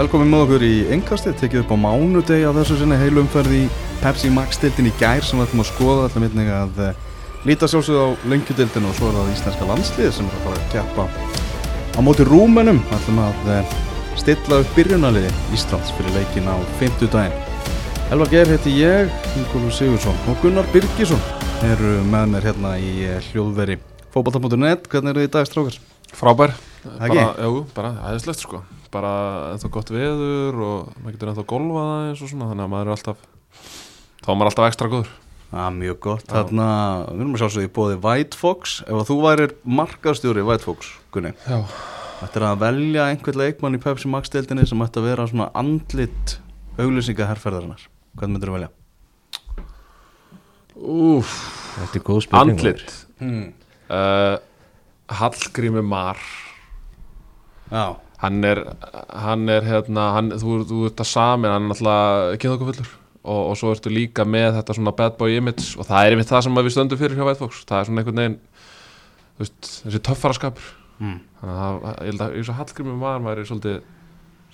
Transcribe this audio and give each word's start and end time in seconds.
Velkomin 0.00 0.30
með 0.32 0.42
okkur 0.46 0.62
í 0.64 0.76
engastið, 0.94 1.34
tekið 1.42 1.60
upp 1.60 1.72
á 1.76 1.82
mánudegi 1.82 2.46
á 2.48 2.56
þessu 2.56 2.78
sinni 2.80 2.96
heilumferð 2.96 3.52
í 3.52 3.64
Pepsi 4.00 4.30
Max-dildin 4.32 4.86
í 4.88 4.92
gær 4.96 5.20
sem 5.20 5.36
við 5.36 5.50
ætlum 5.50 5.60
að 5.60 5.68
skoða 5.68 6.06
alltaf 6.06 6.22
minnig 6.22 6.48
að 6.56 6.80
uh, 6.86 7.02
líta 7.44 7.68
sjálfsögð 7.68 8.00
á 8.00 8.08
lengjudildin 8.32 8.86
og 8.88 8.94
svo 8.96 9.10
er 9.10 9.18
það 9.18 9.28
íslenska 9.34 9.68
landslið 9.68 10.08
sem 10.16 10.30
er 10.30 10.38
að 10.38 10.46
fara 10.46 10.62
að 10.62 10.72
keppa 10.72 11.04
á 11.92 12.00
móti 12.06 12.26
rúmenum. 12.30 12.80
Ætlum 12.96 13.20
að 13.26 13.52
uh, 13.58 13.76
stilla 14.22 14.62
upp 14.64 14.72
byrjunaliði 14.78 15.34
Íslands 15.58 15.92
fyrir 15.98 16.16
leikin 16.16 16.48
á 16.48 16.56
50 16.80 17.12
daginn. 17.18 17.68
Elvar 18.08 18.32
Geir 18.32 18.56
heiti 18.56 18.78
ég, 18.80 19.12
Ingólu 19.36 19.68
Sigursson 19.68 20.16
og 20.32 20.40
Gunnar 20.40 20.72
Birgisson 20.72 21.20
eru 21.74 21.98
með 22.08 22.36
mér 22.38 22.48
hérna 22.54 22.76
í 22.80 22.96
uh, 23.04 23.20
hljóðveri 23.28 23.76
fókbalta.net. 24.16 24.88
Hvernig 24.88 25.12
eru 25.12 25.26
þið 25.26 25.32
í 25.34 25.36
dag 25.36 25.52
strákar? 25.52 25.80
Frábær, 26.16 26.60
bara, 26.88 27.32
jú, 27.36 27.66
bara 27.76 27.98
aðeinslegt 28.00 28.48
sko 28.48 28.64
bara 28.94 29.12
ennþá 29.54 29.70
gott 29.76 29.90
veður 29.94 30.60
og 30.66 30.92
maður 31.00 31.16
getur 31.16 31.30
ennþá 31.32 31.44
golfað 31.52 31.90
aðeins 31.96 32.22
og 32.26 32.30
svona 32.32 32.48
þannig 32.50 32.66
að 32.66 32.72
maður 32.74 32.90
er 32.90 32.94
alltaf 32.96 33.24
þá 34.20 34.28
er 34.30 34.38
maður 34.40 34.50
alltaf 34.52 34.70
ekstra 34.72 34.90
góður 34.94 35.16
Já, 35.50 35.64
mjög 35.74 35.96
gott. 36.04 36.28
Þarna, 36.30 36.64
við 37.10 37.22
erum 37.24 37.32
að 37.34 37.40
sjálfsögja 37.42 37.66
í 37.66 37.70
bóði 37.74 37.94
White 38.04 38.38
Fox. 38.38 38.74
Ef 38.86 38.94
að 39.00 39.08
þú 39.08 39.14
værir 39.24 39.54
markastjóri 39.66 40.44
White 40.46 40.62
Fox, 40.62 40.92
Gunni, 41.10 41.32
Já, 41.42 41.56
Þetta 42.20 42.38
er 42.38 42.44
að 42.46 42.60
velja 42.60 43.06
einhvern 43.10 43.40
leikmann 43.40 43.74
í 43.74 43.80
Pepsi 43.82 44.06
Max-deildinni 44.12 44.66
sem 44.70 44.84
ætti 44.86 45.00
að 45.02 45.08
vera 45.08 45.24
svona 45.26 45.48
andlit 45.58 46.36
auglýsingaherrferðarinnar. 46.78 47.82
Hvað 48.14 48.30
myndir 48.30 48.52
þú 48.52 48.54
velja? 48.60 48.70
úf, 50.80 51.32
Þetta 51.80 51.98
er 51.98 52.04
góð 52.06 52.22
spurning 52.28 52.54
andlit 52.60 52.94
Hmm. 53.20 53.50
uh, 53.90 54.38
Hallgrími 55.18 55.82
Mar 55.84 56.16
Já, 57.70 57.96
hann 58.20 58.40
er, 58.44 58.62
hann 59.24 59.48
er 59.48 59.64
hérna, 59.64 60.08
hann, 60.16 60.32
þú, 60.40 60.58
þú 60.68 60.80
ert 60.90 61.00
að 61.04 61.08
samin 61.10 61.50
hann 61.52 61.66
er 61.66 61.72
náttúrulega 61.72 62.40
kynþokkufullur. 62.42 62.90
Og, 63.20 63.40
og 63.50 63.56
svo 63.60 63.70
ertu 63.74 63.90
líka 63.92 64.24
með 64.24 64.54
þetta 64.58 64.74
svona 64.78 64.92
bad 64.96 65.16
boy 65.20 65.34
image. 65.36 65.74
Og 65.76 65.84
það 65.88 66.06
er 66.06 66.14
einmitt 66.16 66.30
það 66.30 66.44
sem 66.46 66.60
við 66.60 66.72
stöndum 66.72 67.00
fyrir 67.00 67.18
hjá 67.18 67.26
White 67.26 67.42
Fox. 67.42 67.64
Það 67.68 67.80
er 67.82 67.88
svona 67.88 68.02
einhvern 68.02 68.20
veginn 68.22 68.38
veist, 69.40 69.70
þessi 69.86 70.00
töffaraskapur. 70.08 70.68
Mm. 71.00 71.18
þannig 71.40 71.56
að 71.56 71.80
það- 71.80 72.00
ég 72.00 72.10
held 72.10 72.22
að 72.24 72.34
eins 72.36 72.48
og 72.52 72.56
Hallgrímur 72.60 72.98
var 73.00 73.20
væri 73.24 73.44
svolítið 73.48 73.76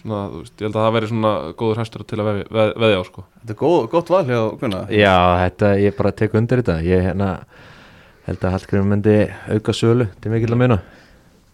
svona, 0.00 0.18
þú 0.30 0.42
veist, 0.42 0.52
ég 0.60 0.66
held 0.66 0.76
að 0.76 0.84
það 0.86 0.94
væri 0.96 1.08
svona 1.10 1.32
góður 1.58 1.80
hæstur 1.82 2.04
til 2.06 2.18
að 2.18 2.28
veðja, 2.28 2.44
veð, 2.54 2.74
veðja 2.84 3.00
á 3.02 3.04
sko. 3.08 3.24
Þetta 3.40 3.54
er 3.54 3.60
góð, 3.62 3.88
gott 3.90 4.12
val 4.14 4.24
hjá 4.28 4.40
Gunnar. 4.60 4.92
Já, 4.94 5.16
þetta, 5.42 5.72
ég 5.82 5.96
bara 5.96 6.12
tek 6.12 6.36
undir 6.38 6.62
þetta. 6.62 6.76
Ég 6.86 7.02
hérna, 7.08 7.30
held 8.28 8.46
að 8.46 8.54
Hallgrim 8.54 8.86
myndi 8.94 9.16
auka 9.50 9.74
sölu 9.74 10.06
til 10.20 10.30
mikill 10.30 10.54
að 10.54 10.62
muna 10.62 10.78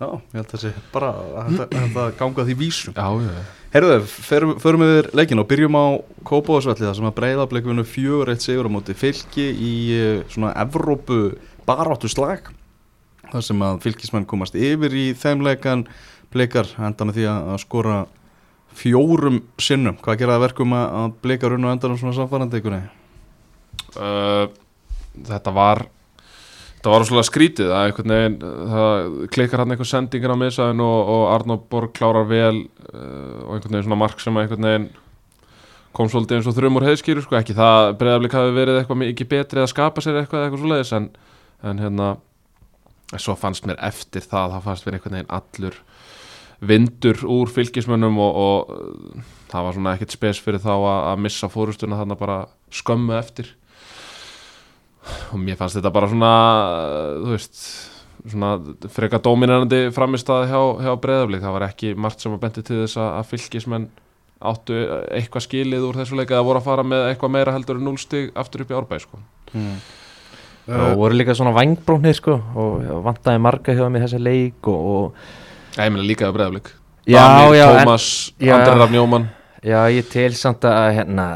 Já, 0.03 0.09
ég 0.19 0.39
held 0.41 0.47
að 0.49 0.53
það 0.57 0.63
sé 0.65 0.71
bara 0.91 1.09
að 1.15 1.59
þetta- 1.61 2.07
ganga 2.19 2.45
því 2.49 2.55
vísum. 2.59 2.95
Já, 2.97 3.07
já, 3.23 3.43
Herðu, 3.73 3.99
förum, 4.27 4.55
förum 4.61 4.83
við 4.83 5.11
leikin 5.15 5.39
og 5.39 5.47
byrjum 5.49 5.77
á 5.79 5.87
Kópavásvelli 6.27 6.85
þar 6.89 6.97
sem 6.99 7.07
að 7.09 7.15
breyðablikvinu 7.21 7.85
fjögur 7.87 8.33
eitt 8.33 8.43
sigur 8.43 8.67
á 8.67 8.75
móti 8.75 8.97
fylki 8.99 9.47
í 9.55 9.75
eh, 9.95 10.25
svona 10.29 10.51
Evrópu 10.59 11.39
baráttu 11.69 12.11
slag 12.11 12.51
þar 13.31 13.47
sem 13.47 13.63
að 13.65 13.79
fylkismenn 13.87 14.27
komast 14.29 14.59
yfir 14.59 14.93
í 14.93 15.07
þeim 15.15 15.47
leikan 15.47 15.87
blikar 16.35 16.67
enda 16.83 17.07
með 17.07 17.21
því 17.21 17.29
að 17.31 17.63
skora 17.63 17.97
fjórum 18.77 19.39
sinnum. 19.61 19.97
Hvað 20.03 20.19
gera 20.19 20.37
það 20.37 20.47
verkum 20.49 20.77
að, 20.77 20.87
að 20.99 21.17
blikar 21.23 21.55
unn 21.57 21.69
og 21.69 21.75
endan 21.77 21.99
svona 22.01 22.17
samfærandi 22.17 22.59
ykkur? 22.61 22.79
Uh, 23.93 24.47
þetta 25.29 25.55
var 25.55 25.87
þetta 26.83 26.91
var 26.97 27.05
svolítið 27.07 27.29
skrítið 27.29 27.69
að 27.71 27.85
einhvern 27.87 28.13
veginn 28.13 28.33
það 28.73 29.13
klikkar 29.37 29.61
hann 29.63 29.71
einhver 29.71 29.87
sendingar 29.87 30.33
á 30.35 30.43
misaðin 30.43 30.83
og, 30.83 31.13
og 31.15 31.23
Arnór 31.31 31.61
Borg 31.71 31.93
klárar 31.95 32.27
vel 32.27 32.65
uh, 32.67 33.45
og 33.47 33.53
einhvern 33.55 33.77
veginn 33.77 33.87
svona 33.87 34.01
mark 34.03 34.19
sem 34.19 34.41
kom 35.93 36.09
svolítið 36.09 36.39
eins 36.39 36.49
og 36.49 36.57
þrjumur 36.57 36.87
heiðskýru 36.89 37.23
sko, 37.23 37.37
ekki 37.39 37.55
það 37.55 37.93
breyðablík 38.01 38.35
hafi 38.35 38.55
verið 38.57 38.79
eitthvað 38.81 39.01
mikið 39.03 39.29
betri 39.29 39.63
að 39.63 39.71
skapa 39.71 40.03
sér 40.03 40.23
eitthvað 40.23 40.47
eitthvað 40.47 40.63
svoleiðis 40.65 40.93
en, 40.97 41.09
en 41.69 41.83
hérna 41.85 42.09
svo 43.21 43.37
fannst 43.37 43.69
mér 43.69 43.79
eftir 43.85 44.25
það 44.25 44.57
það 44.57 44.67
fannst 44.67 44.89
mér 44.89 44.97
einhvern 44.99 45.19
veginn 45.19 45.35
allur 45.39 45.79
vindur 46.73 47.25
úr 47.29 47.53
fylgismönnum 47.53 48.19
og, 48.25 48.41
og 48.43 49.23
það 49.53 49.69
var 49.69 49.77
svona 49.77 49.95
ekkert 49.99 50.17
spes 50.17 50.41
fyrir 50.41 50.65
þá 50.65 50.73
að, 50.73 51.01
að 51.13 51.23
missa 51.27 51.53
fórustuna 51.53 52.01
þarna 52.01 52.19
bara 52.19 52.39
skömmu 52.73 53.19
eftir 53.19 53.53
og 55.33 55.41
mér 55.43 55.57
fannst 55.59 55.79
þetta 55.79 55.93
bara 55.95 56.09
svona 56.13 56.33
uh, 56.33 57.25
þú 57.25 57.33
veist 57.35 57.63
svona 58.23 58.53
freka 58.95 59.19
dominandi 59.23 59.81
framistað 59.95 60.45
hjá, 60.53 60.61
hjá 60.85 60.93
breyðablík, 61.03 61.43
það 61.43 61.57
var 61.57 61.65
ekki 61.67 61.95
margt 61.99 62.23
sem 62.23 62.35
að 62.37 62.43
benti 62.45 62.63
til 62.69 62.83
þess 62.85 63.01
að, 63.03 63.09
að 63.19 63.31
fylgismenn 63.33 63.89
áttu 64.43 64.77
eitthvað 65.15 65.45
skilið 65.49 65.89
úr 65.89 65.99
þessu 66.03 66.19
leika 66.19 66.39
að 66.39 66.47
voru 66.49 66.61
að 66.63 66.67
fara 66.69 66.85
með 66.87 67.09
eitthvað 67.13 67.35
meira 67.35 67.53
heldur 67.55 67.79
en 67.79 67.85
núlstig 67.87 68.31
aftur 68.39 68.65
upp 68.65 68.71
í 68.73 68.79
árbæð 68.79 69.05
sko. 69.07 69.21
mm. 69.55 69.75
Og 70.63 70.93
voru 71.01 71.17
líka 71.19 71.35
svona 71.35 71.51
vangbróknir 71.57 72.15
sko 72.15 72.37
Og 72.55 72.85
vantaði 73.03 73.41
marga 73.43 73.73
hjá 73.75 73.81
þeim 73.83 73.97
í 73.99 74.03
þessa 74.05 74.21
leik 74.23 74.69
Og, 74.71 74.85
og 74.93 75.81
ég 75.83 75.91
meina 75.91 76.05
líka 76.07 76.29
á 76.31 76.35
breyðablík 76.37 76.69
Já, 77.11 77.25
já, 77.51 77.65
en- 77.67 77.81
Tómas, 77.81 78.05
já. 78.39 78.53
Andri 78.55 78.77
Rafn 78.79 78.95
Jóman 78.95 79.25
Já, 79.67 79.81
ég 79.91 80.07
tel 80.13 80.31
samt 80.39 80.63
að 80.71 81.01
hérna 81.01 81.27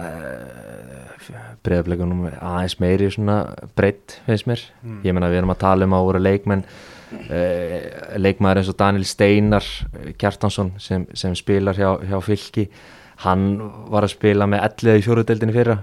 Breiðableikunum 1.67 2.27
aðeins 2.33 2.77
meiri 2.83 3.09
svona 3.13 3.41
breytt 3.79 4.21
finnst 4.27 4.49
mér 4.51 4.63
Mm. 4.83 5.01
Ég 5.05 5.17
meina 5.17 5.31
við 5.33 5.41
erum 5.43 5.55
að 5.55 5.63
tala 5.65 5.87
um 5.89 5.97
að 5.97 6.07
voru 6.07 6.21
leikmenn 6.23 6.63
uh, 6.67 7.77
leikmaður 8.19 8.61
eins 8.61 8.71
og 8.71 8.79
Daniel 8.79 9.07
Steinar 9.09 9.67
eh, 9.67 10.13
Kjartansson 10.19 10.73
sem, 10.79 11.07
sem 11.15 11.35
spilar 11.39 11.77
hjá, 11.79 11.97
hjá 12.07 12.19
fylki 12.23 12.69
hann 13.25 13.57
var 13.91 14.07
að 14.07 14.15
spila 14.15 14.47
með 14.51 14.65
11 14.69 15.01
í 15.01 15.05
fjóruðdeldinni 15.07 15.57
fyrra 15.57 15.79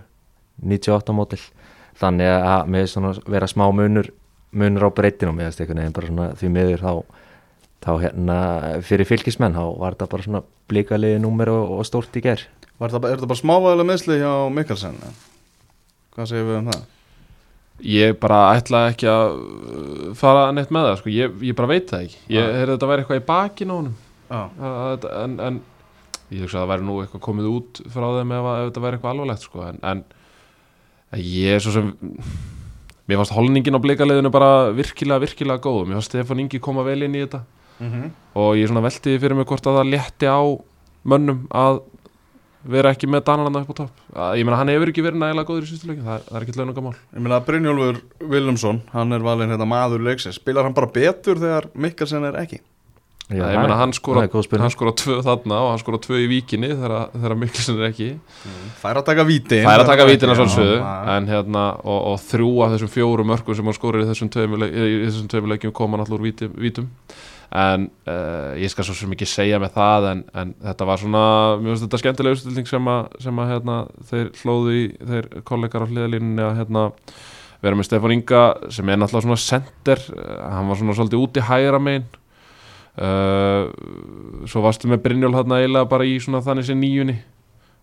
98 0.62 1.16
mótil 1.18 1.42
þannig 2.00 2.30
að 2.30 2.70
með 2.74 2.88
svona 2.92 3.14
vera 3.30 3.50
smá 3.50 3.66
munur 3.74 4.12
munur 4.54 4.88
á 4.88 4.90
breytin 4.94 5.32
og 5.32 5.38
með 5.38 5.52
þess 5.52 5.74
að 5.74 5.94
bara 5.98 6.10
svona 6.10 6.30
því 6.38 6.52
miður 6.54 6.84
þá 6.84 6.94
þá 7.84 7.92
hérna 8.00 8.38
fyrir 8.86 9.10
fylkismenn 9.10 9.58
þá 9.58 9.64
var 9.82 9.96
þetta 9.98 10.10
bara 10.14 10.26
svona 10.28 10.44
blíkaliði 10.72 11.20
númer 11.24 11.52
og, 11.52 11.80
og 11.80 11.88
stórt 11.88 12.16
í 12.16 12.24
ger 12.24 12.46
Var 12.82 12.90
það, 12.90 13.06
er 13.12 13.22
það 13.22 13.30
bara 13.30 13.40
smávæðilega 13.40 13.90
meðsli 13.90 14.16
hjá 14.20 14.32
Mikkelsen? 14.52 14.96
Hvað 16.14 16.30
segir 16.30 16.48
við 16.50 16.58
um 16.62 16.72
það? 16.72 16.82
ég 17.84 18.14
bara 18.22 18.40
ætla 18.56 18.84
ekki 18.92 19.08
að 19.10 19.32
uh, 19.34 20.10
fara 20.16 20.44
neitt 20.56 20.70
með 20.72 20.86
það 20.88 20.98
sko. 21.02 21.10
ég, 21.12 21.38
ég 21.50 21.56
bara 21.58 21.68
veit 21.74 21.88
það 21.90 22.04
ekki. 22.06 22.20
Ég 22.36 22.50
heyrði 22.60 22.76
þetta 22.76 22.90
væri 22.92 23.04
eitthvað 23.04 23.22
í 23.22 23.26
bakinn 23.32 23.74
á 23.74 23.78
Að- 24.34 24.62
að- 24.64 25.08
en, 25.24 25.34
en 25.48 25.58
ég 26.32 26.44
hugsa 26.46 26.58
að 26.58 26.64
það 26.64 26.70
væri 26.74 26.86
nú 26.88 26.98
eitthvað 27.04 27.24
komið 27.28 27.50
út 27.50 27.82
frá 27.94 28.06
þeim 28.18 28.32
ef, 28.38 28.46
að- 28.52 28.60
ef 28.62 28.70
þetta 28.70 28.84
væri 28.86 28.98
eitthvað 28.98 29.14
alvarlegt 29.16 29.44
sko. 29.48 29.66
en, 29.68 29.80
en 29.92 30.04
ég 31.20 31.58
er 31.58 31.60
svo 31.66 31.74
sem 31.76 31.90
mér 33.10 33.20
fannst 33.20 33.36
holningin 33.36 33.76
á 33.78 33.84
bleikaliðinu 33.84 34.32
bara 34.32 34.52
virkilega, 34.72 35.20
virkilega 35.26 35.60
góð. 35.66 35.82
Mér 35.90 35.98
fannst 36.00 36.14
Stefán 36.14 36.40
Ingi 36.46 36.62
koma 36.64 36.86
vel 36.88 37.02
inn 37.04 37.18
í 37.20 37.26
þetta. 37.26 37.42
Mm 37.82 38.12
og 38.34 38.56
ég 38.58 38.70
svona 38.70 38.82
velti 38.86 39.18
fyrir 39.22 39.36
mig 39.38 39.46
hvort 39.50 39.66
að 39.68 39.76
það 39.82 39.90
létti 39.92 40.26
á 40.30 40.42
mönnum 41.06 41.44
að 41.54 41.82
vera 42.70 42.92
ekki 42.96 43.08
með 43.12 43.24
Danaranda 43.28 43.62
upp 43.64 43.72
á 43.72 43.76
topp 43.82 44.20
ég 44.40 44.46
meina 44.48 44.60
hann 44.62 44.72
hefur 44.72 44.92
ekki 44.94 45.04
verið 45.04 45.20
nægilega 45.24 45.48
góður 45.50 45.66
í 45.68 45.72
sístu 45.72 45.90
leikin 45.90 46.06
það, 46.08 46.28
það 46.30 46.38
er 46.40 46.46
ekki 46.48 46.60
launungamál 46.60 46.94
Ég 47.14 47.24
meina 47.26 47.40
Brynjólfur 47.48 48.04
Vilumsson, 48.32 48.82
hann 48.94 49.12
er 49.18 49.26
valinn 49.26 49.52
hérna 49.52 49.68
maður 49.68 50.04
leiksins. 50.08 50.38
Spilar 50.40 50.64
hann 50.68 50.74
bara 50.78 50.88
betur 50.94 51.42
þegar 51.42 51.68
Mikkelsen 51.76 52.24
er 52.30 52.38
ekki? 52.44 52.62
Já, 53.34 53.40
ég 53.50 53.56
meina 53.56 53.78
hann 53.80 53.94
skora, 53.96 54.26
hann 54.28 54.72
skora 54.74 54.92
tvö 55.00 55.22
þarna 55.24 55.58
og 55.64 55.70
hann 55.72 55.80
skora 55.82 55.98
tvö 56.04 56.18
í 56.22 56.26
víkinni 56.28 56.70
þegar, 56.74 57.08
þegar 57.16 57.36
Mikkelsen 57.40 57.80
er 57.80 57.88
ekki 57.88 58.10
Fær 58.82 59.00
að 59.00 59.06
taka 59.08 59.24
víti. 59.26 59.62
fær 59.64 59.80
að 59.84 59.88
taka 59.94 60.08
vítina 60.10 60.36
en 61.18 61.30
hérna 61.32 61.64
og, 61.84 62.00
og 62.14 62.18
þrjú 62.28 62.50
af 62.66 62.74
þessum 62.76 62.92
fjórum 62.94 63.32
mörgum 63.32 63.56
sem 63.58 63.66
hann 63.72 63.78
skorir 63.80 64.04
í 64.04 64.10
þessum 64.12 64.30
tveimur 64.36 64.60
leik- 64.66 64.76
í 64.76 65.06
þessum 65.08 65.32
tveimur 65.32 65.54
leikjum 65.56 65.72
koma 65.74 65.98
náttúrulega 66.02 66.20
úr 66.20 66.28
vítum, 66.28 66.54
vítum. 66.60 66.90
En 67.54 67.86
uh, 68.10 68.56
ég 68.58 68.72
skal 68.74 68.86
svo 68.88 68.96
sem 68.98 69.12
ekki 69.14 69.28
segja 69.30 69.60
með 69.62 69.76
það 69.76 70.08
en, 70.10 70.24
en 70.42 70.54
þetta 70.64 70.88
var 70.90 71.02
svona 71.02 71.26
mjög 71.62 71.84
þetta 71.84 72.00
skemmtilega 72.02 72.38
úrstilning 72.38 72.70
sem 72.70 72.90
að, 72.90 73.12
sem 73.22 73.42
að 73.44 73.52
hérna, 73.54 73.76
þeir 74.10 74.32
hlóðu 74.42 74.74
í 74.74 74.84
þeir 75.12 75.30
kollegar 75.46 75.86
á 75.86 75.90
hliðalínunni 75.92 76.46
að 76.48 76.58
hérna 76.64 76.88
vera 77.64 77.78
með 77.78 77.88
Stefán 77.88 78.16
Inga 78.16 78.42
sem 78.74 78.90
er 78.90 78.98
náttúrulega 79.00 79.28
svona 79.28 79.44
center, 79.44 80.02
uh, 80.18 80.40
hann 80.56 80.72
var 80.72 80.82
svona 80.82 80.98
svolítið 80.98 81.28
út 81.28 81.38
í 81.38 81.46
hægra 81.52 81.84
megin 81.84 82.10
uh, 82.98 83.70
svo 84.50 84.66
varstu 84.66 84.90
með 84.90 85.04
Brynjól 85.06 85.36
hérna 85.38 85.62
eiginlega 85.62 85.92
bara 85.94 86.10
í 86.10 86.18
svona 86.24 86.42
þannig 86.46 86.68
sem 86.72 86.82
nýjunni 86.82 87.20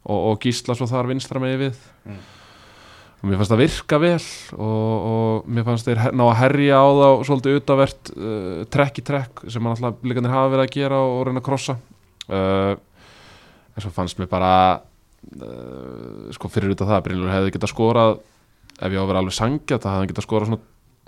og, 0.02 0.18
og 0.18 0.42
gísla 0.42 0.74
svo 0.74 0.90
þar 0.90 1.12
vinstra 1.14 1.42
megin 1.42 1.66
við 1.68 1.80
Mm. 2.00 2.16
Og 3.20 3.28
mér 3.28 3.36
fannst 3.36 3.52
það 3.52 3.60
virka 3.60 3.98
vel 4.00 4.26
og, 4.56 5.08
og 5.10 5.48
mér 5.52 5.66
fannst 5.66 5.88
þeir 5.88 6.00
ná 6.16 6.22
að 6.24 6.38
herja 6.40 6.78
á 6.80 6.88
þá 6.88 7.08
svolítið 7.28 7.58
utavert 7.60 8.12
uh, 8.16 8.62
trekk 8.72 9.00
í 9.02 9.04
trekk 9.04 9.42
sem 9.52 9.66
hann 9.66 9.74
alltaf 9.76 10.06
líkanir 10.08 10.32
hafa 10.32 10.52
verið 10.54 10.64
að 10.64 10.76
gera 10.78 11.00
og, 11.04 11.16
og 11.18 11.26
reyna 11.28 11.42
að 11.42 11.46
krossa. 11.50 11.76
Uh, 12.30 12.72
en 13.76 13.84
svo 13.84 13.92
fannst 13.92 14.20
mér 14.20 14.30
bara 14.30 14.52
uh, 15.36 16.30
sko 16.32 16.48
fyrir 16.52 16.72
út 16.72 16.84
af 16.86 16.94
það 16.94 17.04
Brynjólfur 17.08 17.34
hefði 17.36 17.54
getað 17.58 17.74
skorað 17.74 18.14
ef 18.80 18.88
ég 18.88 18.96
á 18.96 19.04
að 19.04 19.10
vera 19.12 19.24
alveg 19.24 19.36
sangjað 19.36 19.84
það 19.84 19.92
hefði 19.92 20.00
hann 20.00 20.12
getað 20.14 20.28
skorað 20.28 20.58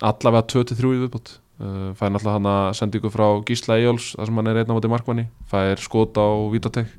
allavega 0.02 0.48
2-3 0.52 0.92
í 0.92 1.02
viðbútt 1.06 1.36
fær 1.62 2.10
náttúrulega 2.10 2.38
hann 2.38 2.48
að 2.50 2.64
senda 2.74 2.98
ykkur 2.98 3.12
frá 3.14 3.26
Gísla 3.46 3.76
Eyjóls 3.78 4.12
þar 4.16 4.28
sem 4.28 4.38
hann 4.40 4.48
er 4.50 4.58
einn 4.62 4.72
á 4.72 4.74
móti 4.74 4.90
markmanni 4.90 5.28
fær 5.50 5.78
skot 5.78 6.16
á 6.18 6.26
Vítatek 6.50 6.90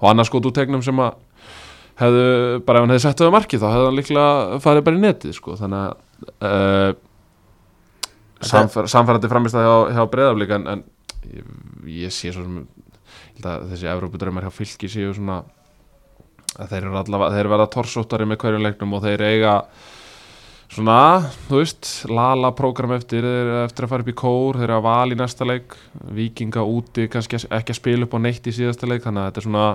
og 0.00 0.08
annars 0.10 0.30
skot 0.32 0.48
úr 0.48 0.54
tegnum 0.56 0.82
sem 0.82 0.98
að 0.98 1.20
hefðu, 2.02 2.26
bara 2.66 2.80
ef 2.80 2.86
hann 2.86 2.94
hefði 2.94 3.04
sett 3.06 3.22
það 3.22 3.32
á 3.32 3.36
markið 3.36 3.62
þá 3.62 3.68
hefði 3.70 3.88
hann 3.88 3.98
líklega 4.00 4.60
farið 4.64 4.86
bara 4.88 4.98
í 4.98 5.02
netið 5.06 5.38
sko. 5.38 5.56
þannig 5.60 5.80
að 5.82 6.50
uh, 6.50 6.90
samfer, 8.52 8.90
samfærandi 8.90 9.30
framist 9.30 9.58
að 9.58 9.66
hjá, 9.66 9.74
hjá 9.96 10.04
breyðaflik 10.12 10.54
en, 10.58 10.68
en 10.74 10.84
ég, 11.30 11.50
ég 12.02 12.14
sé 12.14 12.34
svo 12.34 12.44
sem 12.46 12.62
þessi 13.42 13.90
Evrópudrömmar 13.90 14.46
hjá 14.46 14.54
fylki 14.54 14.90
séu 14.90 15.14
svona 15.16 15.42
að 16.60 16.74
þeir 16.74 16.84
eru 16.84 17.00
allavega, 17.00 17.34
þeir 17.36 17.50
verða 17.54 17.72
torsóttari 17.72 18.28
með 18.28 18.42
hverjum 18.42 18.66
leiknum 18.66 18.96
og 18.98 19.04
þeir 19.06 19.24
eiga 19.24 19.54
svona, 20.72 20.96
þú 21.48 21.60
veist 21.60 21.90
lala 22.12 22.52
prógram 22.56 22.94
eftir, 22.96 23.24
þeir 23.24 23.40
eru 23.42 23.60
eftir 23.66 23.86
að 23.86 23.92
fara 23.92 24.04
upp 24.04 24.12
í 24.12 24.16
kór 24.22 24.58
þeir 24.60 24.68
eru 24.68 24.78
að 24.78 24.86
val 24.86 25.14
í 25.14 25.18
næsta 25.20 25.48
leik 25.48 25.76
vikinga 26.16 26.64
úti, 26.64 27.08
kannski 27.12 27.40
ekki 27.48 27.74
að 27.74 27.80
spila 27.80 28.08
upp 28.08 28.16
á 28.16 28.24
neitt 28.24 28.48
í 28.48 28.56
síðasta 28.56 28.88
leik, 28.88 29.04
þannig 29.04 29.22
að 29.24 29.30
þetta 29.30 29.42
er 29.42 29.48
svona 29.48 29.66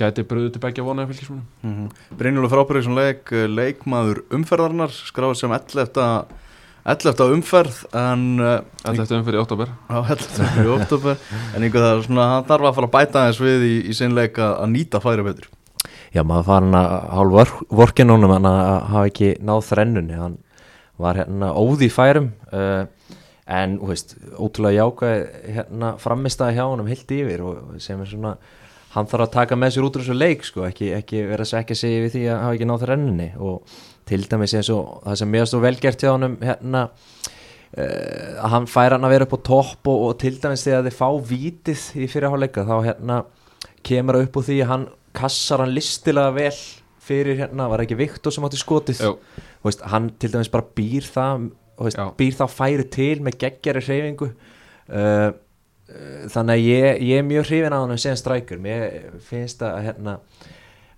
gæti 0.00 0.24
bröðu 0.26 0.52
til 0.54 0.62
begja 0.62 0.84
vonaði 0.86 1.12
fylgismunum 1.12 1.44
Mm 1.62 1.74
-hmm. 1.74 2.16
Brynjúlu 2.18 2.48
frábærið 2.48 2.84
sem 2.84 2.96
leik 2.96 3.32
eh, 3.32 3.46
leikmaður 3.48 4.24
umferðarnar 4.30 4.90
skráði 4.90 5.34
sem 5.36 5.52
11. 5.52 6.24
11. 6.84 7.32
umferð 7.32 7.84
en 7.96 8.40
uh, 8.40 8.60
Þetta 8.84 9.02
eftir 9.02 9.16
umfyrir 9.16 9.38
í 9.38 9.42
oktober 9.42 9.68
á 9.88 10.04
11. 10.04 10.64
í 10.64 10.68
oktober 10.68 11.16
en 11.56 11.62
einhver 11.62 11.80
það 11.80 11.96
er 11.96 12.02
svona, 12.02 12.26
hann 12.28 12.44
þarf 12.44 12.66
að 12.68 12.74
fara 12.74 12.86
að 12.86 12.92
bæta 12.92 13.26
þess 13.28 13.40
við 13.40 13.64
í, 13.64 13.76
í 13.88 13.94
sinn 13.96 14.14
leik 14.14 14.38
að, 14.38 14.66
nýta 14.68 15.00
færi 15.00 15.24
betur 15.24 15.48
Já, 16.12 16.22
maður 16.22 16.44
farin 16.44 16.74
að 16.74 16.90
hálf 17.16 17.54
vorkin 17.70 18.10
honum 18.10 18.30
hann 18.30 18.44
að 18.44 18.82
hafa 18.92 19.06
ekki 19.06 19.30
náð 19.40 19.62
þrennunni 19.70 20.18
hann 20.20 20.36
var 21.00 21.16
hérna 21.16 21.54
óði 21.56 21.88
færum 21.90 22.28
uh, 22.52 22.84
en, 23.46 23.78
þú 23.80 23.88
veist, 23.88 24.14
ótrúlega 24.36 24.84
jákvæð 24.84 25.24
hérna 25.56 25.94
framistæði 26.00 26.58
hjá 26.58 26.64
honum 26.68 26.92
heilt 26.92 27.16
yfir 27.16 27.42
og 27.44 27.80
sem 27.82 28.00
er 28.00 28.12
svona 28.12 28.36
hann 28.94 29.08
þarf 29.10 29.26
að 29.26 29.34
taka 29.34 29.58
með 29.58 29.74
sér 29.74 29.86
út 29.88 29.96
úr 29.98 30.04
þessu 30.04 30.16
leik 30.16 30.46
sko, 30.46 30.64
ekki, 30.68 30.92
ekki 30.98 31.24
vera 31.26 31.44
að 31.46 31.50
sekja 31.50 31.76
sig 31.78 31.96
við 32.04 32.12
því 32.14 32.24
að 32.30 32.42
hafa 32.44 32.56
ekki 32.58 32.68
náð 32.70 32.84
þrennunni. 32.84 33.28
Og 33.42 33.78
til 34.08 34.20
dæmis 34.30 34.54
eins 34.58 34.70
og 34.74 35.00
það 35.06 35.20
sem 35.20 35.32
mér 35.34 35.48
stóð 35.50 35.64
velgert 35.64 36.04
hjá 36.04 36.10
honum 36.12 36.36
hérna 36.44 36.84
uh, 36.84 38.44
að 38.44 38.54
hann 38.54 38.68
fær 38.70 38.96
hann 38.96 39.08
að 39.08 39.16
vera 39.16 39.28
upp 39.28 39.34
á 39.34 39.40
topp 39.50 39.90
og, 39.90 40.04
og 40.08 40.14
til 40.22 40.34
dæmis 40.42 40.66
þegar 40.66 40.86
þið 40.86 40.98
fá 41.00 41.08
vítið 41.32 41.84
í 41.98 42.08
fyrirháleika 42.12 42.66
þá 42.68 42.74
hérna 42.90 43.18
kemur 43.84 44.18
það 44.18 44.28
upp 44.28 44.40
úr 44.40 44.48
því 44.48 44.60
að 44.62 44.72
hann 44.72 44.88
kassar 45.14 45.64
hann 45.64 45.74
listilega 45.74 46.34
vel 46.34 46.56
fyrir 47.04 47.42
hérna, 47.42 47.68
var 47.68 47.82
ekki 47.84 47.98
Viktor 47.98 48.32
sem 48.32 48.44
átti 48.46 48.60
skotið? 48.60 49.02
Veist, 49.64 49.82
hann 49.92 50.10
til 50.20 50.32
dæmis 50.32 50.52
bara 50.52 50.66
býr 50.76 51.04
það 51.04 51.50
veist, 51.80 52.00
býr 52.18 52.36
það 52.38 52.54
færi 52.54 52.86
til 52.92 53.16
með 53.24 53.40
geggjari 53.42 53.82
hreyfingu. 53.84 54.30
Uh, 54.84 55.30
þannig 56.32 56.54
að 56.54 56.64
ég, 56.64 57.02
ég 57.04 57.20
er 57.20 57.26
mjög 57.28 57.48
hrifin 57.50 57.74
á 57.76 57.78
hann 57.82 57.98
sem 58.00 58.16
strækur, 58.16 58.60
mér 58.62 59.18
finnst 59.24 59.60
að 59.64 59.82
hérna, 59.88 60.14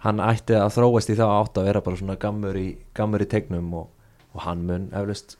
hann 0.04 0.22
ætti 0.22 0.54
að 0.54 0.76
þróast 0.76 1.10
í 1.10 1.16
það 1.18 1.34
átt 1.40 1.58
að 1.58 1.68
vera 1.70 1.82
bara 1.82 1.98
svona 1.98 2.18
gammur 2.22 2.60
í, 2.60 2.68
gammur 2.94 3.24
í 3.24 3.28
tegnum 3.30 3.74
og, 3.82 3.90
og 4.36 4.46
hann 4.46 4.62
mun 4.68 4.86
eflust 4.94 5.36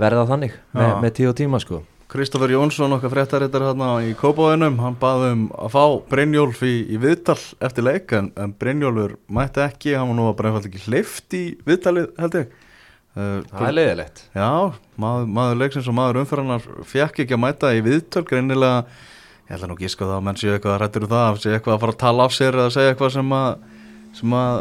verða 0.00 0.26
þannig 0.28 0.56
með, 0.74 0.88
Já. 0.90 0.94
með 1.00 1.14
tíu 1.20 1.34
tíma 1.38 1.60
sko. 1.62 1.80
Kristoffer 2.14 2.52
Jónsson 2.52 2.92
okkar 2.94 3.10
fréttarittar 3.10 3.64
hérna 3.64 3.88
í 4.04 4.12
Kópavöðunum, 4.18 4.76
hann 4.82 4.98
baði 5.00 5.30
um 5.34 5.46
að 5.56 5.72
fá 5.72 5.84
Brynjólf 6.12 6.60
í, 6.66 6.74
í 6.92 7.00
viðtal 7.00 7.38
eftir 7.64 7.86
leik 7.86 8.12
en, 8.14 8.28
en 8.38 8.52
Brynjólfur 8.60 9.16
mætti 9.34 9.64
ekki, 9.64 9.96
hann 9.96 10.12
var 10.12 10.18
nú 10.20 10.28
bara 10.36 10.52
einfalda 10.52 10.70
ekki 10.70 10.84
hleyft 10.84 11.38
í 11.38 11.42
viðtalið 11.64 12.12
held 12.20 12.38
ég 12.42 12.52
það 13.14 13.66
er 13.68 13.76
leiðilegt 13.78 14.22
Já, 14.34 14.48
maður, 15.00 15.28
maður 15.38 15.60
leiksins 15.62 15.90
og 15.90 15.94
maður 15.98 16.22
umfyrirnar 16.24 16.64
fekk 16.90 17.20
ekki 17.24 17.36
að 17.36 17.42
mæta 17.44 17.70
í 17.76 17.82
viðtöl 17.86 18.24
greinilega, 18.26 18.80
ég 19.48 19.54
ætla 19.58 19.68
nú 19.70 19.76
ekki 19.78 19.92
sko 19.92 20.08
það 20.08 20.16
að 20.18 20.24
menn 20.28 20.40
séu 20.40 20.54
eitthvað 20.56 20.74
að 20.74 20.80
rættur 20.84 21.06
úr 21.06 21.12
það, 21.14 21.38
séu 21.44 21.54
eitthvað 21.58 21.76
að 21.76 21.84
fara 21.84 21.94
að 21.94 22.02
tala 22.02 22.26
af 22.28 22.34
sér 22.38 22.58
eða 22.62 22.74
segja 22.74 22.94
eitthvað 22.94 23.14
sem 23.18 23.36
að 23.38 23.70
sem 24.14 24.34
að 24.38 24.58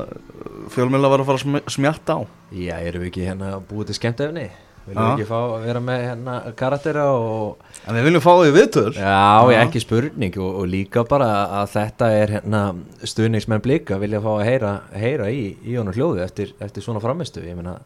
fjölmjöla 0.73 1.09
var 1.13 1.21
að 1.21 1.27
fara 1.29 1.38
að 1.39 1.44
sm- 1.45 1.73
smjatta 1.75 2.13
á. 2.17 2.19
Já, 2.57 2.75
erum 2.89 3.03
við 3.03 3.09
ekki 3.11 3.25
hérna 3.27 3.50
búið 3.69 3.91
til 3.91 3.97
skemmtefni? 4.00 4.45
Viljum 4.83 4.97
Já. 4.97 5.03
við 5.05 5.21
ekki 5.21 5.27
fá 5.29 5.38
að 5.39 5.65
vera 5.67 5.81
með 5.85 6.01
hérna 6.03 6.33
karaktera 6.59 7.03
og 7.15 7.61
En 7.88 7.95
við 7.95 8.07
viljum 8.09 8.23
fá 8.25 8.31
því 8.41 8.50
viðtöl. 8.57 8.94
Já, 8.97 9.51
ég 9.53 9.61
ekki 9.61 9.83
spurning 9.83 10.39
og, 10.41 10.57
og 10.59 10.65
líka 10.73 11.03
bara 11.07 11.29
að 11.61 11.69
þetta 11.77 12.09
er 12.17 12.33
hérna 12.39 12.63
stuðningsmenn 13.07 13.63
blika 13.63 14.00
vilja 14.01 14.19
fá 14.25 14.31
að 14.33 14.44
heyra, 14.50 14.73
heyra 14.97 15.29
í, 15.31 15.45
í 15.63 15.77
honum 15.77 15.95
hljóðu 15.95 16.23
eftir, 16.25 16.51
eftir 16.59 16.83
svona 16.83 17.00
framistu 17.03 17.45
ég 17.45 17.55
meina 17.55 17.77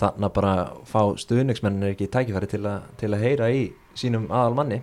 þannig 0.00 0.28
að 0.28 0.36
bara 0.38 0.54
fá 0.88 1.02
stuðningsmenn 1.20 1.82
er 1.82 1.94
ekki 1.94 2.08
tækifæri 2.12 2.48
til, 2.50 2.64
a, 2.66 2.80
til 3.00 3.12
að 3.12 3.26
heyra 3.26 3.50
í 3.52 3.68
sínum 3.98 4.30
aðal 4.32 4.56
manni 4.58 4.80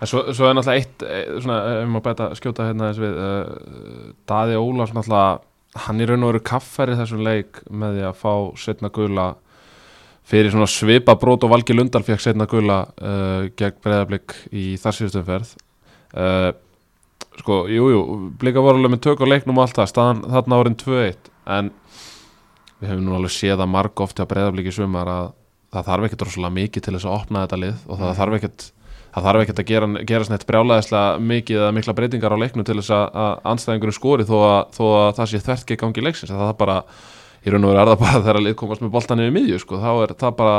En 0.00 0.08
svo, 0.08 0.24
svo 0.34 0.48
er 0.48 0.56
náttúrulega 0.56 0.80
eitt, 0.80 1.02
eh, 1.04 1.28
svona, 1.40 1.58
ef 1.82 1.90
maður 1.90 2.06
bæta 2.08 2.30
skjóta 2.38 2.66
hérna 2.66 2.88
þess 2.90 3.02
við, 3.02 3.18
uh, 3.20 4.14
Daði 4.28 4.56
Ólafs 4.58 4.94
náttúrulega, 4.96 5.40
hann 5.84 6.00
í 6.00 6.08
raun 6.08 6.24
og 6.24 6.32
veru 6.32 6.40
kaffæri 6.50 6.96
þessum 6.98 7.22
leik 7.22 7.60
með 7.70 7.98
því 7.98 8.06
að 8.08 8.18
fá 8.18 8.32
setna 8.58 8.90
gula 8.90 9.26
fyrir 10.30 10.50
svona 10.50 10.66
svipa 10.70 11.14
brót 11.18 11.44
og 11.46 11.52
Valgi 11.52 11.76
Lundal 11.76 12.02
fekk 12.06 12.24
setna 12.24 12.48
gula 12.50 12.80
uh, 12.98 13.46
gegn 13.58 13.78
breyðablík 13.84 14.34
í 14.50 14.64
þar 14.82 14.98
síðustum 14.98 15.28
ferð. 15.28 15.54
Uh, 16.10 16.50
sko, 17.38 17.62
jú, 17.70 17.86
jú, 17.94 18.02
blika 18.40 18.62
voru 18.64 18.80
alveg 18.80 18.96
með 18.96 19.04
tök 19.06 19.22
á 19.22 19.30
leiknum 19.30 19.60
og 19.60 19.68
allt 19.68 19.78
það, 19.78 19.92
staðan 19.92 20.24
þarna 20.26 20.58
árin 20.58 20.80
2-1, 20.80 21.30
en 21.54 21.70
við 22.80 22.88
hefum 22.92 23.04
nú 23.06 23.14
alveg 23.18 23.34
séð 23.34 23.60
að 23.64 23.72
marg 23.74 24.00
oft 24.04 24.18
hjá 24.20 24.26
breyðablík 24.30 24.70
í 24.70 24.74
sumar 24.74 25.08
að 25.12 25.30
það 25.70 25.88
þarf 25.90 26.06
ekkert 26.08 26.26
rosalega 26.26 26.56
mikið 26.56 26.82
til 26.86 26.94
þess 26.96 27.06
að 27.08 27.16
opna 27.20 27.42
þetta 27.46 27.58
lið 27.62 27.82
og 27.86 28.00
það 28.00 28.14
þarf 28.20 28.38
ekkert 28.40 28.64
það 29.10 29.26
þarf 29.26 29.42
ekkert 29.44 29.60
að 29.62 29.68
gera, 29.70 29.86
gera 30.06 30.26
snett 30.26 30.46
brjálæðislega 30.46 31.22
mikið 31.30 31.60
eða 31.60 31.70
mikla 31.76 31.94
breytingar 31.98 32.34
á 32.34 32.42
leiknum 32.42 32.66
til 32.66 32.76
þess 32.78 32.92
að, 32.94 33.06
að 33.22 33.32
anstæðingurinn 33.52 33.96
skori 33.96 34.26
þó 34.28 34.36
að, 34.46 34.60
þó 34.76 34.84
að 34.90 35.08
það 35.18 35.30
sé 35.32 35.40
þvert 35.46 35.64
ekki 35.64 35.78
gangi 35.80 36.04
leiksins. 36.06 36.30
Það 36.34 36.52
bara, 36.60 36.76
í 37.42 37.50
raun 37.54 37.66
og 37.66 37.72
veru 37.72 37.80
er 37.82 37.90
það 37.90 38.02
bara 38.04 38.20
þegar 38.26 38.40
lið 38.46 38.56
komast 38.60 38.84
með 38.84 38.92
boltan 38.94 39.22
yfir 39.24 39.34
miðju 39.34 39.58
sko, 39.64 39.80
þá 39.82 39.90
er 40.04 40.14
það 40.20 40.36
bara 40.38 40.54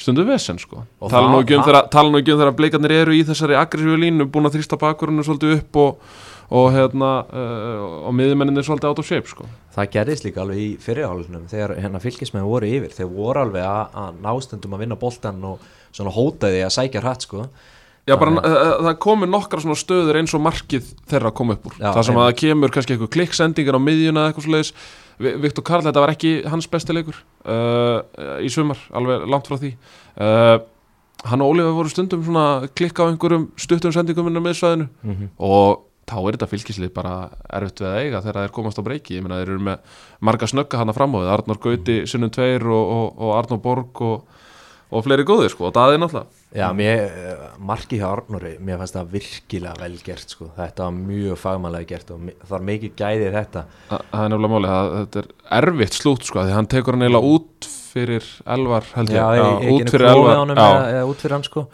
stundu 0.00 0.24
vesen 0.26 0.58
sko. 0.58 0.82
Og 0.98 1.12
tala 1.12 1.28
það- 1.28 1.34
nú 1.36 1.40
ekki 1.44 1.58
um 1.58 1.64
þegar 1.68 1.88
tala 1.94 2.10
nú 2.10 2.20
ekki 2.22 2.34
um 2.34 2.40
þegar 2.42 2.58
blikarnir 2.58 2.96
eru 2.96 3.14
í 3.14 3.22
þessari 3.30 3.58
aggressífu 3.60 3.98
línu 4.02 4.26
búin 4.32 4.48
að 4.50 4.56
þrýsta 4.58 4.78
bakurinu 4.80 5.26
svolítið 5.26 5.56
upp 5.60 5.80
og, 5.84 6.14
og 6.50 6.68
hérna 6.74 7.10
uh, 7.30 7.82
og 8.08 8.14
miðjumenninir 8.18 8.66
svolítið 8.66 8.90
out 8.90 9.02
of 9.02 9.06
shape 9.06 9.30
sko. 9.30 9.46
Það 9.74 9.90
gerðist 9.94 10.24
líka 10.26 10.42
alveg 10.42 10.62
í 10.62 10.70
fyrirhálunum 10.82 11.44
þegar 11.50 11.76
hérna 11.78 12.00
fylgismenn 12.02 12.46
voru 12.48 12.70
yfir 12.70 12.94
þeir 12.96 13.10
voru 13.12 13.44
alveg 13.44 13.66
að, 13.66 13.98
að 14.02 14.16
nástundum 14.24 14.74
að 14.74 14.82
vinna 14.84 14.98
boltan 14.98 15.44
og 15.46 15.68
svona 15.94 16.14
hótaði 16.14 16.64
að 16.66 16.74
sækja 16.78 17.04
hratt 17.04 17.26
sko 17.28 17.44
Já, 18.08 18.16
bara, 18.18 18.32
uh, 18.40 18.80
það 18.88 18.96
komu 19.04 19.28
nokkra 19.28 19.60
svona 19.62 19.78
stöður 19.78 20.18
eins 20.18 20.34
og 20.34 20.42
markið 20.42 20.88
þeirra 21.10 21.30
kom 21.36 21.52
upp 21.54 21.68
úr 21.70 21.76
Já, 21.76 21.92
það 21.92 22.02
sem 22.08 22.18
að 22.18 22.24
einmitt. 22.24 22.40
það 22.40 22.40
kemur 22.42 22.74
kannski 22.74 22.96
eitthvað 22.96 23.12
klikksendingar 23.18 23.78
á 23.78 23.86
miðjuna 23.86 24.24
eða 24.26 24.32
eitthvað 24.34 24.72
Vi- 25.20 25.34
Viktor 25.36 25.60
Karl, 25.68 25.84
þetta 25.84 26.00
var 26.00 26.14
ekki 26.14 26.30
hans 26.48 26.64
besti 26.72 26.94
leikur 26.96 27.18
uh, 27.44 28.00
í 28.40 28.48
sumar, 28.48 28.80
alveg 28.96 29.26
langt 29.28 29.50
frá 29.50 29.58
því 29.60 29.74
hann 31.28 31.44
og 31.44 31.52
Ólífa 31.52 31.74
voru 31.76 31.92
stundum 31.92 32.22
svona 32.24 32.68
klikka 32.72 33.04
á 33.04 33.10
einhverjum 33.10 33.50
stuttum 33.60 33.92
sendingum 33.92 34.30
inn 34.30 34.40
á 34.40 34.42
miðsvæðinu 34.46 34.86
mm 34.88 35.12
-hmm. 35.12 35.28
og 35.36 35.82
þá 36.10 36.18
er 36.20 36.36
þetta 36.36 36.50
fylgislið 36.50 36.92
bara 36.98 37.14
erfitt 37.60 37.80
við 37.84 37.88
að 37.92 38.00
eiga 38.04 38.20
þegar 38.26 38.40
þeir 38.44 38.54
komast 38.58 38.82
á 38.82 38.86
breyki 38.86 39.16
ég 39.16 39.24
meina 39.24 39.38
þeir 39.40 39.54
eru 39.54 39.64
með 39.70 39.96
marga 40.28 40.50
snögga 40.50 40.82
hann 40.82 40.92
fram 40.96 41.14
á 41.14 41.18
við. 41.22 41.32
Arnór 41.38 41.62
Gauti, 41.62 41.96
Sinnum 42.10 42.30
Tveir 42.34 42.66
og, 42.66 42.92
og, 42.98 43.08
og 43.24 43.32
Arnór 43.38 43.62
Borg 43.64 44.02
og, 44.04 44.36
og 44.90 45.04
fleiri 45.06 45.22
góðir 45.28 45.52
sko 45.54 45.68
og 45.70 45.74
það 45.76 45.94
er 45.96 46.00
náttúrulega. 46.02 46.36
Já, 46.50 46.66
mér, 46.74 47.02
marki 47.62 48.00
hjá 48.00 48.08
Arnóri, 48.10 48.56
mér 48.58 48.80
fannst 48.80 48.96
það 48.98 49.12
virkilega 49.12 49.76
vel 49.84 49.98
gert 50.02 50.32
sko. 50.34 50.48
þetta 50.56 50.88
var 50.88 50.96
mjög 50.98 51.36
fagmannlega 51.38 51.86
gert 51.92 52.08
og 52.10 52.24
það 52.40 52.50
var 52.56 52.64
mikið 52.72 52.96
gæði 52.98 53.28
í 53.28 53.34
þetta. 53.36 53.62
Þa- 53.92 54.00
Það 54.10 54.24
er 54.24 54.32
nefnilega 54.34 54.54
máli, 54.56 54.72
það, 54.72 54.90
þetta 54.96 55.22
er 55.22 55.28
erfitt 55.60 56.00
slút 56.00 56.26
sko, 56.26 56.42
því 56.48 56.56
hann 56.56 56.70
tekur 56.74 56.96
hann 56.98 57.06
eiginlega 57.06 57.30
út 57.36 57.70
fyrir 57.90 58.26
elvar 58.56 58.84
held 58.96 59.14
ég, 59.14 59.20
Já, 59.20 59.28
ég, 59.38 59.70
út 59.70 59.80
ekki 59.84 59.94
fyrir 59.94 60.10
klófið 60.10 60.34
elvar. 60.56 60.90
já, 60.90 61.00
út 61.14 61.22
fyrir 61.22 61.36
hann 61.38 61.46
sko 61.46 61.64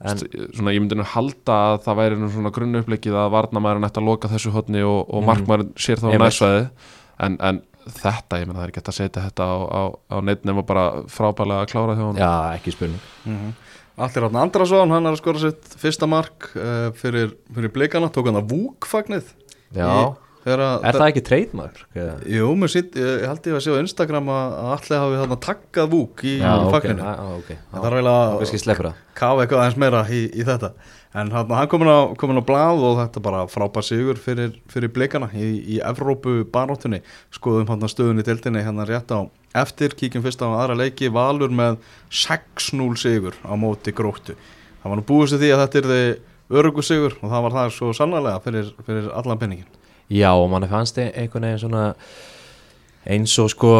en, 0.00 0.20
svona 0.56 0.72
ég 0.72 0.80
myndi 0.84 0.96
nú 0.96 1.04
halda 1.04 1.56
að 1.74 1.80
það 1.86 1.98
væri 2.00 2.16
nú 2.20 2.28
svona 2.32 2.52
grunnuppleikið 2.56 3.16
að 3.20 3.32
varnamæður 3.34 3.88
ætti 3.90 4.00
að 4.00 4.06
loka 4.08 4.30
þessu 4.32 4.52
hotni 4.54 4.82
og, 4.86 5.00
og 5.10 5.20
Mhm. 5.22 5.28
markmæður 5.30 5.66
sér 5.76 6.00
þá 6.00 6.06
næsvæði 6.18 6.62
en, 7.26 7.36
en 7.40 7.60
þetta, 7.90 8.38
ég 8.40 8.46
meina 8.46 8.60
það 8.60 8.64
er 8.64 8.70
ekki 8.72 8.80
hægt 8.80 8.92
að 8.92 8.98
setja 9.00 9.24
þetta 9.26 9.44
á, 9.50 9.56
á, 9.60 9.82
á 10.12 10.16
neitt 10.24 10.44
nema 10.48 10.62
bara 10.66 10.84
frábælega 11.10 11.64
að 11.64 11.70
klára 11.72 11.96
hann 11.98 12.16
Já, 12.20 12.32
ekki 12.56 12.72
spurning. 12.72 13.54
Allir 14.00 14.24
Átni 14.24 14.40
Andrason, 14.40 14.90
hann 14.94 15.04
er 15.08 15.12
að 15.12 15.20
skora 15.20 15.40
sitt 15.42 15.74
fyrsta 15.76 16.06
mark 16.08 16.46
uh, 16.56 16.88
fyrir, 16.96 17.34
fyrir 17.52 17.72
blikana, 17.74 18.08
tók 18.08 18.30
hann 18.30 18.38
að 18.40 18.48
vúkfagnið 18.54 19.26
Já, 19.74 19.84
Þegar 19.84 19.96
að 19.98 20.14
er 20.48 20.96
það 20.96 21.06
ekki 21.10 21.22
treytmark? 21.26 21.80
Jú, 22.30 22.52
mér 22.56 22.70
sitt, 22.72 22.94
ég 22.96 23.26
held 23.28 23.48
ég 23.50 23.56
að 23.58 23.64
sé 23.64 23.74
á 23.76 23.82
Instagram 23.82 24.30
að 24.32 24.54
að 24.60 24.70
allir 24.76 25.02
hafi 25.02 25.18
þarna 25.20 25.38
taggað 25.44 25.90
vúk 25.92 26.22
í 26.24 26.32
Já, 26.38 26.52
ok, 26.54 26.70
fagninu. 26.74 27.04
Já, 27.04 27.34
ok. 27.36 27.50
Það 27.74 27.88
er 27.90 28.62
sleppur 28.62 28.88
það. 28.88 29.02
kafa 29.20 29.44
eitthvað 29.44 29.62
aðeins 29.64 29.80
meira 29.82 30.02
í, 30.08 30.22
í 30.32 30.46
þetta. 30.48 30.70
En 31.20 31.32
hann, 31.34 31.50
hann 31.50 31.68
komin, 31.68 31.90
á, 31.90 32.00
komin 32.14 32.38
á 32.38 32.44
blað 32.46 32.84
og 32.86 33.00
þetta 33.00 33.22
bara 33.24 33.42
frábær 33.50 33.84
sigur 33.84 34.20
fyrir, 34.22 34.54
fyrir 34.70 34.92
blikana 34.94 35.26
í, 35.34 35.48
í 35.74 35.80
Evrópu 35.82 36.44
baróttunni 36.54 37.00
Skoðum 37.34 37.66
hann 37.72 37.82
stöðun 37.90 38.22
í 38.22 38.26
deildinni 38.28 38.62
hérna 38.62 38.86
rétt 38.86 39.10
á 39.10 39.26
eftir 39.58 39.96
Kíkjum 39.98 40.22
fyrst 40.22 40.40
á 40.40 40.48
aðra 40.48 40.78
leiki. 40.78 41.10
Valur 41.10 41.50
með 41.50 41.80
6-0 42.14 42.94
sigur 43.02 43.34
á 43.42 43.52
móti 43.58 43.92
gróttu. 43.92 44.38
Það 44.80 44.94
var 44.94 45.02
nú 45.02 45.06
búið 45.10 45.32
sér 45.34 45.42
því 45.42 45.52
að 45.56 45.62
þetta 45.64 45.82
er 45.82 45.90
þið 45.90 46.60
örugu 46.60 46.86
sigur 46.86 47.18
og 47.18 47.28
það 47.28 47.44
var 47.46 47.58
það 47.58 47.76
svo 47.76 47.92
sannlega 47.98 48.38
fyrir, 48.46 48.72
fyrir 48.86 49.10
allan 49.18 49.42
penningin 49.42 49.79
Já, 50.10 50.32
og 50.34 50.48
manni 50.50 50.66
fannst 50.70 50.98
e- 50.98 51.12
einhvern 51.14 51.46
veginn 51.46 51.62
svona 51.62 51.84
eins 53.06 53.36
og 53.38 53.50
sko 53.52 53.70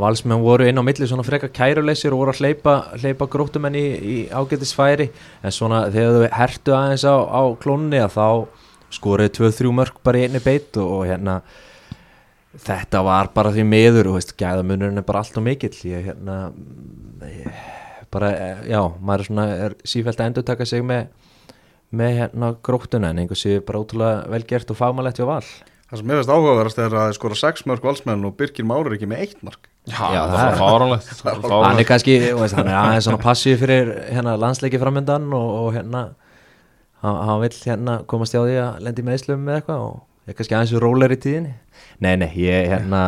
valsmenn 0.00 0.42
voru 0.42 0.66
inn 0.68 0.80
á 0.80 0.84
milli 0.84 1.06
svona 1.08 1.24
frekar 1.24 1.52
kæruleysir 1.54 2.12
og 2.12 2.22
voru 2.22 2.32
að 2.32 2.42
hleypa, 2.42 2.74
hleypa 3.00 3.28
gróttumenn 3.30 3.76
í, 3.76 3.86
í 3.98 4.16
ágætisfæri. 4.32 5.08
En 5.42 5.54
svona 5.54 5.84
þegar 5.92 6.16
þau 6.16 6.38
hertu 6.40 6.76
aðeins 6.76 7.04
á, 7.04 7.16
á 7.16 7.42
klónni 7.60 8.00
að 8.00 8.16
þá 8.16 8.26
skoruðu 8.98 9.34
2-3 9.38 9.72
mörg 9.76 10.00
bara 10.04 10.20
í 10.20 10.26
einni 10.26 10.40
beit 10.44 10.76
og, 10.80 10.92
og 10.98 11.06
hérna 11.08 11.40
þetta 12.64 13.04
var 13.04 13.30
bara 13.34 13.52
því 13.54 13.64
miður 13.68 14.10
og 14.10 14.18
veist, 14.18 14.34
gæðamunurinn 14.40 15.00
er 15.00 15.06
bara 15.06 15.22
allt 15.22 15.36
og 15.38 15.44
mikill. 15.44 15.76
Ég 15.88 16.08
hérna 16.08 16.38
ég, 17.28 17.62
bara, 18.10 18.32
eh, 18.32 18.68
já, 18.72 18.80
maður 19.00 19.20
er 19.20 19.28
svona 19.28 19.48
er 19.68 19.76
sífælt 19.84 20.20
að 20.20 20.30
endur 20.30 20.48
taka 20.48 20.66
sig 20.66 20.84
með 20.84 21.08
með 21.90 22.14
hérna 22.22 22.52
gróttuna 22.64 23.12
en 23.12 23.22
einhversi 23.22 23.58
bara 23.64 23.80
ótrúlega 23.82 24.28
vel 24.32 24.44
gert 24.48 24.70
og 24.72 24.78
fagmannlegt 24.78 25.20
hjá 25.20 25.26
val. 25.28 25.42
Það 25.88 26.00
sem 26.02 26.10
ég 26.12 26.18
veist 26.20 26.30
áhugaverðast 26.32 26.80
er 26.84 26.94
að 27.00 27.10
skora 27.16 27.36
6 27.40 27.64
mörg 27.70 27.84
valsmenn 27.86 28.26
og 28.28 28.34
Birgir 28.36 28.66
Már 28.68 28.84
er 28.90 28.98
ekki 28.98 29.08
með 29.08 29.22
1 29.24 29.44
mark. 29.46 29.70
Já, 29.88 30.02
Já, 30.12 30.20
það 30.28 30.34
það 30.38 30.50
er 30.50 30.58
fáránlegt. 30.60 31.22
Hann 31.48 31.80
er 31.80 31.88
kannski, 31.88 32.16
hann 32.28 32.68
er 32.68 32.76
aðeins 32.76 33.08
svona 33.08 33.22
passív 33.22 33.62
fyrir 33.62 33.94
hérna 34.10 34.36
landsleiki 34.36 34.80
framöndan 34.82 35.30
og, 35.32 35.48
og 35.62 35.70
hérna 35.78 36.02
hann, 37.00 37.22
hann 37.30 37.40
vill 37.46 37.56
hérna 37.56 37.96
komast 38.10 38.36
hjá 38.36 38.42
því 38.42 38.60
að 38.66 38.84
lendi 38.84 39.06
með 39.06 39.18
Íslum 39.22 39.48
með 39.48 39.62
eitthvað 39.62 39.86
og 39.86 40.28
er 40.28 40.36
kannski 40.36 40.58
aðeins 40.58 40.84
rólar 40.84 41.16
í 41.16 41.20
tíðinni. 41.24 41.56
Nei, 42.04 42.14
nei, 42.20 42.30
ég 42.36 42.68
hérna 42.74 43.02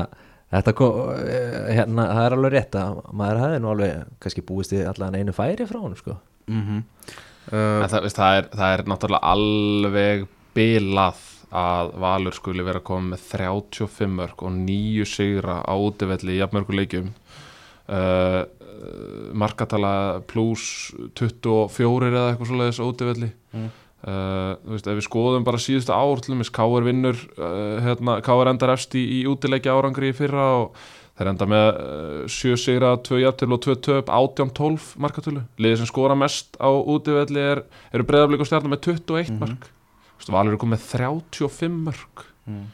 þetta 0.50 0.74
kom, 0.80 1.00
eh, 1.20 1.58
hérna, 1.76 2.06
það 2.14 2.24
er 2.24 2.36
alveg 2.36 2.54
rétt 2.56 2.78
að 2.80 3.02
maður 3.12 3.42
hefði 3.44 3.60
nú 3.60 3.74
alveg 3.74 4.14
kannski 4.24 4.46
búist 4.46 4.72
í 4.74 4.80
allan 4.88 5.18
einu 5.20 5.34
færi 5.36 5.68
frá 5.68 5.82
hann, 5.82 5.98
sko. 6.00 6.16
Mm 6.48 6.62
-hmm. 6.64 7.20
En 7.50 7.88
það, 7.90 8.04
veist, 8.06 8.18
það, 8.20 8.36
er, 8.40 8.48
það 8.54 8.72
er 8.76 8.82
náttúrulega 8.92 9.34
alveg 9.34 10.24
bilað 10.54 11.26
að 11.50 11.92
Valur 11.98 12.36
skuli 12.36 12.62
vera 12.62 12.78
koma 12.86 13.16
með 13.16 13.24
35 13.32 14.06
mörg 14.14 14.44
og 14.46 14.52
nýju 14.54 15.06
sigra 15.10 15.56
á 15.66 15.74
útivelli 15.74 16.36
í 16.36 16.38
jafnmörgu 16.38 16.76
leikjum 16.78 17.08
uh, 17.90 18.42
markatala 19.34 19.92
pluss 20.30 20.92
24 21.18 22.10
eða 22.12 22.28
eitthvað 22.32 22.52
svoleiðis 22.52 22.82
á 22.82 22.86
útivelli 22.86 23.30
Mm. 23.50 23.64
uh, 24.06 24.52
þú 24.62 24.76
veist, 24.76 24.86
ef 24.86 24.94
við 25.00 25.06
skoðum 25.08 25.42
bara 25.42 25.58
síðustu 25.58 25.90
ár 25.90 26.20
til 26.22 26.36
dæmis, 26.36 26.52
K.R. 26.54 26.84
vinnur 26.86 27.16
uh, 27.34 27.80
hérna, 27.82 28.20
K.R. 28.22 28.50
endar 28.52 28.70
efst 28.76 28.94
í, 28.94 29.02
í 29.18 29.24
útileikja 29.26 29.74
árangri 29.74 30.12
í 30.12 30.14
fyrra 30.14 30.44
og 30.60 30.76
þeir 31.20 31.30
enda 31.34 31.46
með 31.52 31.66
uh, 31.68 32.24
7 32.32 32.56
sigra, 32.64 32.94
2 33.04 33.20
jafntil 33.20 33.52
og 33.52 33.60
2 33.66 33.76
töp 33.84 34.10
18-12 34.16 34.90
markatölu. 35.04 35.42
Liðið 35.60 35.82
sem 35.82 35.90
skora 35.92 36.16
mest 36.18 36.56
á 36.56 36.70
útivelli 36.72 37.42
er, 37.44 37.62
eru 37.92 38.06
breyðarblik 38.08 38.40
og 38.40 38.48
stjarnar 38.48 38.72
með 38.74 38.82
21 38.88 39.30
Mhm. 39.34 39.40
mark 39.44 39.68
Þú 40.20 40.24
veist, 40.24 40.32
Valur 40.34 40.52
er 40.52 40.60
komið 40.60 40.74
með 40.76 40.86
35 40.90 41.78
mörg 41.86 42.26
Mm. 42.50 42.64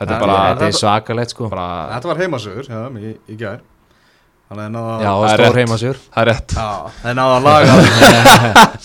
þetta 0.00 0.14
er 0.16 0.20
bara, 0.20 0.38
þetta 0.56 0.66
er 0.66 0.76
svakalegt, 0.80 1.30
sko. 1.30 1.48
bara 1.52 1.66
Þetta 1.94 2.08
var 2.08 2.16
heimasögur 2.22 2.66
þeim 2.66 2.96
í, 2.98 3.12
í 3.28 3.36
gær 3.38 3.60
Þannig 4.48 4.64
að 4.64 4.70
náða 4.72 4.92
já, 5.04 5.10
það 5.12 5.28
er 5.28 5.40
stór 5.42 5.56
heimasjör 5.60 5.98
það 6.08 6.20
er 6.22 6.28
rétt. 6.30 6.52
Já, 6.56 6.68
þeir 7.02 7.16
náða 7.18 7.34
að 7.36 7.42
laga 7.48 7.72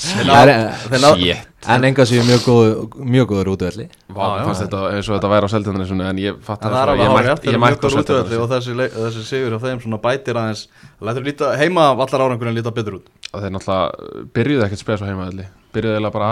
Þeir 0.04 0.26
náða- 0.28 0.56
þeir 0.84 1.02
náða- 1.04 1.38
en 1.74 1.86
enga 1.88 2.04
séu 2.10 2.24
mjög 2.28 2.42
góður 2.44 2.74
mjög 3.08 3.28
góður 3.32 3.50
útvöldi 3.54 3.86
Vá, 4.12 4.26
já. 4.36 4.44
fannst 4.44 4.64
þetta 4.66 4.80
eins 4.92 5.08
og 5.08 5.16
þetta 5.16 5.30
væri 5.32 5.48
á 5.48 5.52
seldinni 5.54 6.10
en 6.10 6.18
ég 6.20 6.42
fatt 6.44 6.60
En 6.60 6.68
að 6.68 6.74
það 6.74 6.82
er 6.84 6.90
alveg 6.92 7.00
ég 7.00 7.08
ég 7.08 7.60
mjög 7.64 7.80
á 7.80 7.90
seldinni 7.96 8.40
og 8.44 8.50
þessi, 8.52 8.76
leik- 8.76 8.98
þessi 8.98 9.24
sigur 9.30 9.56
á 9.56 9.60
þeim 9.64 9.80
svona 9.86 10.00
bætir 10.04 10.36
aðeins 10.36 10.68
Lætur 11.00 11.24
líta, 11.24 11.54
heima 11.56 11.96
vallar 11.96 12.26
árangurinn 12.28 12.56
líta 12.60 12.72
betur 12.76 13.00
út. 13.00 13.08
Og 13.32 13.40
þeir 13.40 13.52
náttúrulega 13.56 14.28
byrjuðu 14.36 14.66
ekkert 14.68 14.80
spes 14.84 15.00
á 15.00 15.08
heimaðalli 15.08 15.48
byrjuðu 15.74 15.96
eiginlega 15.96 16.12
bara 16.12 16.32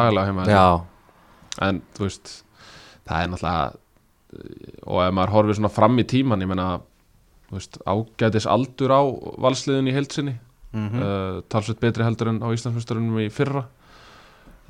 veist 7.52 7.78
menna 7.84 7.84
ágætis 7.86 8.48
aldur 8.50 8.94
á 8.96 9.02
valsliðin 9.44 9.92
í 9.92 9.96
heilsinni 9.96 10.38
mm 10.38 10.52
mm. 10.74 11.02
uh, 11.02 11.42
talsveit 11.52 11.82
betri 11.82 12.06
heldur 12.06 12.32
en 12.32 12.42
á 12.44 12.48
Íslandsmyndsturunum 12.54 13.22
í 13.24 13.30
fyrra. 13.34 13.66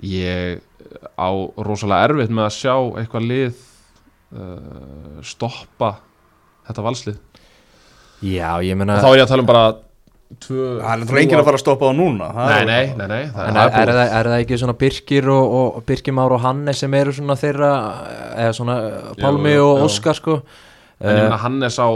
Ég 0.02 0.62
á 1.14 1.30
rosalega 1.62 2.10
erfitt 2.10 2.34
með 2.34 2.48
að 2.48 2.58
sjá 2.58 2.76
eitthvað 3.02 3.28
lið 3.30 3.62
uh, 4.34 5.22
stoppa 5.26 5.96
þetta 6.68 6.88
valslið. 6.88 7.22
Já, 8.22 8.50
ég 8.66 8.78
meina 8.78 9.00
og 9.00 9.06
þá 9.06 9.12
er 9.12 9.20
ég 9.20 9.26
að 9.26 9.32
tala 9.34 9.44
um 9.44 9.50
bara 9.50 9.64
tvö, 10.42 10.66
Það 10.80 11.06
er 11.06 11.22
enginn 11.22 11.40
að 11.42 11.48
fara 11.48 11.58
að 11.58 11.64
stoppa 11.64 11.90
á 11.90 11.94
núna. 11.98 12.28
Það 12.38 12.52
nei, 12.52 12.58
er- 12.58 12.68
nei, 12.70 12.84
nei, 12.98 13.08
nei 13.12 13.24
það 13.36 13.48
er, 13.48 13.62
er, 13.82 13.94
það, 13.94 14.04
er 14.18 14.32
það 14.32 14.44
ekki 14.46 14.60
svona 14.62 14.78
Birkir 14.84 15.32
og, 15.34 15.56
og 15.58 15.80
Birkir 15.90 16.18
Már 16.18 16.36
og 16.38 16.44
Hannes 16.46 16.82
sem 16.82 16.98
eru 16.98 17.16
svona 17.18 17.38
þeirra 17.40 17.72
eða 18.46 18.58
svona 18.58 18.78
Pálmi 19.22 19.56
jú, 19.56 19.66
og. 19.68 19.86
Óskar 19.90 20.18
sko? 20.18 20.42
En 21.02 21.18
ég 21.18 21.26
meina 21.26 21.42
Hannes 21.42 21.80
á 21.82 21.90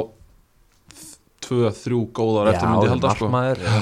tvö, 1.46 1.70
þrjú 1.78 2.02
góðar 2.18 2.52
eftir 2.54 2.68
myndi 2.72 2.88
ég 2.90 2.94
halda 2.96 3.14
sko. 3.16 3.30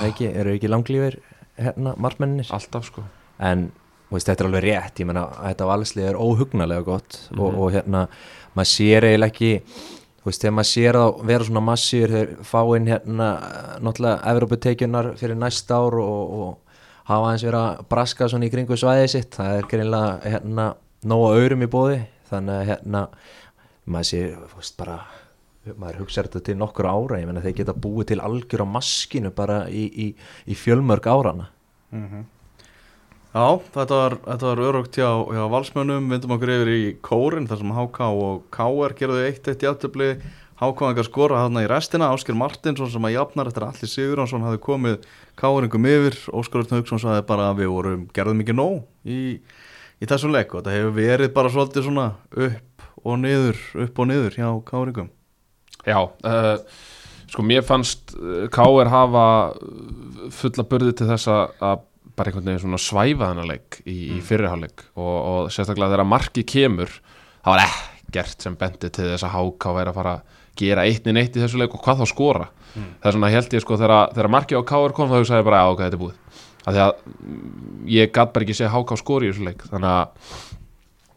ekki, 0.10 0.30
eru 0.44 0.54
ekki 0.58 0.70
langlífir 0.72 1.18
hérna, 1.58 1.96
markmennir? 1.98 2.48
Alltaf 2.54 2.86
sko. 2.92 3.04
En 3.40 3.72
veist, 4.14 4.28
þetta 4.30 4.44
er 4.46 4.50
alveg 4.52 4.64
rétt. 4.68 5.00
Ég 5.02 5.08
meina, 5.10 5.26
þetta 5.42 5.68
valslið 5.72 6.08
er 6.12 6.20
óhugnalega 6.22 6.84
gott 6.86 7.20
og, 7.38 7.38
Mhm. 7.54 7.60
og 7.60 7.72
hérna, 7.74 8.08
maður 8.56 8.72
sér 8.74 9.08
eiginlega 9.10 9.32
ekki 9.34 9.52
þú 10.24 10.30
veist, 10.30 10.42
þegar 10.44 10.54
maður 10.58 10.72
sér 10.72 10.94
að 11.00 11.24
vera 11.26 11.44
svona 11.44 11.64
massíur 11.68 12.10
þeir 12.14 12.30
fá 12.48 12.62
inn 12.78 12.86
hérna 12.88 13.30
náttúrulega 13.82 14.22
Evróputekjunar 14.32 15.10
fyrir 15.18 15.36
næsta 15.36 15.76
ár 15.76 15.98
og, 16.00 16.34
og 16.40 16.58
hafa 17.10 17.26
aðeins 17.34 17.44
verið 17.44 17.60
að 17.64 17.82
braska 17.90 18.30
svona 18.32 18.46
í 18.48 18.52
kringu 18.54 18.78
svæðið 18.80 19.10
sitt. 19.10 19.32
Það 19.36 19.58
er 19.58 19.64
greinlega 19.74 20.22
hérna 20.24 20.68
nóga 21.04 21.34
aurum 21.42 21.66
í 21.66 21.68
bóði 21.68 22.00
þannig 22.32 22.62
að 22.62 22.68
hérna 22.72 23.08
maður 23.90 24.08
sér, 24.14 24.38
þú 24.54 24.56
veist, 24.62 24.78
bara 24.78 25.00
maður 25.80 26.02
hugsa 26.04 26.24
þetta 26.26 26.42
til 26.50 26.56
nokkur 26.60 26.88
ára 26.92 27.20
ég 27.22 27.28
meina 27.30 27.44
þeir 27.44 27.56
geta 27.62 27.74
búið 27.74 28.10
til 28.14 28.20
algjör 28.24 28.66
á 28.66 28.74
maskinu 28.78 29.32
bara 29.36 29.64
í, 29.72 29.84
í, 29.88 30.08
í 30.50 30.56
fjölmörg 30.60 31.08
árana 31.08 31.50
Mhm. 31.94 32.24
Já, 33.34 33.60
þetta 33.74 33.98
var, 33.98 34.14
þetta 34.28 34.46
var 34.50 34.60
örugt 34.62 34.98
hjá, 34.98 35.10
hjá 35.34 35.44
valsmönnum, 35.50 36.06
vindum 36.10 36.34
okkur 36.36 36.52
yfir 36.54 36.70
í 36.74 36.82
kórin 37.02 37.48
þar 37.50 37.60
sem 37.64 37.72
HK 37.74 38.08
og 38.14 38.44
KR 38.54 38.94
gerðu 38.98 39.24
eitt 39.26 39.48
eitt 39.50 39.66
játtöfli, 39.66 40.10
HK 40.62 40.84
engar 40.90 41.08
skora 41.08 41.40
þarna 41.42 41.64
í 41.66 41.70
restina, 41.72 42.12
Ásker 42.14 42.38
Martinsson 42.38 42.92
sem 42.94 43.08
að 43.10 43.16
jafnar 43.16 43.50
eftir 43.50 43.66
að 43.66 43.72
Alli 43.74 43.90
Sigurðansson 43.90 44.46
hafði 44.46 44.62
komið 44.68 45.08
KR-ingum 45.42 45.90
yfir, 45.90 46.20
Óskar 46.30 46.62
Örn 46.62 46.76
Hauksson 46.78 47.02
sagði 47.02 47.26
bara 47.30 47.50
að 47.50 47.64
við 47.64 47.72
vorum, 47.74 48.06
gerðum 48.14 48.44
ekki 48.46 48.58
nóg 48.58 48.78
í, 49.06 49.20
í 49.98 50.06
þessum 50.14 50.34
leik 50.38 50.54
og 50.54 50.62
þetta 50.62 50.78
hefur 50.78 50.96
verið 51.02 51.34
bara 51.34 51.50
svolítið 51.54 51.88
svona 51.90 52.08
upp 52.38 52.88
og 53.04 53.18
niður, 53.22 53.58
upp 53.88 53.98
og 54.06 54.10
niður 54.14 54.38
hjá 54.38 54.50
KR-ingum 54.70 55.10
Já, 55.88 55.98
uh, 56.00 56.58
sko 57.34 57.44
mér 57.48 57.64
fannst 57.68 58.14
uh, 58.16 58.46
K.R. 58.54 58.90
hafa 58.94 59.26
fulla 60.34 60.64
burði 60.70 60.94
til 61.00 61.10
þess 61.10 61.28
að- 61.32 61.58
að 61.64 61.82
bara 62.14 62.30
einhvern 62.30 62.46
veginn 62.46 62.62
svona 62.62 62.78
svæfa 62.82 63.32
þennan 63.32 63.50
leik 63.50 63.80
í, 63.90 63.96
í 64.14 64.20
fyrirháleik 64.22 64.84
og, 64.94 65.16
og 65.18 65.52
sérstaklega 65.52 65.96
þegar 65.96 66.06
marki 66.12 66.44
kemur 66.46 66.92
það 67.44 67.56
var 67.56 67.64
ekkert 67.66 68.46
sem 68.46 68.56
bendi 68.60 68.92
til 68.94 69.08
þess 69.10 69.26
að 69.26 69.34
HK 69.40 69.72
væri 69.80 69.90
að 69.90 69.98
fara 69.98 70.12
að 70.20 70.40
gera 70.62 70.84
eittni 70.86 71.16
neitt 71.18 71.34
í 71.36 71.42
þessu 71.42 71.58
leik 71.58 71.74
og 71.74 71.82
hvað 71.82 72.04
þá 72.04 72.10
skora 72.12 72.48
það 72.76 73.08
er 73.10 73.16
svona 73.18 73.32
held 73.34 73.56
ég 73.58 73.64
sko 73.66 73.78
þegar, 73.82 74.14
þegar 74.14 74.30
marki 74.36 74.54
á 74.54 74.62
K.R. 74.62 74.94
kom 74.94 75.10
þá 75.10 75.18
hugsaði 75.24 75.42
ég 75.42 75.48
bara 75.50 75.64
að 75.66 75.72
ok, 75.74 75.82
þetta 75.88 75.98
er 75.98 76.04
búið 76.04 76.20
af 76.64 76.76
því 76.78 76.84
að 76.86 76.94
mm, 77.10 77.74
ég 77.98 78.12
gatt 78.16 78.32
bara 78.38 78.46
ekki 78.46 78.56
sé 78.62 78.70
HK 78.72 78.96
skori 79.02 79.28
í 79.28 79.34
þessu 79.34 79.48
leik 79.50 79.66
þannig 79.74 79.90
að 79.98 80.38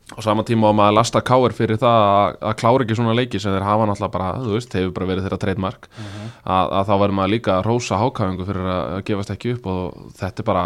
á 0.07 0.19
sama 0.23 0.45
tíma 0.47 0.71
á 0.71 0.73
maður 0.77 0.93
að 0.93 0.97
lasta 1.01 1.21
káir 1.27 1.55
fyrir 1.57 1.81
það 1.83 2.05
að, 2.07 2.37
að 2.47 2.53
klára 2.61 2.85
ekki 2.85 2.97
svona 2.99 3.15
leiki 3.19 3.41
sem 3.43 3.51
þeir 3.51 3.65
hafa 3.67 3.89
náttúrulega 3.91 4.15
bara, 4.15 4.29
þú 4.39 4.53
veist, 4.55 4.77
hefur 4.79 4.93
bara 4.95 5.09
verið 5.11 5.25
þeirra 5.27 5.39
treytmark 5.43 5.89
að, 6.47 6.67
að 6.79 6.85
þá 6.87 6.93
verður 7.01 7.17
maður 7.19 7.33
líka 7.33 7.55
að 7.57 7.65
rósa 7.67 7.99
hákáðingu 7.99 8.47
fyrir 8.47 8.69
að, 8.71 8.83
að 8.95 9.03
gefast 9.09 9.33
ekki 9.35 9.55
upp 9.57 9.67
og 9.73 9.97
þetta 10.21 10.45
er 10.45 10.47
bara 10.47 10.63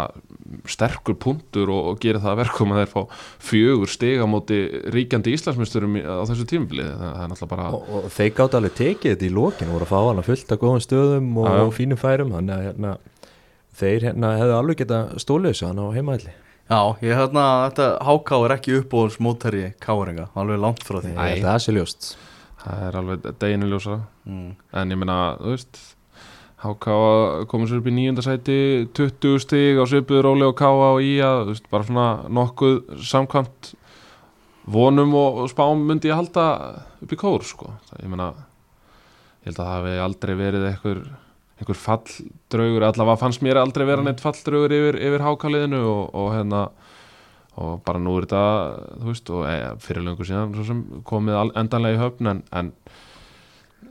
sterkur 0.69 1.17
punktur 1.25 1.71
og, 1.73 1.87
og 1.89 1.97
gerir 2.03 2.21
það 2.21 2.35
að 2.35 2.41
verkum 2.43 2.75
að 2.75 2.81
þeir 2.83 2.91
fá 2.91 3.01
fjögur 3.49 3.89
stiga 3.95 4.29
móti 4.29 4.59
ríkjandi 4.93 5.33
Íslandsmyndurum 5.33 5.97
á 6.05 6.21
þessu 6.29 6.45
tímabili. 6.51 6.85
Það, 6.85 7.17
er 7.23 7.31
náttúrulega 7.31 7.51
bara 7.55 7.71
og, 7.79 7.89
og 7.97 8.07
þeir 8.13 8.31
gátt 8.37 8.59
alveg 8.59 8.77
tekið 8.77 9.15
þetta 9.15 9.25
í 9.25 9.33
lokin 9.39 9.71
og 9.71 9.79
voru 9.79 9.87
að 9.87 9.93
fá 9.95 9.99
hana 10.11 10.27
fullt 10.27 10.53
af 10.53 10.61
góðum 10.61 10.85
stöðum 10.85 11.33
og, 11.41 11.49
og 11.65 11.73
fínum 11.79 12.01
færum 12.01 12.35
þannig 12.35 12.53
að 12.59 12.69
hérna, 12.69 12.93
þeir 13.81 14.07
hérna, 14.11 14.35
Já, 16.71 16.81
ég 17.03 17.17
hérna, 17.19 17.45
þetta 17.67 17.85
HK 18.07 18.37
er 18.45 18.53
ekki 18.55 18.75
uppbóðs 18.79 19.17
mótherji 19.19 19.73
KR-inga, 19.83 20.29
alveg 20.39 20.61
langt 20.63 20.85
frá 20.87 21.01
því 21.03 21.15
Æ. 21.17 21.41
það 21.43 21.49
er 21.51 21.63
sér 21.65 21.75
ljóst 21.81 22.13
það 22.61 22.83
er 22.87 22.97
alveg 22.99 23.25
deginu 23.41 23.71
ljósa 23.71 23.97
mm. 24.27 24.51
en 24.79 24.93
ég 24.93 25.01
meina, 25.01 25.17
þú 25.41 25.55
veist 25.55 25.81
HK 26.61 26.95
komur 27.51 27.67
sér 27.67 27.81
upp 27.81 27.89
í 27.89 27.95
nýjunda 27.95 28.23
sæti 28.25 28.57
20 28.97 29.41
stig 29.43 29.81
á 29.81 29.85
svipuður 29.89 30.29
Óli 30.31 30.45
og 30.47 30.55
K 30.59 30.69
og 30.69 31.01
í 31.03 31.15
að, 31.25 31.41
þú 31.47 31.55
veist, 31.55 31.69
bara 31.73 31.87
svona 31.89 32.07
nokkuð 32.39 32.77
samkvæmt 33.11 33.73
vonum 34.71 35.15
og, 35.17 35.41
og 35.43 35.51
spám 35.51 35.83
myndi 35.89 36.11
ég 36.11 36.19
halda 36.21 36.45
upp 37.01 37.11
í 37.11 37.19
kór, 37.19 37.43
sko 37.47 37.73
ég 37.97 38.07
meina, 38.13 38.31
ég 39.41 39.51
held 39.51 39.57
að 39.57 39.65
það 39.65 39.73
hafi 39.75 39.97
aldrei 40.05 40.33
verið 40.37 40.67
einhver, 40.69 41.03
einhver 41.61 41.77
falldraugur, 41.77 42.85
allavega 42.87 43.21
fannst 43.21 43.43
mér 43.45 43.61
aldrei 43.61 43.85
vera 43.89 44.05
neitt 44.05 44.23
falldraugur 44.23 44.73
yfir, 44.75 44.97
yfir 44.97 45.25
HK-liðinu 45.25 45.81
og, 45.85 46.03
og 46.17 46.33
hérna 46.35 46.65
og 47.61 47.81
bara 47.85 47.99
nú 47.99 48.15
er 48.17 48.25
þetta 48.25 48.43
þú 49.01 49.09
veist, 49.09 49.31
og 49.35 49.47
e, 49.49 49.55
fyrir 49.83 50.05
löngu 50.05 50.27
síðan 50.27 50.53
sem 50.67 50.83
komið 51.07 51.51
endanlega 51.59 51.97
í 51.97 51.99
höfn 51.99 52.31
en, 52.31 52.39
en 52.55 52.71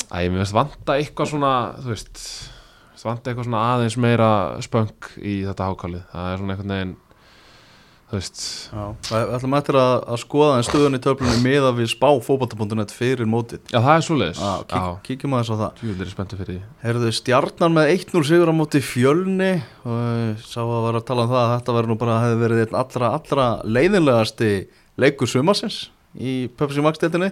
að 0.09 0.25
ég 0.27 0.39
veist 0.39 0.57
vanta 0.57 0.97
eitthvað 0.97 1.35
svona 1.35 1.53
þú 1.77 1.93
veist, 1.93 2.23
vanta 3.05 3.31
eitthvað 3.31 3.49
svona 3.49 3.67
aðeins 3.75 3.99
meira 4.00 4.31
spönk 4.65 5.12
í 5.21 5.41
þetta 5.47 5.69
hákálið 5.71 6.03
það 6.12 6.33
er 6.33 6.43
svona 6.43 6.57
einhvern 6.57 6.75
veginn 6.75 6.97
þú 8.11 8.19
veist, 8.19 8.40
Já, 8.75 8.85
við 9.07 9.33
ætlum 9.37 9.55
eftir 9.61 9.76
að, 9.79 9.93
að 10.11 10.19
skoða 10.25 10.57
en 10.59 10.67
stöðun 10.67 10.99
í 10.99 11.00
töflunni 11.05 11.43
miða 11.45 11.71
við 11.76 11.90
spá 11.93 12.09
fótbolta.net 12.26 12.95
fyrir 12.95 13.29
mótið. 13.31 13.62
Já 13.71 13.79
það 13.79 13.93
er 13.95 14.07
svoleiðis. 14.09 14.40
Já, 14.43 14.64
kík, 14.73 14.99
kíkjum 15.07 15.37
aðeins 15.38 15.52
á 15.55 15.57
það. 15.61 15.79
Tjúvel 15.79 16.05
er 16.07 16.11
spenntu 16.11 16.40
fyrir 16.40 16.50
því. 16.57 16.73
Herðu 16.83 17.12
stjarnan 17.21 17.76
með 17.79 17.93
1-0 17.95 18.25
sigur 18.33 18.50
á 18.50 18.55
móti 18.59 18.83
fjölni 18.83 19.52
og 19.87 20.02
ég 20.02 20.43
sá 20.43 20.61
að 20.64 20.85
vera 20.88 21.02
að 21.02 21.09
tala 21.12 21.26
um 21.29 21.33
það 21.33 21.45
að 21.45 21.55
þetta 21.55 21.76
verður 21.79 21.93
nú 21.95 21.99
bara 22.02 22.19
hefði 22.25 22.43
verið 22.43 22.64
einn 22.67 22.79
allra, 22.83 23.14
allra 23.21 23.49
leiðinlegasti 23.79 24.52
leikur 25.00 25.31
sumarsins 25.31 25.81
í 26.19 26.35
Pepsi 26.59 26.83
Max 26.85 26.99
deildinni. 27.02 27.31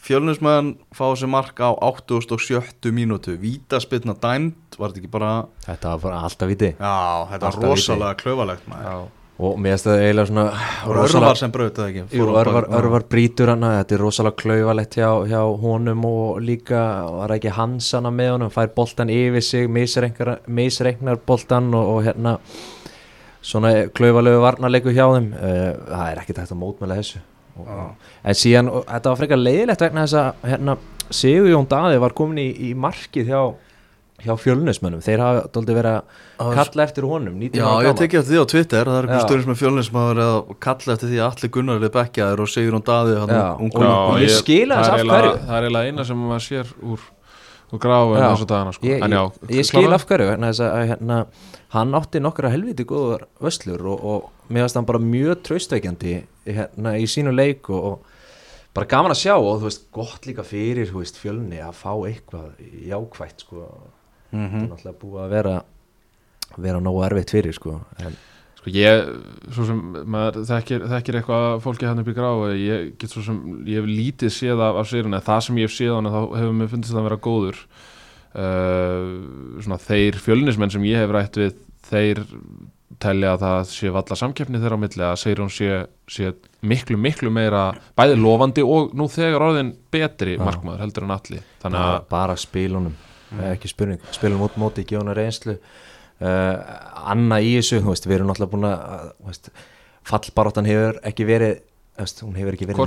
Fjölnismenn 0.00 0.78
fá 0.96 1.10
sér 1.12 1.28
mark 1.28 1.60
á 1.60 1.76
87 1.76 2.88
mínútu. 2.96 3.34
Vítaspilna 3.36 4.14
dæmt, 4.16 4.78
var 4.80 4.94
þetta 4.94 5.02
ekki 5.02 5.10
bara 5.12 5.32
Þetta 5.66 5.90
var 5.92 6.04
bara 6.06 6.20
alltaf 6.24 6.48
viti 6.48 6.70
já, 6.72 6.94
þetta 7.34 7.50
var 7.50 7.58
rosalega 7.66 8.16
klauvalegt 8.22 8.70
maður. 8.70 8.86
Já, 8.88 9.19
og 9.40 9.56
mér 9.60 9.74
finnst 9.74 9.86
það 9.88 10.02
eiginlega 10.04 10.28
svona 10.28 10.44
og 10.84 10.98
örvar 11.04 11.38
sem 11.40 11.52
braut 11.54 11.78
það 11.78 11.88
ekki 11.90 12.18
Jú, 12.18 12.26
örvar, 12.40 12.66
örvar 12.76 13.06
brítur 13.08 13.52
hana, 13.54 13.72
þetta 13.78 13.96
er 13.96 14.02
rosalega 14.04 14.38
klauvalegt 14.42 14.98
hjá, 15.00 15.08
hjá 15.30 15.40
honum 15.62 16.04
og 16.08 16.42
líka 16.44 16.82
var 17.14 17.34
ekki 17.36 17.54
hansana 17.56 18.12
með 18.14 18.34
honum, 18.34 18.52
fær 18.52 18.70
boltan 18.76 19.12
yfir 19.12 19.44
sig, 19.44 19.70
misreiknar, 19.72 21.22
boltan 21.26 21.72
og, 21.72 21.94
og 21.94 22.04
hérna 22.08 22.36
svona 23.40 23.72
klauvalegu 23.96 24.42
varnarleiku 24.44 24.92
hjá 24.92 25.06
þeim 25.14 25.32
uh, 25.32 25.66
það 25.88 26.06
er 26.06 26.22
ekki 26.22 26.36
tægt 26.36 26.54
að 26.54 26.60
mótmæla 26.60 27.00
þessu 27.00 27.22
og, 27.60 27.66
Já. 27.66 27.84
en 28.24 28.38
síðan, 28.42 28.70
þetta 28.84 29.12
var 29.12 29.20
frekar 29.22 29.40
leiðilegt 29.40 29.84
vegna 29.86 30.06
þess 30.06 30.20
að 30.20 30.48
hérna, 30.52 30.76
Sigur 31.10 31.48
Jón 31.50 31.66
Daði 31.66 31.98
var 31.98 32.14
komin 32.14 32.38
í, 32.38 32.50
í 32.68 32.74
markið 32.78 33.32
hjá, 33.32 33.40
hjá 34.24 34.34
fjölnismönnum, 34.36 35.00
þeir 35.04 35.20
hafa 35.24 35.44
dóldi 35.54 35.74
verið 35.76 35.94
að 36.40 36.50
kalla 36.58 36.84
eftir 36.84 37.06
honum 37.08 37.38
19 37.40 37.60
Já, 37.60 37.68
ég 37.86 37.94
tekið 38.00 38.18
eftir 38.20 38.34
því 38.34 38.40
á 38.40 38.46
Twitter 38.52 38.84
það 38.90 38.98
er 38.98 39.06
einhver 39.08 39.20
Já. 39.20 39.26
stöður 39.28 39.44
sem 39.46 39.52
er 39.54 39.60
fjölnir 39.60 39.86
sem 39.86 39.96
hafa 40.00 40.10
verið 40.14 40.28
að 40.32 40.58
kalla 40.66 40.94
eftir 40.96 41.08
því 41.12 41.20
að 41.20 41.30
allir 41.30 41.52
Gunnar 41.56 41.86
er 41.88 41.94
bekkjaðir 41.94 42.42
og 42.44 42.50
Sigur 42.52 42.76
hún 42.76 42.84
Daði 42.90 43.14
og- 43.20 44.20
ég 44.20 44.34
skil 44.34 44.68
það 44.68 44.76
aðeins 44.76 44.88
er 44.88 44.92
af 44.92 45.00
eiginlega- 45.00 45.22
hverju. 45.22 45.46
það 45.46 45.56
er 45.56 45.64
eiginlega 45.68 45.88
eina 45.90 46.04
sem 46.10 46.16
maður 46.26 46.44
sér 46.50 46.74
úr, 46.82 47.00
úr 47.72 47.78
gráu 47.80 48.16
en 48.16 48.22
þessu 48.26 48.46
dagana 48.50 48.72
sko. 48.74 48.86
ég, 48.86 49.02
en 49.04 49.10
já, 49.10 49.22
ég, 49.48 49.56
ég 49.56 49.64
skil 49.70 49.84
klára. 49.86 49.94
af 49.94 50.06
hverju 50.06 50.26
vegna 50.30 50.50
þess 50.50 50.60
að 50.66 50.88
hérna, 50.90 51.26
hann 51.70 51.92
átti 51.94 52.20
nokkra 52.20 52.50
helviti 52.50 52.84
góðar 52.84 53.24
vöslur 53.40 53.80
og, 53.86 54.04
og 54.04 54.30
mér 54.50 54.64
finnst 54.66 54.74
hann 54.76 54.84
bara 54.88 54.98
mjög 54.98 55.42
traustveikjandi 55.46 56.14
hérna, 56.46 56.96
í 56.98 57.06
sínu 57.06 57.32
leik 57.34 57.70
og, 57.70 57.84
og 57.84 58.00
bara 58.74 58.86
gaman 58.86 59.12
að 59.12 59.22
sjá 59.22 59.34
og 59.38 59.60
þú 59.60 59.68
veist 59.68 59.86
gott 59.92 60.26
líka 60.26 60.42
fyrir 60.46 60.86
þú 60.90 61.00
veist, 61.02 61.16
fjölni 61.18 61.58
að 61.62 61.74
fá 61.74 61.94
eitthvað 62.06 62.50
jákvætt 62.86 63.40
sko. 63.46 63.64
Mhm. 64.32 64.48
þetta 64.48 64.64
er 64.64 64.72
náttúrulega 64.74 65.00
búið 65.04 65.22
að 65.24 65.30
vera 65.36 65.54
vera 66.58 66.80
nógu 66.82 67.04
erfitt 67.06 67.30
fyrir 67.36 67.54
sko. 67.56 67.80
en, 67.98 68.16
Sko 68.60 68.68
ég, 68.76 69.06
svo 69.56 69.64
sem 69.64 69.78
maður 70.04 70.42
þekkir, 70.44 70.82
þekkir 70.90 71.16
eitthvað 71.16 71.62
fólki 71.64 71.86
hann 71.88 72.02
upp 72.02 72.10
í 72.12 72.12
gráu 72.12 72.42
ég 72.52 72.90
get 73.00 73.08
svo 73.08 73.22
sem, 73.24 73.38
ég 73.64 73.80
hef 73.80 73.88
lítið 73.88 74.34
séð 74.34 74.60
af, 74.60 74.76
af 74.82 74.90
sérinu, 74.90 75.20
það 75.24 75.40
sem 75.46 75.60
ég 75.62 75.70
hef 75.70 75.76
séð 75.78 75.94
á 75.94 75.96
hann 75.96 76.10
þá 76.12 76.20
hefur 76.36 76.58
mér 76.58 76.68
fundist 76.68 76.92
það 76.92 77.00
að 77.00 77.08
vera 77.08 77.20
góður 77.24 77.62
uh, 78.36 79.06
svona 79.64 79.80
þeir 79.80 80.20
fjölnismenn 80.26 80.74
sem 80.76 80.84
ég 80.90 81.00
hef 81.00 81.14
rætt 81.16 81.40
við 81.40 81.56
þeir 81.88 82.22
telja 83.00 83.32
að 83.32 83.44
það 83.46 83.58
sé 83.72 83.90
valla 83.94 84.16
samkeppni 84.18 84.60
þeirra 84.60 84.76
á 84.76 84.82
milli 84.84 85.04
að 85.08 85.40
hún 85.40 85.52
sé, 85.54 85.76
sé 86.10 86.32
miklu 86.60 86.98
miklu 87.00 87.32
meira 87.32 87.70
bæði 87.96 88.18
lofandi 88.20 88.64
og 88.66 88.92
nú 88.92 89.06
þegar 89.08 89.46
orðin 89.46 89.72
betri 89.88 90.36
Já. 90.36 90.42
markmaður 90.44 90.84
heldur 90.84 91.06
en 91.08 91.14
allir 91.16 91.46
þannig 91.62 91.80
bara, 91.80 91.94
að 91.96 92.10
bara 92.12 92.36
spilunum 92.36 92.98
ekki 93.52 93.70
spurning, 93.70 94.02
spilum 94.14 94.44
út 94.46 94.58
móti 94.60 94.84
ekki 94.84 94.98
hana 94.98 95.14
reynslu. 95.16 95.56
Uh, 96.20 96.56
Anna 97.10 97.40
í 97.40 97.54
þessu, 97.56 97.80
veist, 97.86 98.06
við 98.08 98.18
erum 98.18 98.30
náttúrulega 98.30 98.52
búin 98.52 98.68
að 98.68 99.04
veist, 99.28 99.50
fallbaráttan 100.10 100.68
hefur 100.68 100.98
ekki 101.08 101.26
verið 101.28 101.60
veist, 102.00 102.22
hún 102.24 102.36
hefur 102.36 102.56
ekki 102.56 102.68
verið 102.68 102.80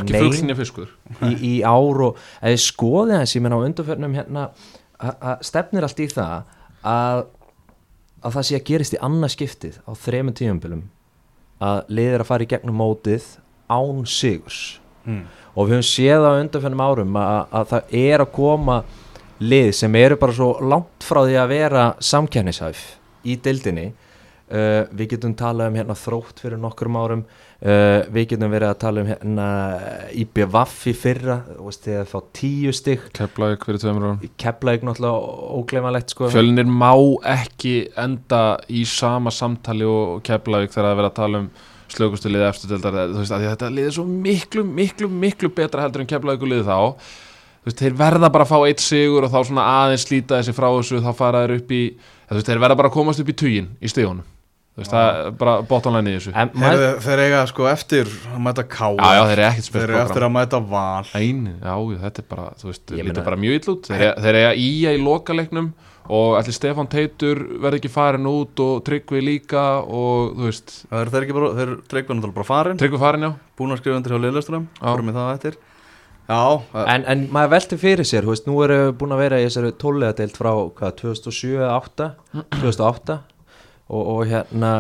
fiskur. 0.60 0.92
í, 1.30 1.34
í 1.34 1.54
ár 1.66 2.04
og 2.10 2.20
að 2.42 2.56
ég 2.56 2.62
skoði 2.62 3.18
þess, 3.22 3.38
ég 3.38 3.46
menna 3.46 3.58
á 3.58 3.66
undarförnum 3.68 4.18
hérna, 4.18 4.48
að 5.14 5.46
stefnir 5.50 5.88
allt 5.88 6.04
í 6.04 6.10
það 6.12 6.52
að, 6.94 7.24
að 8.22 8.38
það 8.38 8.48
sé 8.50 8.60
að 8.60 8.68
gerist 8.70 8.98
í 8.98 9.02
annað 9.10 9.36
skiptið 9.36 9.80
á 9.84 9.92
þremur 10.06 10.38
tíumbilum 10.40 10.84
að 11.64 11.94
liðir 11.96 12.24
að 12.24 12.30
fara 12.30 12.46
í 12.46 12.52
gegnum 12.54 12.80
mótið 12.82 13.28
án 13.72 14.06
sigurs. 14.10 14.80
Mm. 15.04 15.26
og 15.52 15.68
við 15.68 15.74
höfum 15.74 15.84
séð 15.84 16.24
á 16.24 16.32
undanfennum 16.40 16.82
árum 16.82 17.18
að, 17.20 17.40
að 17.60 17.66
það 17.74 17.96
er 18.00 18.22
að 18.24 18.30
koma 18.38 18.76
lið 19.44 19.72
sem 19.78 20.00
eru 20.00 20.18
bara 20.22 20.36
svo 20.36 20.56
langt 20.64 21.06
frá 21.06 21.24
því 21.26 21.38
að 21.42 21.54
vera 21.54 21.86
samkjænnishæf 22.04 22.84
í 23.28 23.38
deildinni. 23.44 23.92
Uh, 24.54 24.84
við 24.94 25.16
getum 25.16 25.32
talað 25.40 25.72
um 25.72 25.78
hérna 25.80 25.96
þrótt 25.98 26.42
fyrir 26.44 26.60
nokkrum 26.62 26.98
árum. 27.00 27.24
Uh, 27.64 28.04
við 28.14 28.34
getum 28.34 28.52
verið 28.54 28.70
að 28.70 28.80
tala 28.84 29.02
um 29.02 29.10
hérna 29.10 29.48
IBVF 30.20 30.76
í 30.92 30.94
fyrra. 31.00 31.38
Þegar 31.58 32.10
þá 32.12 32.18
tíu 32.38 32.74
stygg 32.76 33.08
Keflavík 33.18 33.66
fyrir 33.66 33.82
tveimur 33.82 34.08
árum. 34.10 34.22
Keflavík 34.44 34.86
náttúrulega 34.86 35.58
ógleimalegt 35.58 36.14
sko. 36.14 36.30
Fjölnir 36.36 36.70
má 36.70 36.92
ekki 37.34 37.76
enda 38.04 38.44
í 38.70 38.84
sama 38.90 39.34
samtali 39.34 39.88
og 39.90 40.22
Keflavík 40.28 40.76
þegar 40.76 40.90
það 40.90 40.92
er 40.92 41.02
verið 41.02 41.12
að 41.14 41.20
tala 41.24 41.44
um 41.46 41.52
slökustu 41.94 42.30
liði 42.32 42.50
eftir 42.50 42.78
að 42.78 43.48
þetta 43.48 43.74
liði 43.74 43.92
svo 43.96 44.06
miklu, 44.10 44.64
miklu, 44.66 45.10
miklu 45.10 45.50
betra 45.56 45.88
heldur 45.88 46.04
en 46.04 46.10
Keflavík 46.10 46.46
liði 46.46 46.68
þá 46.68 46.80
veist, 47.70 47.80
þeir 47.80 47.98
verða 48.00 48.30
bara 48.34 48.48
að 48.48 48.52
fá 48.54 48.60
eitt 48.68 48.84
sigur 48.84 49.28
og 49.28 49.32
þá 49.34 49.40
svona 49.48 49.66
aðeins 49.84 50.06
slíta 50.08 50.40
þessi 50.42 50.56
frá 50.58 50.70
þessu 50.74 51.02
þá 51.04 51.12
fara 51.18 51.44
þeir 51.46 51.58
upp 51.62 51.74
í, 51.74 51.84
þú 52.30 52.38
veist, 52.40 52.52
þeir 52.52 52.64
verða 52.66 52.80
bara 52.82 52.92
að 52.92 52.98
komast 53.00 53.24
upp 53.24 53.30
í 53.34 53.38
tugin 53.44 53.70
í 53.80 53.92
stíðunum 53.92 54.26
þú 54.74 54.82
veist, 54.82 54.90
það 54.94 55.08
er 55.22 55.34
bara 55.38 55.54
bottomline 55.70 56.10
í 56.10 56.18
þessu. 56.18 56.32
En 56.34 56.50
maður, 56.58 56.80
Þeir, 56.82 57.02
þeir 57.06 57.22
eiga 57.28 57.42
sko 57.52 57.68
eftir 57.70 58.10
að 58.34 58.40
mæta 58.42 58.64
ká 58.66 58.88
Já, 58.90 59.10
já, 59.14 59.24
þeir 59.30 59.42
Þeir 59.68 59.84
eru 59.84 59.98
eftir 60.02 60.26
að 60.26 60.32
mæta 60.34 60.62
val. 60.72 61.10
Æni, 61.14 61.54
já, 61.62 61.74
þetta 62.08 62.24
er 62.24 62.30
bara, 62.32 62.46
þú 62.58 62.70
veist, 62.72 62.84
Ég 62.90 62.98
lítið 62.98 63.12
meina- 63.12 63.26
bara 63.28 63.42
mjög 63.44 63.58
ill 63.60 63.74
út. 63.76 63.90
Þeir, 63.92 64.14
þeir 64.26 64.40
eiga 64.40 64.54
í 64.58 64.70
í 64.90 65.04
lokaleiknum 65.04 65.68
og 66.10 66.36
allir 66.40 66.58
Stefán 66.58 66.90
Teitur 66.90 67.40
verði 67.64 67.80
ekki 67.80 67.92
farin 67.94 68.26
út 68.28 68.60
og 68.60 68.82
Tryggvi 68.84 69.22
líka 69.24 69.62
og 69.86 70.34
þú 70.36 70.50
veist, 70.50 70.74
þeir 70.90 71.14
bara, 71.38 71.52
þeir 71.60 71.76
treykvað 71.88 72.18
náttúrulega 72.18 72.40
bara 72.42 72.50
farin 72.50 72.82
Tryggvi 72.82 73.00
farin 73.00 73.28
já. 73.30 73.32
Búin 73.56 73.72
að 73.72 73.80
skrifa 73.84 74.00
undir 74.02 74.12
hjá 74.12 74.20
Liðlesturum 74.26 74.66
Já. 74.74 74.90
Fórum 74.90 75.14
í 75.14 75.16
það 75.16 75.32
eftir 75.38 75.58
Já, 76.24 76.64
en, 76.88 77.04
en 77.12 77.24
maður 77.36 77.54
velti 77.58 77.78
fyrir 77.82 78.08
sér 78.08 78.28
veist, 78.28 78.46
nú 78.48 78.62
erum 78.64 78.86
við 78.86 78.98
búin 79.02 79.16
að 79.16 79.24
vera 79.26 79.40
í 79.42 79.48
þessari 79.48 79.74
tólega 79.82 80.16
deild 80.22 80.38
frá 80.40 80.52
hvað, 80.78 80.94
2007 81.02 81.50
eða 81.58 81.72
8 81.82 82.10
2008 82.62 83.18
og, 83.92 84.04
og 84.04 84.22
hérna 84.30 84.72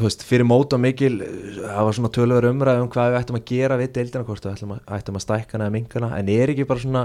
veist, 0.00 0.24
fyrir 0.24 0.48
móta 0.48 0.78
mikil 0.80 1.18
það 1.20 1.82
var 1.88 1.98
svona 1.98 2.12
tölur 2.16 2.48
umræð 2.48 2.80
um 2.82 2.88
hvað 2.94 3.12
við 3.12 3.18
ættum 3.20 3.38
að 3.38 3.44
gera 3.52 3.78
við 3.80 3.92
deildina, 3.98 4.24
hvort 4.24 4.48
við 4.48 4.54
ættum 4.54 4.74
að, 4.78 4.80
að 4.88 5.20
stækka 5.26 5.58
hana 5.58 5.68
eða 5.68 5.76
minkana, 5.76 6.10
en 6.16 6.32
er 6.32 6.54
ekki 6.54 6.66
bara 6.72 6.84
svona 6.86 7.04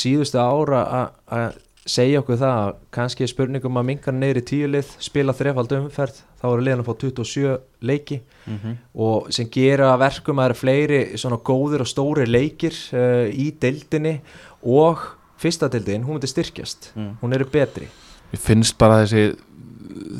síðustu 0.00 0.42
ára 0.42 0.84
að 1.24 1.58
segja 1.88 2.20
okkur 2.22 2.38
það 2.40 2.54
að 2.62 2.70
kannski 2.94 3.24
er 3.24 3.30
spurningum 3.32 3.78
að 3.80 3.86
minkana 3.90 4.20
neyri 4.22 4.42
tíulið, 4.44 4.90
spila 5.02 5.34
þrefald 5.36 5.72
umferð 5.78 6.20
þá 6.38 6.44
eru 6.50 6.64
liðan 6.66 6.82
að 6.82 6.88
fá 6.88 6.94
27 7.04 7.54
leiki. 7.88 8.20
Mhm. 8.48 8.76
og 8.94 9.32
sem 9.34 9.48
gera 9.52 9.94
verkum 10.00 10.38
að 10.38 10.44
það 10.44 10.50
eru 10.50 10.58
fleiri 10.62 11.00
svona 11.20 11.38
góðir 11.44 11.84
og 11.84 11.90
stóri 11.90 12.26
leikir 12.26 12.76
uh, 12.96 13.26
í 13.28 13.50
deildinni 13.60 14.20
og 14.62 15.02
fyrsta 15.38 15.68
deildin, 15.68 16.04
hún 16.04 16.18
myndi 16.18 16.30
styrkjast. 16.30 16.92
Mm. 16.96 17.16
hún 17.20 17.34
eru 17.34 17.46
betri. 17.52 17.88
Mér 18.32 18.40
finnst 18.42 18.78
bara 18.78 19.02
þessi 19.04 19.36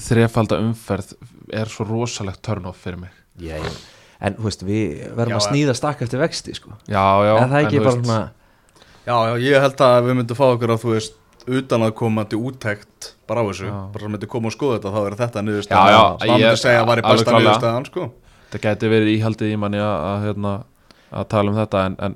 þrefalda 0.09 0.61
umferð 0.63 1.15
er 1.53 1.71
svo 1.73 1.87
rosalegt 1.89 2.43
turn 2.45 2.69
off 2.69 2.83
fyrir 2.85 3.01
mig. 3.03 3.15
Já, 3.41 3.59
en 4.21 4.37
þú 4.37 4.49
veist, 4.49 4.65
við 4.67 5.07
verðum 5.17 5.37
Já, 5.37 5.39
að 5.39 5.47
snýða 5.49 5.75
stakk 5.79 6.03
eftir 6.07 6.21
vexti 6.23 6.55
sko. 6.57 6.75
Já, 6.87 7.07
já 7.25 7.35
en 7.39 7.51
það 7.51 7.59
er 7.59 7.67
ekki 7.67 7.81
en 7.81 7.85
bara 7.85 7.95
veist, 7.95 8.07
svona 8.07 8.21
Já, 9.09 9.15
já, 9.25 9.35
ég 9.41 9.63
held 9.65 9.83
að 9.87 9.99
við 10.05 10.17
myndum 10.19 10.37
fá 10.37 10.45
okkur 10.51 10.75
að 10.75 10.83
þú 10.83 10.91
veist 10.93 11.15
utan 11.59 11.85
að 11.87 11.95
koma 11.99 12.25
til 12.29 12.39
úttækt 12.49 13.13
bara 13.29 13.43
á 13.43 13.45
þessu, 13.49 13.69
Já. 13.69 13.77
bara 13.93 14.03
sem 14.05 14.13
myndi 14.15 14.29
koma 14.31 14.51
og 14.51 14.55
skoða 14.55 14.79
þetta 14.79 14.93
þá 14.95 14.99
er 15.09 15.17
þetta 15.23 15.43
hann 16.33 16.41
ég- 16.41 16.49
myndi 16.49 16.63
segja 16.63 16.83
að 16.83 16.87
var 16.91 16.99
í 17.03 17.07
besta 17.09 17.33
niðurstaðan 17.39 17.87
sko. 17.89 18.11
Það 18.53 18.61
gæti 18.65 18.91
verið 18.93 19.11
íhaldið 19.17 19.53
í 19.53 19.57
manni 19.61 19.81
að, 19.85 19.97
að, 20.11 20.21
hérna, 20.27 20.53
að 21.13 21.27
tala 21.35 21.51
um 21.53 21.59
þetta 21.59 21.83
en, 21.87 21.97
en, 22.07 22.15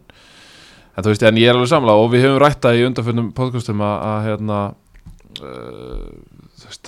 en 0.96 1.04
þú 1.04 1.12
veist, 1.12 1.26
en 1.28 1.40
ég 1.42 1.48
er 1.50 1.56
alveg 1.58 1.68
samla 1.72 1.96
og 2.00 2.08
við 2.14 2.24
höfum 2.26 2.40
rætt 2.40 2.60
það 2.64 2.78
í 2.80 2.86
undanfjöndum 2.88 3.32
podcastum 3.36 3.82
að, 3.84 3.96
að 4.12 4.22
hérna 4.28 4.60
uh, 5.42 6.06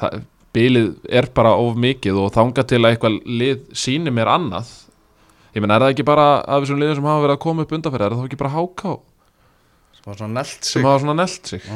það, 0.01 0.23
bilið 0.55 0.89
er 1.21 1.29
bara 1.35 1.53
of 1.61 1.77
mikið 1.81 2.21
og 2.23 2.33
þanga 2.37 2.65
til 2.71 2.81
að 2.85 2.93
eitthvað 2.95 3.19
lið 3.27 3.65
síni 3.77 4.13
mér 4.15 4.31
annað. 4.37 4.71
Ég 5.55 5.63
menn, 5.63 5.71
er 5.75 5.85
það 5.85 5.93
ekki 5.95 6.07
bara 6.07 6.29
af 6.43 6.65
þessum 6.65 6.81
liðum 6.83 6.97
sem 6.99 7.09
hafa 7.11 7.25
verið 7.27 7.37
að 7.37 7.43
koma 7.45 7.63
upp 7.67 7.75
undanferð, 7.77 8.07
er 8.09 8.17
það 8.17 8.25
ekki 8.29 8.39
bara 8.41 8.55
háká 8.57 8.95
sem 9.95 10.09
var 10.09 10.17
svona 10.19 10.35
nelt 10.41 10.57
sig. 10.59 10.71
sem 10.73 10.85
hafa 10.89 11.03
svona 11.05 11.15
nelt 11.21 11.53
sig 11.53 11.69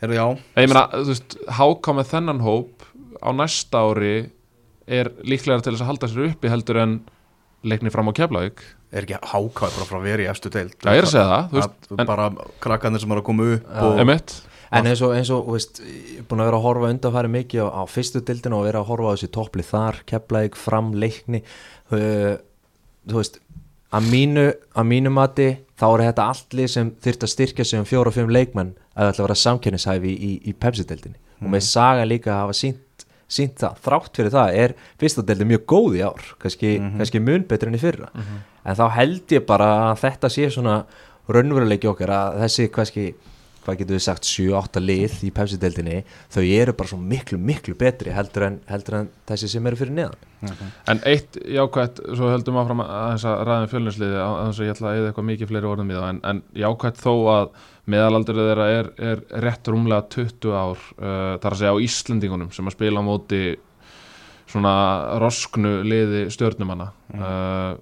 Já, 0.00 0.26
ég 0.56 0.68
meina, 0.70 0.86
þú 0.94 1.06
veist, 1.12 1.38
háká 1.60 1.94
með 1.96 2.10
þennan 2.14 2.44
hóp 2.44 2.84
á 3.20 3.28
næsta 3.36 3.82
ári 3.84 4.12
er 4.90 5.10
líklega 5.22 5.60
til 5.62 5.74
þess 5.74 5.84
að 5.84 5.90
halda 5.92 6.08
sér 6.10 6.28
uppi 6.30 6.50
heldur 6.50 6.80
en 6.80 6.94
leikni 7.68 7.92
fram 7.92 8.08
á 8.08 8.16
Keflavík. 8.16 8.62
Er 8.90 9.04
ekki 9.04 9.18
hákáð 9.20 9.74
bara 9.76 9.86
frá 9.86 9.98
að 10.00 10.06
vera 10.08 10.24
í 10.24 10.30
efstu 10.32 10.50
deild? 10.50 10.72
Já, 10.80 10.94
ég 10.96 11.02
er 11.02 11.06
að 11.06 11.12
segja 11.12 11.26
það, 11.28 11.50
þú 11.50 11.58
veist, 11.60 11.90
Að 11.90 12.00
en- 12.00 12.08
bara 12.08 12.30
krakkarnir 12.64 13.02
sem 13.04 13.12
eru 13.12 13.20
að 13.20 13.28
koma 13.28 13.50
upp 13.54 13.66
Já. 13.68 13.82
og, 13.84 14.00
emitt 14.06 14.40
En 14.70 14.86
eins 14.86 15.00
og, 15.02 15.12
eins 15.18 15.30
og, 15.34 15.46
þú 15.48 15.54
veist, 15.56 15.80
ég 15.82 16.18
er 16.22 16.26
búin 16.30 16.40
að 16.40 16.46
vera 16.46 16.58
að 16.60 16.62
horfa 16.68 16.90
undanfæri 16.94 17.30
mikið 17.34 17.62
á, 17.66 17.68
á 17.74 17.82
fyrstu 17.90 18.20
dildinu 18.22 18.54
og 18.60 18.66
vera 18.68 18.78
að 18.78 18.86
horfa 18.86 19.10
á 19.10 19.14
þessi 19.18 19.28
toppli 19.34 19.64
þar, 19.66 19.96
keflaðið 20.06 20.58
fram 20.62 20.92
leikni. 20.94 21.40
Uh, 21.90 22.36
þú 23.10 23.16
veist 23.18 23.40
að 23.96 24.10
mínu, 24.12 24.46
að 24.78 24.86
mínu 24.90 25.12
mati 25.14 25.48
þá 25.80 25.86
er 25.88 26.04
þetta 26.08 26.28
allt 26.30 26.54
lið 26.56 26.70
sem 26.74 26.92
þyrft 27.02 27.26
að 27.26 27.32
styrkja 27.34 27.66
sig 27.66 27.80
um 27.80 27.88
fjóra 27.88 28.12
og 28.12 28.16
fimm 28.16 28.30
leikmenn 28.32 28.74
að 28.94 29.00
það 29.00 29.10
ætla 29.12 29.22
að 29.22 29.26
vera 29.26 29.40
samkjörnishæfi 29.42 30.12
í, 30.12 30.16
í, 30.28 30.32
í 30.50 30.54
Pepsi-dildinni 30.60 31.18
og 31.40 31.50
með 31.54 31.66
saga 31.66 32.04
líka 32.06 32.34
að 32.34 32.40
hafa 32.44 32.56
sínt, 32.58 33.04
sínt 33.30 33.56
það, 33.62 33.78
þrátt 33.86 34.20
fyrir 34.20 34.34
það 34.34 34.58
er 34.62 34.74
fyrsta 35.00 35.24
dildin 35.26 35.50
mjög 35.50 35.64
góð 35.72 35.96
í 35.96 36.02
ár 36.04 36.26
kannski, 36.42 36.74
kannski 37.00 37.22
mun 37.24 37.46
betur 37.48 37.70
enn 37.70 37.78
í 37.78 37.82
fyrra. 37.82 38.10
En 38.60 38.76
þá 38.76 38.86
held 38.98 39.34
ég 39.34 39.46
bara 39.48 39.70
að 39.90 40.02
þetta 40.04 40.30
sé 40.34 40.50
svona 40.52 40.82
raunveruleiki 41.30 41.88
okkar 41.88 42.12
að 42.12 42.40
þessi 42.44 42.68
kannski 42.74 43.06
hvað 43.64 43.80
getur 43.80 43.96
við 43.96 44.04
sagt 44.04 44.28
7-8 44.28 44.82
lið 44.82 45.16
í 45.28 45.30
Pepsi-deildinni 45.36 46.02
þau 46.32 46.42
eru 46.44 46.74
bara 46.76 46.92
svo 46.92 46.98
miklu 47.00 47.38
miklu 47.40 47.76
betri 47.78 48.14
heldur 48.14 48.46
en, 48.48 48.58
heldur 48.70 49.00
en 49.00 49.10
þessi 49.28 49.50
sem 49.52 49.70
eru 49.70 49.80
fyrir 49.80 49.96
neðan. 49.96 50.28
En 50.88 51.02
eitt 51.08 51.36
jákvætt, 51.44 52.00
svo 52.16 52.30
höldum 52.32 52.60
áfram 52.62 52.80
að 52.86 53.10
þess 53.14 53.28
að 53.28 53.42
ræðum 53.48 53.72
fjölninsliði 53.74 54.22
á 54.24 54.30
þess 54.30 54.62
að 54.62 54.68
ég 54.68 54.76
ætla 54.76 54.90
að 54.90 55.00
eða 55.00 55.10
eitthvað 55.10 55.28
mikið 55.30 55.50
fleiri 55.50 55.70
orðum 55.70 55.90
í 55.92 55.98
það 55.98 56.08
en, 56.12 56.20
en 56.30 56.42
jákvætt 56.62 57.02
þó 57.02 57.12
að 57.34 57.50
meðalaldur 57.90 58.40
þeirra 58.40 58.68
er, 58.76 58.92
er 59.10 59.24
rétt 59.44 59.68
rúmlega 59.68 60.06
20 60.14 60.54
ár 60.54 60.78
uh, 60.78 61.34
þar 61.42 61.50
að 61.50 61.60
segja 61.60 61.74
á 61.76 61.82
Íslendingunum 61.84 62.54
sem 62.54 62.70
að 62.70 62.76
spila 62.76 63.04
á 63.04 63.04
móti 63.04 63.42
svona 64.50 64.74
rosknu 65.22 65.80
liði 65.86 66.24
stjörnumanna. 66.34 66.90
Uh, 67.10 67.76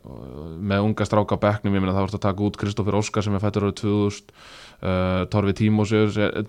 með 0.61 0.85
unga 0.85 1.07
stráka 1.09 1.39
á 1.41 1.45
bekknum, 1.45 1.77
ég 1.77 1.85
meina 1.85 1.95
það 1.97 2.07
voru 2.07 2.19
að 2.19 2.25
taka 2.27 2.45
út 2.45 2.59
Kristoffer 2.61 2.99
Óskar 2.99 3.25
sem 3.25 3.37
er 3.37 3.43
fættur 3.43 3.69
árið 3.69 3.79
2000 3.83 4.35
uh, 4.83 5.25
Torfi 5.33 5.55
Tímóteus 5.59 6.19
er- 6.19 6.35
er 6.39 6.45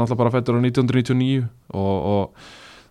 náttúrulega 0.00 0.16
bara 0.18 0.32
fættur 0.34 0.56
árið 0.58 0.70
1999 0.72 1.44
og, 1.74 1.96
og 2.14 2.44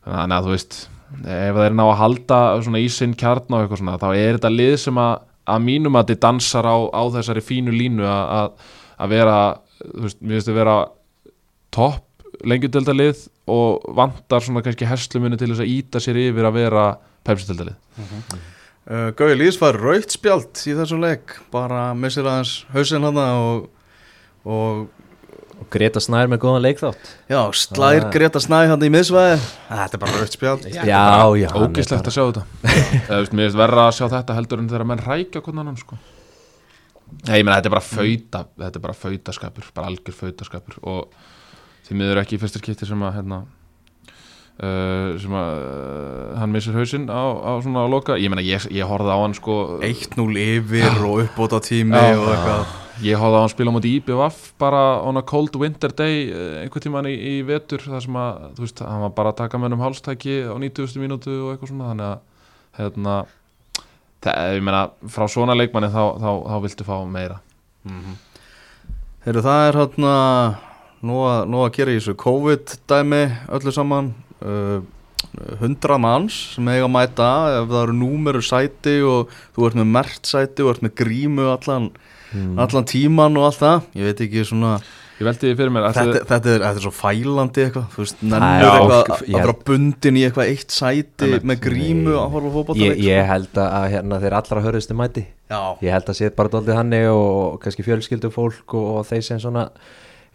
þannig 0.05 0.37
að 0.37 0.47
þú 0.49 0.53
veist 0.55 0.79
ef 1.19 1.55
það 1.57 1.65
er 1.65 1.73
ná 1.79 1.83
að 1.89 1.97
halda 2.03 2.39
í 2.79 2.87
sinn 2.93 3.15
kjarn 3.17 3.49
og 3.49 3.63
eitthvað 3.63 3.81
svona, 3.81 3.97
þá 3.97 4.09
er 4.13 4.37
þetta 4.37 4.51
lið 4.53 4.75
sem 4.83 4.99
að, 5.01 5.15
að 5.49 5.63
mínum 5.65 5.95
að 5.97 6.11
þið 6.11 6.19
dansar 6.27 6.67
á, 6.69 6.77
á 6.93 7.01
þessari 7.17 7.41
fínu 7.41 7.73
línu 7.73 8.05
að, 8.05 8.53
að, 8.99 9.09
vera, 9.15 9.37
þú 9.81 10.03
veist, 10.05 10.19
mér 10.21 10.37
finnst 10.37 10.51
að 10.53 10.59
vera 10.61 10.77
topp 11.73 12.05
lengjudöldalið 12.45 13.25
og 13.49 13.89
vantar 13.97 14.45
svona 14.45 14.61
kannski 14.63 14.87
herslumunni 14.87 15.39
til 15.41 15.49
þess 15.51 15.63
að 15.65 15.73
íta 15.73 16.01
sér 16.03 16.19
yfir 16.21 16.45
að 16.47 16.57
vera 16.59 16.83
pepsitildalið. 17.25 17.75
uh, 17.99 19.09
Gauði 19.17 19.35
Lýs 19.41 19.57
var 19.61 19.77
raukt 19.81 20.13
spjald 20.13 20.61
í 20.69 20.75
þessum 20.77 21.01
leik 21.03 21.35
bara 21.51 21.89
missir 21.97 22.29
aðeins 22.29 22.53
hausinn 22.73 23.03
hann 23.09 23.17
og, 23.19 23.65
og 24.45 24.87
og 25.59 25.67
Greta 25.73 25.99
Snær 25.99 26.29
með 26.31 26.39
góðan 26.43 26.63
leik 26.63 26.79
þátt 26.79 27.09
já, 27.27 27.39
slær 27.51 28.05
Ah. 28.05 28.11
Greta 28.13 28.39
Snæ 28.39 28.61
hann 28.71 28.85
í 28.85 28.89
miðsvæði 28.93 29.39
þetta 29.67 29.97
er 29.97 30.01
bara 30.03 30.21
já, 30.71 30.85
já, 30.87 31.49
hann 31.51 31.65
er 31.65 31.65
Ógislegt 31.67 32.07
að 32.07 32.15
sjá 32.15 32.23
þetta. 32.29 32.45
Veist, 33.09 33.35
mér 33.35 33.49
finnst 33.49 33.59
verra 33.59 33.89
að 33.89 33.97
sjá 33.97 34.05
þetta 34.13 34.37
heldur 34.37 34.63
en 34.63 34.71
þegar 34.71 34.87
menn 34.87 35.03
rækja 35.03 35.43
hvernig 35.43 35.65
annan, 35.65 35.77
sko. 35.81 35.99
Nei, 37.27 37.39
ég 37.41 37.43
meina, 37.43 37.57
þetta 37.59 37.71
er 37.71 37.75
bara 37.75 37.85
fauta, 37.89 38.43
þetta 38.63 38.79
er 38.79 38.85
bara 38.87 38.97
fautaskapur, 39.03 39.69
bara 39.75 39.91
algjör 39.91 40.15
fautaskapur 40.15 40.79
og 40.87 41.21
því 41.87 41.99
miður 41.99 42.21
ekki 42.23 42.37
í 42.37 42.41
fyrsta 42.41 42.61
skipti 42.61 42.87
sem 42.87 43.03
að, 43.03 43.15
hérna, 43.17 43.39
uh, 44.63 45.15
sem 45.19 45.35
að 45.41 45.63
uh, 45.65 46.35
hann 46.39 46.53
missir 46.53 46.77
hausinn 46.77 47.09
á, 47.11 47.23
á 47.35 47.51
svona 47.65 47.83
að 47.83 47.95
loka. 47.97 48.19
Ég 48.21 48.31
meina, 48.31 48.45
ég, 48.45 48.69
ég 48.71 48.87
horfði 48.87 49.11
á 49.11 49.19
hann, 49.19 49.35
sko, 49.35 49.57
1-0 49.83 50.29
yfir 50.45 51.01
og 51.03 51.25
uppbóta 51.25 51.59
tími 51.65 51.97
Já. 51.97 52.13
og 52.15 52.29
eitthvað 52.31 52.77
ég 53.05 53.19
horfði 53.19 53.39
á 53.39 53.43
hann 53.43 53.51
spila 53.53 53.73
móti 53.73 53.93
IBVF 53.97 54.39
bara 54.61 54.83
on 55.07 55.19
a 55.19 55.23
cold 55.25 55.55
winter 55.59 55.93
day 55.95 56.27
eh, 56.27 56.61
einhvern 56.63 56.85
tímann 56.85 57.09
í, 57.09 57.15
í 57.15 57.35
vetur 57.47 57.83
þar 57.85 58.05
sem 58.05 58.19
að, 58.19 58.39
þú 58.57 58.65
veist, 58.65 58.85
hann 58.85 59.03
var 59.05 59.13
bara 59.17 59.33
að 59.33 59.41
taka 59.43 59.61
með 59.61 59.77
um 59.77 59.83
hálstæki 59.85 60.39
á 60.49 60.55
90. 60.59 60.97
mínútu 61.01 61.35
og 61.37 61.53
eitthvað 61.53 61.73
svona 61.73 61.91
þannig 61.91 62.09
að, 62.09 62.23
hérna 62.79 63.17
það, 64.23 64.55
ég 64.57 64.65
meina, 64.67 64.83
frá 65.15 65.27
svona 65.31 65.57
leikmanni 65.57 65.91
þá, 65.93 66.03
þá, 66.19 66.31
þá 66.49 66.57
viltu 66.65 66.87
fá 66.87 66.95
meira 67.09 67.39
Heyrðu, 69.25 69.43
það 69.43 69.65
er 69.67 69.79
hérna 69.79 70.13
nú 71.07 71.19
að, 71.27 71.41
nú 71.51 71.63
að 71.63 71.73
gera 71.77 71.93
í 71.93 71.99
þessu 71.99 72.15
COVID-dæmi 72.19 73.21
öllu 73.55 73.73
saman 73.75 74.13
uh, 74.43 74.79
100 75.59 75.99
manns 76.01 76.37
sem 76.55 76.67
eiga 76.71 76.87
að 76.87 76.93
mæta 76.93 77.29
ef 77.57 77.67
það 77.71 77.81
eru 77.81 77.95
númeru 77.99 78.41
sæti 78.43 78.95
og 79.05 79.33
þú 79.55 79.67
ert 79.67 79.79
með 79.79 79.91
mert 79.95 80.29
sæti 80.29 80.63
og 80.63 80.73
ert 80.73 80.85
með 80.85 80.95
grímu 81.01 81.49
allan, 81.53 81.89
allan 82.35 82.89
tíman 82.89 83.37
og 83.39 83.49
allt 83.49 83.61
það. 83.63 83.85
Ég 83.99 84.09
veit 84.09 84.25
ekki 84.27 84.47
svona 84.47 84.77
mér 85.19 85.87
þetta, 85.91 86.03
þetta, 86.29 86.37
er, 86.37 86.61
þetta 86.63 86.69
er 86.69 86.83
svo 86.83 86.91
fælandi 86.95 87.63
eitthvað 87.65 87.87
þú 87.91 88.03
veist, 88.03 88.21
nennur 88.23 88.67
eitthvað 88.69 89.13
að 89.13 89.23
vera 89.33 89.55
bundin 89.67 90.19
í 90.19 90.21
eitthvað 90.27 90.51
eitt 90.53 90.75
sæti 90.75 91.27
Einmitt. 91.27 91.47
með 91.49 91.63
grímu 91.65 92.13
að 92.15 92.35
horfa 92.35 92.51
fótbolta 92.53 92.85
ég, 92.85 93.01
ég 93.03 93.27
held 93.27 93.59
að 93.63 93.87
hérna, 93.95 94.19
þeir 94.23 94.35
allra 94.39 94.63
hörðustu 94.63 94.95
mæti. 94.95 95.25
Já, 95.51 95.61
ég 95.83 95.95
held 95.95 96.11
að 96.13 96.19
sé 96.21 96.29
bara 96.37 96.53
doldið 96.53 96.79
hannig 96.79 97.07
og 97.11 97.57
kannski 97.63 97.83
fjölskyldu 97.87 98.31
fólk 98.31 98.77
og, 98.79 98.87
og 98.99 99.09
þeir 99.09 99.25
sem 99.27 99.41
svona 99.43 99.65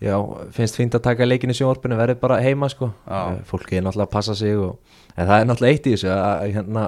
já, 0.05 0.19
finnst 0.53 0.77
fínt 0.81 0.99
að 0.99 1.07
taka 1.09 1.29
leikin 1.29 1.55
í 1.55 1.57
sjónvarpinu 1.57 1.97
verið 1.99 2.21
bara 2.21 2.43
heima 2.45 2.69
sko. 2.73 2.91
Já. 3.07 3.23
Eh, 3.39 3.41
fólk 3.49 3.73
er 3.73 3.87
náttúrulega 3.87 4.11
að 4.11 4.17
passa 4.19 4.37
sig 4.37 4.59
og, 4.59 4.99
en 5.15 5.31
það 5.31 5.39
er 5.39 5.49
náttúrulega 5.49 5.79
eitt 5.79 5.89
í 5.89 5.97
þessu 5.97 6.13
að 6.13 6.45
hérna, 6.59 6.85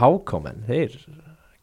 hákámen, 0.00 0.64
þeir 0.70 0.96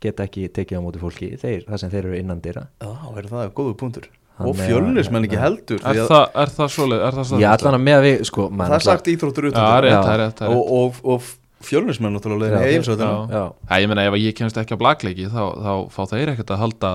geta 0.02 0.26
ekki 0.28 0.48
tekið 0.56 0.80
á 0.80 0.82
móti 0.86 1.02
fólki, 1.02 1.30
þeir, 1.42 1.62
það 1.70 1.78
sem 1.84 1.92
þeir 1.94 2.06
eru 2.08 2.18
innan 2.22 2.42
dýra 2.44 2.66
Já, 2.82 2.90
er 3.22 3.30
það 3.32 3.54
góðu 3.60 3.76
punktur 3.82 4.08
og 4.42 4.56
er- 4.58 4.66
fjölnismenn 4.66 5.28
ekki 5.28 5.38
heldur 5.38 5.78
er, 5.78 5.86
því 5.86 6.02
að 6.02 6.08
það, 6.10 6.24
er 6.42 6.54
það 6.56 6.72
svoleið, 6.76 7.02
er 7.06 7.14
staðfest? 7.30 7.66
allan 7.68 7.78
að 7.78 7.84
með 7.86 8.00
við 8.08 8.24
sko, 8.32 8.48
það 8.58 8.74
er 8.80 8.86
sagt 8.88 9.12
íþróttur 9.14 9.48
Já, 9.52 9.78
er 9.78 9.88
Já. 9.92 10.00
er 10.02 10.14
er 10.16 10.24
rétt. 10.26 10.42
og, 10.48 10.72
og, 10.80 11.02
og 11.16 11.22
fjölnismenn 11.68 12.16
náttúrulega 12.18 12.62
þetta 12.62 13.10
já, 13.32 13.44
Æ, 13.68 13.74
ég 13.84 13.88
meina 13.92 14.06
ef 14.08 14.16
að 14.18 14.26
ég 14.26 14.36
kemst 14.38 14.60
ekki 14.62 14.76
á 14.76 14.82
blagleiki 14.82 15.30
þá, 15.32 15.42
þá 15.62 15.72
fá 15.94 16.02
þeir 16.12 16.32
ekkert 16.34 16.54
að 16.56 16.62
halda, 16.64 16.92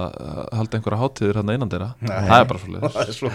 halda 0.58 0.78
einhverja 0.78 1.00
hátíðir 1.02 1.40
hann 1.40 1.54
innan 1.54 1.72
þeirra 1.72 1.88
Nei. 2.00 2.12
það 2.26 2.36
er 2.38 2.50
bara 2.52 2.62
svoleiðis. 2.64 2.94
Það 2.96 3.10
er 3.12 3.18
svo 3.20 3.32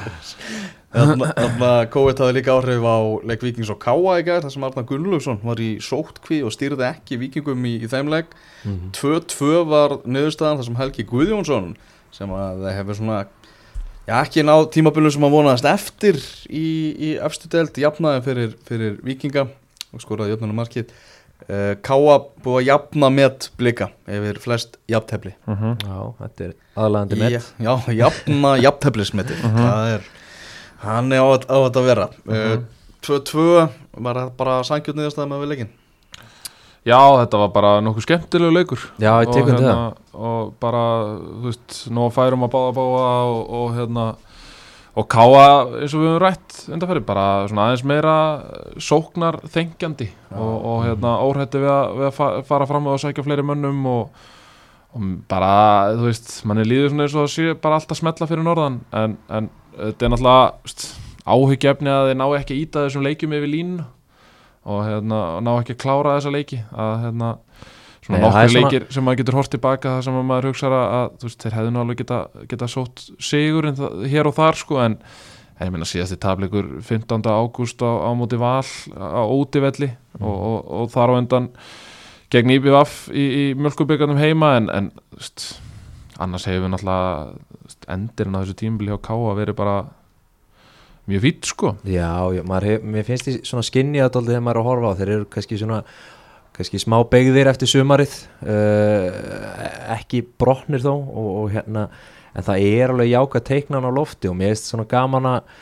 Þannig 0.92 1.64
að 1.64 1.86
COVID 1.94 2.20
hafði 2.20 2.36
líka 2.36 2.56
áhrif 2.58 2.84
á 2.84 2.98
leik 3.32 3.44
Víkings 3.46 3.70
og 3.72 3.78
Káa 3.80 4.18
í 4.20 4.26
gær 4.28 4.42
þar 4.44 4.52
sem 4.52 4.66
Arnar 4.68 4.88
Gunnlaugsson 4.90 5.38
var 5.40 5.62
í 5.64 5.70
sótkví 5.80 6.42
og 6.44 6.52
stýrði 6.52 6.84
ekki 6.90 7.20
Víkingum 7.22 7.64
í, 7.64 7.78
í 7.80 7.88
þeim 7.88 8.12
leik. 8.12 8.34
2-2 8.98 9.62
var 9.72 10.02
niðurstaðan 10.04 10.60
þar 10.60 10.68
sem 10.68 10.82
Helgi 10.82 11.06
Guðjónsson 11.08 11.72
sem 12.12 12.34
að 12.36 12.68
hefur 12.76 13.00
svona 13.00 13.22
já, 13.24 14.18
ekki 14.20 14.44
ná 14.44 14.54
tímabunum 14.74 15.16
sem 15.16 15.26
að 15.30 15.36
vonaðast 15.38 15.70
eftir 15.72 16.20
í, 16.52 16.66
í 16.92 17.14
efstu 17.24 17.48
deild 17.56 17.80
jafnaði 17.80 18.26
fyrir, 18.28 18.54
fyrir 18.68 19.00
Víkinga 19.08 19.48
og 19.92 20.04
skoraði 20.04 20.36
jöfnunum 20.36 20.60
markið 20.60 20.92
Káa 21.84 22.16
búið 22.44 22.58
að 22.62 22.68
jafna 22.68 23.10
með 23.12 23.48
blika 23.58 23.90
yfir 24.08 24.40
flest 24.44 24.78
jafntefli. 24.92 25.34
Mhm. 25.50 25.78
já, 25.84 25.98
þetta 26.22 26.46
er 26.48 26.54
aðlæðandi 26.78 27.20
með 27.20 27.36
Já, 27.38 27.74
já, 27.88 27.94
jafna 28.04 28.56
jafnteflismeti 28.66 29.38
Það 29.42 29.94
er 29.96 30.10
Hann 30.82 31.12
er 31.14 31.22
á, 31.22 31.28
á 31.30 31.58
þetta 31.68 31.82
að 31.82 31.86
vera. 31.92 32.08
Uh, 32.26 32.64
2-2 33.06 33.44
Var 34.02 34.18
það 34.22 34.32
bara 34.40 34.64
sangjörn 34.66 34.98
niðurstaða 35.02 35.30
með 35.30 35.44
við 35.44 35.52
leikin 35.54 35.72
Já, 36.82 36.98
þetta 36.98 37.38
var 37.38 37.52
bara 37.54 37.72
nokkuð 37.86 38.06
skemmtilegu 38.08 38.54
leikur. 38.56 38.82
Já, 38.98 39.12
ég 39.22 39.30
tek 39.30 39.44
Og 39.44 39.52
undir 39.52 39.68
hérna, 39.68 39.94
Og 40.18 40.54
bara, 40.58 40.82
þú 41.22 41.44
veist, 41.46 41.76
nú 41.94 42.08
færum 42.16 42.48
að 42.48 42.54
báða 42.56 42.72
báða 42.80 43.04
og, 43.30 43.42
og 43.60 43.76
hérna 43.78 44.06
Og 45.02 45.08
káa, 45.10 45.46
eins 45.82 45.94
og 45.96 46.02
við 46.04 46.10
höfum 46.12 46.20
rætt 46.22 46.58
undanferði, 46.76 47.02
bara 47.08 47.26
svona 47.50 47.70
aðeins 47.70 47.84
meira 47.88 48.16
sóknar 48.84 49.38
þengjandi 49.54 50.10
og, 50.36 50.52
og 50.74 50.82
hérna 50.86 51.14
óhætti 51.26 51.62
við 51.64 51.72
að, 51.74 51.94
við 52.02 52.08
að 52.10 52.18
fa- 52.18 52.34
fara 52.50 52.68
fram 52.70 52.90
og 52.92 53.00
sækja 53.02 53.24
fleiri 53.26 53.46
mönnum 53.48 53.80
og, 53.90 54.26
og 54.92 55.08
bara, 55.32 55.54
þú 55.96 56.10
veist, 56.10 56.34
manni 56.50 56.66
líður 56.68 56.92
svona 56.92 57.08
eins 57.08 57.16
og 57.18 57.24
að 57.26 57.32
sé 57.38 57.56
bara 57.64 57.80
alltaf 57.80 58.02
smetla 58.02 58.28
fyrir 58.30 58.46
norðan 58.46 58.82
en, 59.00 59.16
en 59.32 59.50
þetta 59.80 60.06
er 60.10 60.14
náttúrulega 60.14 60.52
veist, 60.68 60.86
áhyggjefni 61.32 61.94
að 61.96 62.10
þeir 62.12 62.20
ná 62.22 62.28
ekki 62.42 62.58
að 62.58 62.62
íta 62.66 62.86
þessum 62.86 63.08
leikjum 63.08 63.36
yfir 63.40 63.52
línu 63.56 63.88
og 64.72 64.84
hérna, 64.86 65.20
ná 65.42 65.52
ekki 65.56 65.74
að 65.78 65.82
klára 65.86 66.18
þessa 66.20 66.36
leiki 66.36 66.60
að 66.76 66.94
hérna 67.08 67.32
Nei, 68.12 68.22
svona- 68.22 68.70
leikir 68.70 68.86
sem 68.94 69.04
maður 69.08 69.22
getur 69.24 69.38
hort 69.40 69.52
tilbaka 69.54 69.96
það 69.98 70.02
sem 70.08 70.18
að 70.22 70.26
maður 70.32 70.50
hugsa 70.52 70.68
að, 70.72 70.88
að 71.00 71.26
veist, 71.28 71.42
þeir 71.46 71.56
hefðu 71.60 71.72
náttúrulega 71.76 72.02
geta, 72.04 72.20
geta 72.54 72.68
sótt 72.72 73.06
sigur 73.20 73.68
en 73.72 73.78
það, 73.80 74.02
hér 74.12 74.30
og 74.32 74.36
þar 74.40 74.60
sko 74.62 74.80
en, 74.86 74.98
ég 75.62 75.72
meina 75.76 75.86
síðasti 75.86 76.18
tableikur 76.22 76.68
15. 76.82 77.22
ágúst 77.30 77.82
á, 77.86 77.92
á 78.06 78.10
móti 78.18 78.40
val 78.42 78.66
á 78.98 79.22
útivelli 79.30 79.92
Mm. 80.12 80.26
og, 80.28 80.38
og, 80.44 80.72
og 80.82 80.90
þar 80.92 81.12
á 81.16 81.20
endan 81.22 81.46
gegn 82.32 82.50
IBVF 82.58 82.96
í, 83.16 83.24
í 83.24 83.44
mjölkubíkarnum 83.56 84.18
heima 84.20 84.58
en, 84.60 84.68
en 84.70 84.90
veist, 85.16 85.46
annars 86.20 86.44
hefur 86.52 86.68
náttúrulega 86.68 87.32
þú 87.32 87.64
veist, 87.70 87.88
endirinn 87.96 88.36
á 88.36 88.42
þessu 88.44 88.56
tímbili 88.60 88.92
hjá 88.92 89.00
Káa 89.08 89.32
verið 89.40 89.56
bara 89.56 89.78
mjög 91.08 91.24
fýtt 91.24 91.48
sko 91.54 91.72
Já, 91.88 92.12
já 92.36 92.44
maður 92.44 92.68
hef, 92.74 92.84
mér 92.84 93.08
finnst 93.08 93.28
því 93.30 93.34
svona 93.48 93.64
skinni 93.66 94.04
að 94.04 94.12
dóldi 94.18 94.34
þegar 94.36 94.44
maður 94.46 94.60
er 94.60 94.62
að 94.62 94.70
horfa 94.70 94.92
á 94.92 94.98
þeir 95.00 95.14
eru 95.16 95.30
kannski 95.34 95.58
svona 95.64 95.80
kannski 96.56 96.82
smá 96.82 96.98
beigðir 97.12 97.50
eftir 97.52 97.70
sumarið 97.72 98.16
uh, 98.44 99.06
ekki 99.98 100.24
brotnir 100.40 100.84
þó 100.84 100.94
og, 100.94 101.30
og 101.44 101.54
hérna 101.54 101.88
en 102.32 102.48
það 102.48 102.66
er 102.68 102.94
alveg 102.94 103.12
jáka 103.12 103.44
teiknan 103.48 103.88
á 103.88 103.92
lofti 103.92 104.30
og 104.32 104.38
mér 104.40 104.56
er 104.56 104.60
svona 104.60 104.88
gaman 104.90 105.30
að 105.30 105.56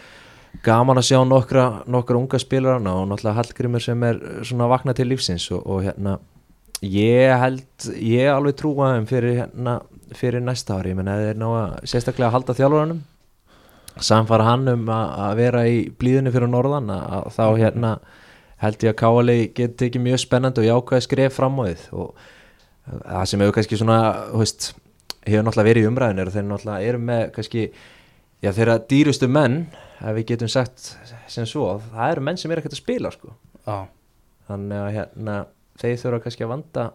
gaman 0.65 0.97
að 0.97 1.07
sjá 1.11 1.19
nokkra, 1.27 1.65
nokkra 1.89 2.17
unga 2.17 2.39
spilarana 2.41 2.95
og 2.97 3.07
náttúrulega 3.09 3.37
Hallgrimur 3.37 3.83
sem 3.83 4.03
er 4.07 4.19
svona 4.47 4.69
vakna 4.69 4.95
til 4.97 5.09
lífsins 5.11 5.45
og, 5.53 5.61
og 5.65 5.85
hérna 5.85 6.17
ég 6.85 7.33
held, 7.41 7.65
ég 7.93 8.31
alveg 8.33 8.57
trúa 8.57 8.95
þeim 8.95 9.07
fyrir 9.09 9.39
hérna, 9.43 9.79
fyrir 10.17 10.43
næsta 10.43 10.79
ári, 10.79 10.93
ég 10.93 10.99
menn 10.99 11.11
að 11.11 11.25
þeir 11.27 11.39
ná 11.41 11.47
að 11.51 11.75
sérstaklega 11.91 12.33
halda 12.33 12.55
þjálfuranum 12.57 13.01
samfara 13.99 14.47
hann 14.47 14.71
um 14.71 14.89
að 14.93 15.33
vera 15.39 15.65
í 15.67 15.81
blíðunni 15.99 16.33
fyrir 16.33 16.51
norðan 16.51 16.89
að 16.93 17.29
þá 17.35 17.45
hérna 17.59 17.93
held 18.59 18.83
ég 18.83 18.93
að 18.93 18.99
Káali 18.99 19.37
geti 19.55 19.87
ekki 19.87 20.01
mjög 20.03 20.23
spennandi 20.25 20.63
og 20.63 20.67
jákvæði 20.69 21.05
skref 21.05 21.37
fram 21.39 21.59
á 21.59 21.63
þið 21.69 21.85
og 21.95 22.25
það 22.89 23.29
sem 23.31 23.43
hefur 23.43 23.55
kannski 23.59 23.79
svona 23.79 23.99
hefur 25.29 25.45
náttúrulega 25.45 25.69
verið 25.69 25.85
í 25.85 25.89
umræðinu 25.89 26.23
er 26.23 26.31
að 26.31 26.37
þeir 26.37 26.47
náttúrulega 26.49 26.89
eru 26.89 27.01
með 27.09 27.23
kannski 27.35 27.63
já 28.43 28.51
þeirra 28.55 28.79
dýrustu 28.89 29.29
menn 29.31 29.61
ef 29.99 30.15
við 30.17 30.27
getum 30.33 30.51
sagt 30.51 30.91
sem 31.29 31.47
svo 31.49 31.73
það 31.91 32.13
eru 32.15 32.25
menn 32.27 32.39
sem 32.39 32.51
er 32.51 32.61
ekkert 32.61 32.75
að 32.77 32.81
spila 32.81 33.11
sko. 33.13 33.33
Já, 33.65 33.85
þannig 34.49 34.83
að 34.83 34.91
hérna 34.95 35.37
þeir 35.79 36.01
þurfa 36.03 36.21
kannski 36.25 36.45
að 36.45 36.53
vanda 36.53 36.85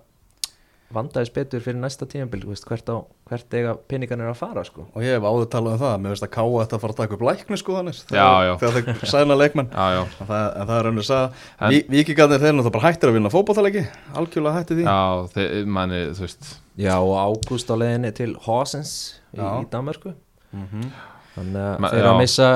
vandaðis 0.93 1.31
betur 1.35 1.61
fyrir 1.65 1.79
næsta 1.81 2.07
tímabil 2.07 2.43
veist, 2.47 2.67
hvert, 2.69 2.87
á, 2.93 2.97
hvert 3.31 3.55
eiga 3.57 3.73
peningan 3.89 4.21
er 4.21 4.29
að 4.31 4.37
fara 4.37 4.63
sko. 4.65 4.85
Og 4.95 5.03
ég 5.03 5.17
hef 5.17 5.25
áður 5.27 5.49
talað 5.51 5.73
um 5.75 5.81
það 5.81 5.95
Mér 6.05 6.13
veist 6.13 6.27
að 6.27 6.31
Káa 6.37 6.51
þetta 6.61 6.77
að 6.77 6.83
fara 6.85 6.93
að 6.95 7.01
taka 7.01 7.15
upp 7.17 7.25
lækni 7.25 7.59
skoðanir 7.59 7.99
Já, 8.13 8.29
já. 8.45 8.53
Þegar 8.61 8.77
þeir 9.01 9.11
sæna 9.15 9.39
leikmenn. 9.41 9.71
Já, 9.73 9.87
já, 9.97 10.03
En 10.21 10.29
það, 10.29 10.45
en 10.61 10.69
það 10.69 10.77
er 10.83 10.91
önnur 10.93 11.09
að 11.17 11.25
En- 11.59 11.73
Vi, 11.75 11.81
Víkingarnir 11.95 12.45
þeir 12.45 12.55
náttúrulega 12.55 12.75
bara 12.77 12.87
hættir 12.93 13.09
að 13.11 13.17
vinna 13.19 13.33
fótballtalegi 13.35 13.87
Algjörlega 14.15 14.59
hætti 14.61 14.79
því. 14.79 14.85
Já, 14.85 15.01
þeir, 15.35 15.67
manni, 15.67 16.03
já 16.77 16.95
og 17.01 17.17
ágúst 17.25 17.71
á 17.71 17.75
leiðinni 17.81 18.13
til 18.15 18.35
Horsens 18.47 18.95
í, 19.35 19.41
í 19.41 19.67
Danmarku 19.71 20.15
Mhm. 20.55 20.91
þannig 21.35 21.59
að 21.59 21.79
Ma- 21.83 21.89
þeir 21.91 22.07
að 22.07 22.19
missa 22.21 22.49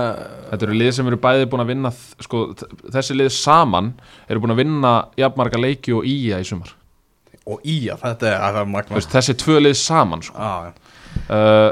Þetta 0.53 0.63
eru 0.69 0.75
lið 0.79 0.93
sem 0.95 1.07
eru 1.11 1.17
bæði 1.19 1.47
búin 1.51 1.63
að 1.65 1.71
vinna 1.73 1.91
sko, 2.23 2.55
þessi 2.95 3.17
lið 3.19 3.31
saman 3.35 3.95
eru 4.31 4.39
búin 4.41 4.55
að 4.55 4.61
vinna 4.63 4.93
jafnmarga 5.19 5.59
leiki 5.59 5.93
og 5.97 6.05
ía 6.07 6.39
í 6.39 6.47
sumar 6.47 6.71
Og 7.49 7.63
í 7.65 7.77
að 7.93 8.03
þetta 8.05 8.29
er, 8.29 8.39
það 8.45 8.61
er 8.63 8.71
magna 8.75 8.99
veist, 8.99 9.13
þessi 9.15 9.35
tvö 9.41 9.59
lið 9.63 9.77
saman 9.81 10.25
sko. 10.27 10.37
Já. 10.37 10.73
uh, 11.33 11.71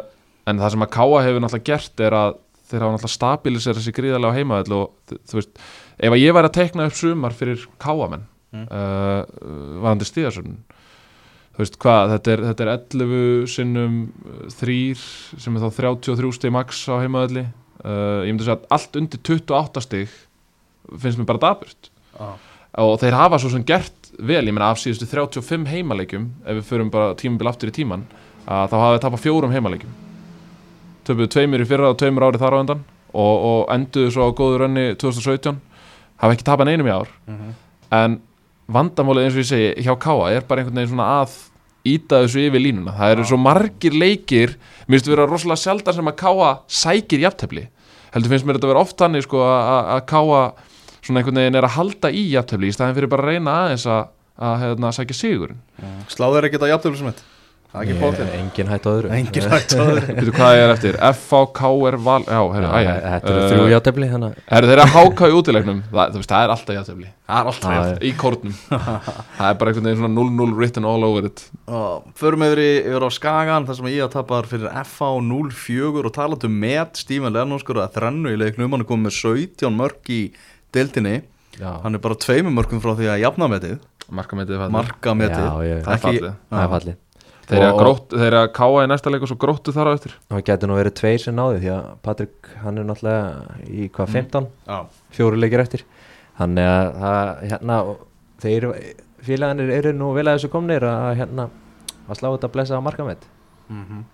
en 0.48 0.60
það 0.62 0.70
sem 0.76 0.84
að 0.86 0.92
Káa 0.96 1.24
hefur 1.26 1.42
náttúrulega 1.44 1.68
gert 1.72 2.00
er 2.06 2.16
að 2.16 2.38
þeir 2.66 2.80
hafa 2.82 2.94
náttúrulega 2.96 3.16
stabilisera 3.16 3.78
þessi 3.80 3.92
gríðarlega 3.98 4.32
á 4.32 4.36
heimavell 4.38 4.76
og 4.78 5.12
þú 5.30 5.36
veist, 5.40 5.60
ef 6.00 6.14
að 6.16 6.22
ég 6.22 6.34
væri 6.36 6.48
að 6.50 6.56
teikna 6.56 6.86
upp 6.88 6.96
sumar 6.98 7.36
fyrir 7.36 7.68
Káamenn 7.82 8.24
Mm. 8.54 8.62
uh, 8.70 9.24
varandi 9.82 10.06
stíðarsöfn 10.06 10.52
þú 11.56 11.58
veist 11.60 11.76
hvað, 11.82 12.12
þetta 12.14 12.30
er, 12.32 12.42
þetta 12.46 12.62
er 12.64 12.70
11 12.70 13.48
sinnum 13.50 13.96
3 14.54 14.76
sem 15.42 15.56
er 15.58 15.64
þá 15.64 15.80
33 15.82 16.30
stig 16.38 16.54
max 16.54 16.84
á 16.86 16.94
heimavelli 17.02 17.42
uh, 17.42 18.22
ég 18.22 18.30
myndi 18.30 18.46
að 18.46 18.46
segja 18.46 18.56
að 18.60 18.68
allt 18.78 18.98
undir 19.02 19.22
28 19.26 19.82
stig 19.84 20.14
finnst 21.02 21.18
mér 21.20 21.28
bara 21.32 21.42
daburt 21.42 21.90
Já. 22.14 22.28
og 22.86 22.94
þeir 23.02 23.18
hafa 23.18 23.42
svo 23.42 23.50
sem 23.52 23.66
gert 23.66 23.95
vel, 24.18 24.44
ég 24.46 24.52
meina 24.54 24.70
af 24.72 24.78
síðustu 24.80 25.06
35 25.10 25.66
heimaleikjum 25.70 26.26
ef 26.46 26.56
við 26.60 26.66
förum 26.70 26.90
bara 26.90 27.14
tímabil 27.18 27.48
aftur 27.50 27.68
í 27.72 27.74
tíman 27.76 28.04
að 28.46 28.70
þá 28.70 28.76
hafa 28.80 28.92
við 28.96 29.02
tapað 29.04 29.24
fjórum 29.26 29.52
heimaleikjum. 29.54 29.94
Töpuðu 31.06 31.28
tveimur 31.34 31.62
í 31.62 31.66
fyrra 31.68 31.90
og 31.92 31.98
tveimur 32.00 32.26
árið 32.28 32.42
þar 32.42 32.56
á 32.56 32.62
endan 32.62 32.80
og, 33.14 33.34
og 33.50 33.60
enduðu 33.74 34.12
svo 34.14 34.26
á 34.26 34.30
góðu 34.38 34.60
rönni 34.64 34.86
2017 34.98 35.58
hafa 36.22 36.34
ekki 36.34 36.46
tapað 36.48 36.70
neinum 36.70 36.88
í 36.90 36.94
ár. 36.96 37.10
Mhm. 37.30 37.52
en 37.96 38.16
vandamálið 38.66 39.24
eins 39.28 39.36
og 39.36 39.42
ég 39.44 39.46
segi 39.50 39.84
hjá 39.86 39.94
Káa 40.02 40.30
er 40.34 40.42
bara 40.48 40.62
einhvern 40.64 40.74
veginn 40.80 40.90
svona 40.90 41.06
að 41.22 41.34
íta 41.86 42.18
þessu 42.24 42.40
yfir 42.48 42.58
línuna, 42.64 42.96
það 42.98 43.12
eru 43.14 43.24
svo 43.28 43.36
margir 43.38 43.94
leikir, 43.94 44.56
mér 44.88 44.96
finnst 44.98 45.06
að 45.06 45.12
vera 45.14 45.26
rosalega 45.30 45.62
sjaldan 45.62 45.94
sem 45.94 46.08
að 46.10 46.16
Káa 46.18 46.48
sækir 46.66 47.22
jafntefli. 47.22 47.62
Heldur 48.10 48.32
finnst 48.32 48.46
mér 48.48 48.58
þetta 48.58 48.66
að 48.66 48.72
vera 48.72 48.82
oft 48.82 48.96
þannig 48.98 49.22
sko 49.22 49.38
að, 49.44 49.60
að- 49.76 49.90
að 49.94 50.02
Káa 50.10 50.40
svona 51.06 51.22
einhvern 51.22 51.40
veginn 51.42 51.60
er 51.62 51.68
að 51.68 51.76
halda 51.78 52.10
í 52.12 52.26
jafntefli 52.34 52.72
í 52.72 52.76
staðin 52.76 52.98
fyrir 52.98 53.12
bara 53.14 53.26
að 53.26 53.32
reyna 53.36 53.56
aðeins 53.64 53.86
að, 53.86 54.04
að 54.50 54.58
hérna, 54.66 54.92
sækja 54.98 55.20
sigurinn. 55.22 55.64
Sláður 56.12 56.50
ekki 56.50 56.58
þetta 56.60 56.74
jafntölu 56.74 57.00
sem 57.00 57.10
þetta? 57.12 57.32
Það 57.76 57.82
er 57.82 57.88
ekki 57.90 57.96
bótið 58.00 58.28
engin 58.38 58.68
hætt 58.70 58.86
á 58.86 58.90
öðru. 58.94 59.08
Engin 59.12 59.46
hætt 59.52 59.72
á 59.76 59.80
öðru. 59.84 60.02
Veitu 60.16 60.32
hvað 60.32 60.58
er 60.62 60.70
eftir? 60.72 60.94
FH, 61.10 61.40
KR, 61.58 61.96
Val 62.06 62.22
Já, 62.24 62.38
herru, 62.54 62.68
æja 62.78 62.92
þetta 63.02 63.32
eru 63.34 63.42
þrjú 63.50 63.66
játefli 63.72 64.08
þannig 64.12 64.30
að- 64.30 64.46
Herru, 64.54 64.68
þeir 64.70 64.76
eru 64.76 64.84
að 64.86 64.94
háka 64.94 65.28
í 65.28 65.34
útilegnum 65.36 65.82
það, 65.90 66.14
þú 66.14 66.22
veist, 66.22 66.30
það 66.30 66.44
er 66.46 66.54
alltaf 66.54 66.78
játefli 66.78 67.10
Það 67.26 67.42
er 67.42 67.50
alltaf 67.50 67.74
Já, 67.74 67.76
jafn 67.82 68.06
Í 68.06 68.12
kórnum. 68.22 68.56
Það 69.36 69.50
er 69.50 69.58
bara 69.60 69.74
einhvern 69.74 69.88
veginn 69.90 70.00
svona 70.00 70.16
0-0 70.22 70.56
written 70.62 70.88
all 70.88 71.04
over 71.10 71.28
it. 71.28 71.44
Förum 72.22 72.46
yfir, 72.46 72.62
í, 72.64 72.72
yfir 72.86 73.04
á 73.04 73.10
Skagan 73.18 73.68
þar 73.68 73.80
sem 73.82 73.90
ég 73.92 74.06
að 74.06 74.14
tapar 74.14 74.48
fyrir 74.48 74.72
FH 74.86 75.12
0-4 75.26 76.04
og 76.06 76.12
talandu 76.16 76.52
með 76.54 76.96
Stífan 77.02 77.34
Lernóskur 77.36 77.82
að 77.82 77.98
þrennu 77.98 78.32
í 78.32 78.40
leiknum 78.40 78.72
hann 78.72 78.86
er 78.86 78.88
komið 78.88 79.10
með 79.10 79.18
17 79.20 79.74
mörg 79.82 80.12
í 80.16 80.22
deildinni 80.76 81.14
já, 81.56 81.70
hann 81.82 81.94
er 81.96 82.02
bara 82.04 82.14
tveimur 82.20 82.54
mörgum 82.58 82.80
frá 82.84 82.92
því 82.98 83.08
að 83.14 83.22
jafna 83.24 83.48
metið. 83.54 83.78
Markametið 84.12 85.42
ég- 85.66 85.82
Það 85.82 85.92
er 85.92 85.96
Ekki- 85.96 86.06
fallið. 86.06 86.34
það 86.52 86.62
er 86.62 86.72
fallið. 86.76 86.96
Þeir 87.46 87.58
eru 87.62 87.66
að 87.66 87.74
Og- 87.76 87.80
grótt- 87.82 88.14
þeir 88.18 88.26
eru 88.26 88.38
að 88.42 88.52
káa 88.58 88.78
í 88.82 88.86
næsta 88.90 89.10
leik 89.12 89.22
og 89.22 89.28
svo 89.30 89.36
gróttu 89.38 89.72
þar 89.74 89.86
á 89.86 89.92
eftir. 89.94 90.12
Það 90.30 90.44
getur 90.48 90.68
nú 90.70 90.74
verið 90.78 90.94
tveir 90.98 91.20
sem 91.22 91.34
náði 91.36 91.60
því 91.62 91.70
að 91.76 91.84
Patrik 92.02 92.48
hann 92.62 92.78
er 92.78 92.84
náttúrulega 92.84 93.70
í 93.70 93.90
hvað 93.90 94.08
15 94.16 94.46
Já, 94.66 94.78
fjóru 95.14 95.38
leikir 95.38 95.60
eftir. 95.62 95.82
Þannig 96.38 96.66
að 96.66 96.98
það, 97.02 97.50
hérna, 97.50 97.96
þeir 98.42 98.94
félaganir 99.22 99.70
eru 99.78 99.92
nú 99.92 100.12
vel 100.14 100.26
að 100.26 100.38
þessu 100.38 100.50
komnir 100.50 100.82
að 100.82 101.16
hérna 101.22 101.48
að 102.08 102.18
slá 102.18 102.28
þetta 102.34 102.48
að 102.50 102.52
blessa 102.52 102.78
á 102.78 102.82
markamett 102.82 103.22
Mhm. 103.70 104.04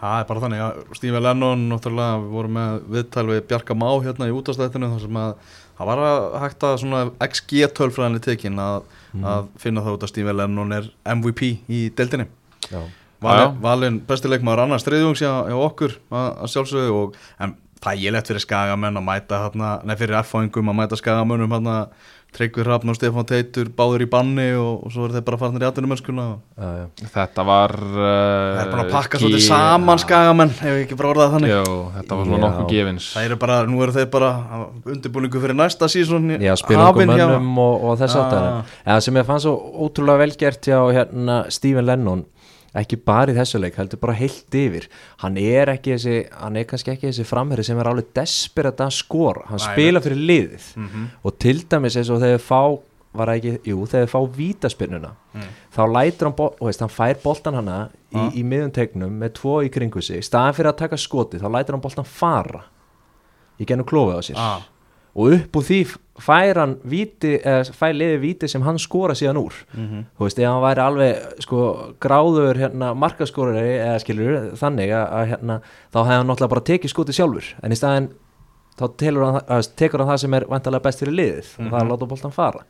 Það 0.00 0.20
er 0.20 0.24
bara 0.28 0.40
þannig 0.40 0.60
að 0.60 0.96
Stífi 0.98 1.20
Lennon 1.22 1.68
náttúrulega 1.70 2.18
við 2.20 2.30
vorum 2.34 2.52
með 2.52 2.80
viðtal 2.90 3.26
við 3.30 3.40
Bjarka 3.48 3.74
Má 3.74 3.88
hérna 4.04 4.26
í 4.28 4.34
útastættinu 4.34 4.90
þar 4.92 5.00
sem 5.00 5.16
að 5.16 5.34
það 5.78 5.90
var 5.90 6.02
að 6.08 6.26
hægt 6.42 6.66
að 6.68 6.76
svona 6.82 7.00
XG 7.28 7.70
tölfræðinni 7.78 8.22
tekin 8.24 8.60
að, 8.62 8.90
að 9.22 9.48
finna 9.62 9.84
það 9.84 9.98
út 9.98 10.06
að 10.06 10.12
Stífi 10.12 10.36
Lennon 10.36 10.76
er 10.76 10.90
MVP 11.14 11.50
í 11.68 11.86
deildinni. 11.96 12.28
Já, 12.70 12.80
Valin, 13.24 13.60
valin 13.62 14.00
bestileikmaður 14.04 14.64
annars 14.66 14.84
þriðjungs 14.84 15.22
hjá, 15.22 15.30
hjá 15.48 15.56
okkur 15.56 15.94
að, 16.12 16.26
að 16.44 16.50
sjálfsögðu 16.52 16.96
og 16.98 17.14
en 17.40 17.54
það 17.84 17.92
er 17.92 18.02
ég 18.02 18.14
lett 18.14 18.30
fyrir 18.30 18.44
skagamenn 18.44 19.00
að 19.00 19.06
mæta 19.06 19.40
hérna, 19.44 19.70
nei 19.84 19.94
fyrir 20.00 20.18
F-fáingum 20.22 20.72
að 20.72 20.78
mæta 20.80 20.98
skagamönnum 21.00 21.54
hérna 21.54 21.76
Tryggvi 22.34 22.64
Hrafn 22.64 22.90
og 22.90 22.96
Stefán 22.98 23.26
Teitur 23.28 23.68
báður 23.74 24.02
í 24.04 24.08
banni 24.10 24.48
og, 24.58 24.84
og 24.86 24.94
svo 24.94 25.06
eru 25.06 25.14
þeir 25.14 25.26
bara 25.28 25.38
farnir 25.38 25.64
í 25.64 25.68
já. 25.68 26.84
Þetta 27.14 27.44
var 27.46 27.74
uh, 27.78 27.94
það 27.94 28.60
er 28.64 28.72
bara 28.72 28.84
að 28.84 28.90
pakka 28.94 29.20
svolítið 29.22 29.44
saman 29.46 30.02
skagamenn 30.02 30.54
ef 30.54 30.66
ég 30.66 30.82
ekki 30.84 30.98
bara 30.98 31.12
orðað 31.14 31.36
þannig. 31.36 31.54
Jó, 31.54 31.64
þetta 31.94 32.18
var 32.18 32.28
svona 32.28 32.40
Já. 32.40 32.44
nokkuð 32.44 32.68
gefins. 32.72 33.08
Það 33.14 33.28
eru 33.28 33.38
bara, 33.44 33.58
nú 33.70 33.82
eru 33.86 33.94
þeir 33.94 34.10
bara 34.12 34.30
undirbúningu 34.96 35.44
fyrir 35.44 35.58
næsta 35.58 35.90
sísón 35.92 36.34
Já, 36.42 36.54
spilungum 36.58 37.12
mönnum 37.14 37.58
og, 37.62 37.88
og 37.90 37.98
þess 38.02 38.18
aftar 38.18 38.48
En 38.84 38.92
það 38.92 39.02
sem 39.06 39.20
ég 39.20 39.28
fann 39.30 39.42
svo 39.44 39.54
ótrúlega 39.86 40.24
vel 40.24 40.36
gert 40.44 40.70
hjá 40.70 40.78
hérna, 40.94 41.42
Stephen 41.54 41.86
Lennon 41.86 42.24
ekki 42.74 42.96
bara 43.04 43.32
í 43.32 43.36
þessu 43.36 43.60
leik, 43.60 43.76
heldur 43.78 44.00
bara 44.00 44.12
heilt 44.18 44.50
yfir. 44.58 44.88
Hann 45.22 45.36
er 45.38 45.66
ekki 45.76 45.94
þessi 45.94 46.16
hann 46.40 46.56
er 46.56 46.64
kannski 46.64 46.90
ekki 46.94 47.10
þessi 47.12 47.24
framherri 47.28 47.62
sem 47.64 47.78
er 47.78 47.86
alveg 47.86 48.08
desperat 48.14 48.76
að 48.82 48.90
skora, 48.98 49.44
hann 49.46 49.58
Nei, 49.62 49.68
spila 49.74 50.00
fyrir 50.00 50.18
liðið. 50.30 50.66
Mhm. 50.76 51.06
og 51.24 51.38
til 51.38 51.62
dæmis 51.70 51.96
eins 51.96 52.10
og 52.10 52.20
þegar 52.20 52.38
fá 52.42 52.80
var 53.14 53.28
ekki, 53.28 53.58
jú, 53.62 53.86
þegar 53.86 54.08
fá 54.10 54.20
vítaspinnuna 54.26 55.10
Mm. 55.34 55.42
þá 55.74 55.82
lætur 55.86 56.26
hann, 56.26 56.34
og 56.38 56.58
veist, 56.66 56.80
hann 56.80 56.88
fær 56.88 57.14
boltan 57.22 57.54
hana 57.54 57.90
í, 58.12 58.16
Ah. 58.18 58.30
í 58.30 58.42
miðum 58.42 58.72
tegnum 58.72 59.10
með 59.20 59.32
tvo 59.34 59.62
í 59.64 59.70
kringu 59.70 60.02
sig, 60.02 60.20
staðan 60.22 60.54
fyrir 60.54 60.72
að 60.72 60.76
taka 60.78 60.96
skoti 60.96 61.38
þá 61.38 61.46
lætur 61.50 61.72
hann 61.74 61.80
boltan 61.80 62.04
fara 62.04 62.64
í 63.60 63.64
gennum 63.64 63.86
klófið 63.86 64.18
á 64.18 64.22
sér. 64.22 64.34
Ah, 64.36 64.60
og 65.14 65.36
upp 65.36 65.56
úr 65.58 65.66
því 65.68 65.78
fær 66.22 66.58
hann 66.60 66.74
eða 66.86 67.74
fær 67.74 67.94
liði 67.94 68.18
víti 68.22 68.48
sem 68.50 68.62
hann 68.62 68.78
skora 68.78 69.14
síðan 69.14 69.38
úr. 69.38 69.54
Mhm. 69.74 70.04
þú 70.18 70.26
veist, 70.26 70.38
ef 70.38 70.48
hann 70.48 70.62
væri 70.62 70.82
alveg 70.82 71.40
sko, 71.42 71.94
gráður 72.00 72.58
hérna, 72.58 72.94
markaskorari 72.94 73.78
eða 73.78 74.00
skilur 74.02 74.52
þannig 74.58 74.90
að, 74.90 75.06
að 75.12 75.26
hérna, 75.32 75.60
þá 75.92 75.98
hefði 76.04 76.18
hann 76.18 76.26
náttúrulega 76.26 76.54
bara 76.54 76.68
tekið 76.70 76.90
skoti 76.90 77.12
sjálfur. 77.12 77.54
En 77.62 77.72
í 77.72 77.78
staðinn 77.78 78.10
þá 78.78 78.84
hann, 79.24 79.40
að, 79.48 79.74
tekur 79.76 80.02
hann 80.02 80.12
það 80.12 80.22
sem 80.24 80.34
er 80.34 80.46
vantarlega 80.50 80.82
best 80.82 81.02
fyrir 81.02 81.18
liðið 81.18 81.50
og 81.58 81.68
það 81.70 81.78
er 81.78 81.84
að 81.84 81.92
láta 81.92 82.10
boltan 82.10 82.34
fara. 82.34 82.64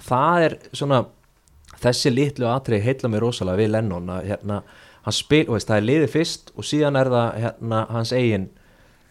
Það 0.00 0.44
er 0.44 0.58
svona 0.72 1.02
þessi 1.80 2.12
litlu 2.12 2.48
atrið 2.48 2.84
heilla 2.84 3.08
mér 3.08 3.26
rosalega 3.26 3.60
við 3.60 3.74
Lennon 3.74 4.08
að 4.12 4.30
hérna, 4.32 4.62
hann 5.04 5.16
spil, 5.16 5.46
veist, 5.48 5.68
það 5.68 5.76
er 5.76 5.88
liðið 5.88 6.14
fyrst 6.14 6.52
og 6.56 6.64
síðan 6.64 6.96
er 7.00 7.12
það 7.12 7.28
hérna, 7.44 7.84
hans 7.88 8.12
eigin 8.12 8.50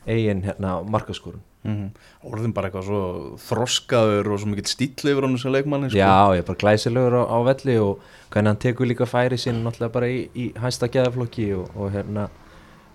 eigin 0.07 0.43
hérna, 0.45 0.79
markaskorun 0.85 1.41
Mhm. 1.67 1.89
Orðin 2.23 2.53
bara 2.55 2.69
eitthvað 2.69 2.85
svo 2.87 2.99
þroskaður 3.43 4.29
og 4.31 4.39
svo 4.39 4.47
mikill 4.47 4.69
stíl 4.71 5.11
yfir 5.11 5.25
hann 5.27 5.37
sem 5.37 5.51
leikmanni 5.51 5.89
sko. 5.89 5.99
Já, 5.99 6.31
ég 6.31 6.43
er 6.43 6.47
bara 6.47 6.61
glæsilegur 6.61 7.17
á, 7.19 7.23
á 7.27 7.37
velli 7.43 7.75
og 7.83 7.99
hvernig 8.31 8.53
hann 8.53 8.61
tekur 8.63 8.87
líka 8.87 9.07
færi 9.09 9.35
sín 9.35 9.59
náttúrulega 9.65 9.91
bara 9.91 10.07
í, 10.07 10.21
í 10.35 10.45
hæsta 10.55 10.87
geðaflokki 10.87 11.49
og, 11.57 11.67
og 11.75 11.91
hérna 11.91 12.29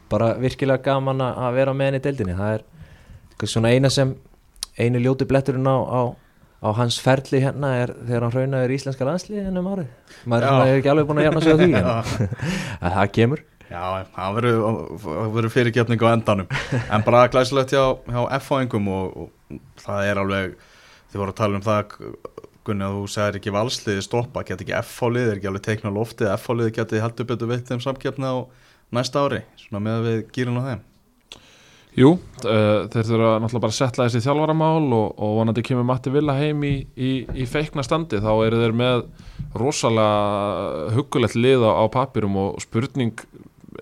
bara 0.09 0.35
virkilega 0.41 0.83
gaman 0.83 1.21
að 1.21 1.55
vera 1.59 1.75
með 1.77 1.91
henni 1.91 2.01
í 2.01 2.05
deildinni 2.09 2.39
það 2.39 2.59
er 2.59 3.51
svona 3.51 3.73
eina 3.75 3.91
sem 3.93 4.15
eini 4.79 5.03
ljóti 5.03 5.27
bletturinn 5.29 5.69
á, 5.69 5.77
á, 5.85 6.01
á 6.65 6.69
hans 6.79 6.97
ferli 7.03 7.43
hérna 7.45 7.75
er 7.83 7.93
þegar 8.07 8.27
hann 8.27 8.37
raunaður 8.39 8.75
íslenska 8.79 9.09
landslið 9.09 9.49
ennum 9.51 9.69
árið 9.75 9.91
maður 10.25 10.49
er 10.49 10.79
ekki 10.79 10.93
alveg 10.93 11.11
búin 11.11 11.21
að 11.21 11.29
jafna 11.29 11.45
sig 11.45 11.53
á 11.53 11.59
því 11.61 11.71
en 11.75 12.95
það 12.97 13.13
kemur 13.19 13.45
Já, 13.71 14.05
það 14.15 14.39
verður 14.41 15.51
fyrirgefning 15.55 16.05
á 16.05 16.09
endanum. 16.13 16.49
En 16.93 17.05
bara 17.07 17.27
glæsilegt 17.33 17.75
hjá, 17.75 17.97
hjá 18.07 18.21
F-fáingum 18.41 18.91
og, 18.93 19.27
og 19.27 19.61
það 19.83 20.11
er 20.11 20.23
alveg 20.23 20.57
þið 21.13 21.23
voru 21.23 21.35
að 21.35 21.41
tala 21.41 21.61
um 21.61 21.65
það 21.65 21.97
Gunni 22.65 22.81
að 22.87 22.95
þú 22.97 23.09
segir 23.13 23.37
ekki 23.39 23.53
valsliði 23.53 24.03
stoppa. 24.07 24.43
Get 24.49 24.63
ekki 24.65 24.73
F-fálið, 24.79 25.27
er 25.29 25.37
ekki 25.37 25.51
alveg 25.51 25.65
teikna 25.67 25.93
loftið 25.93 26.31
F-fálið 26.39 26.71
geti 26.79 27.03
heldur 27.03 27.29
betur 27.29 27.51
veitt 27.51 27.69
þeim 27.69 27.83
samkeppni 27.85 28.25
á 28.25 28.37
næsta 28.95 29.25
ári, 29.27 29.43
svona 29.61 29.83
með 29.85 29.99
að 29.99 30.09
við 30.09 30.21
gýrum 30.33 30.61
á 30.61 30.69
þeim? 30.71 30.83
Jú, 31.95 32.09
uh, 32.17 32.89
þeir 32.91 33.07
þurfa 33.07 33.35
náttúrulega 33.39 33.63
bara 33.63 33.71
að 33.71 33.77
setla 33.77 34.07
þessi 34.09 34.25
þjálfaramál 34.25 34.87
og, 34.97 35.11
og 35.23 35.35
vonandi 35.39 35.63
kemur 35.67 35.87
Matti 35.87 36.11
Villa 36.11 36.35
heim 36.41 36.65
í, 36.67 36.73
í, 36.97 37.11
í 37.39 37.47
feikna 37.47 37.85
standi. 37.87 38.19
Þá 38.25 38.33
eru 38.49 38.63
þeir 38.65 38.75
með 38.81 39.05
rosalega 39.55 40.89
huggulegt 40.97 41.37
lið 41.39 41.69
á, 41.69 41.71
á 41.71 41.85
papirum 41.93 42.41
og 42.41 42.65
spurning 42.65 43.13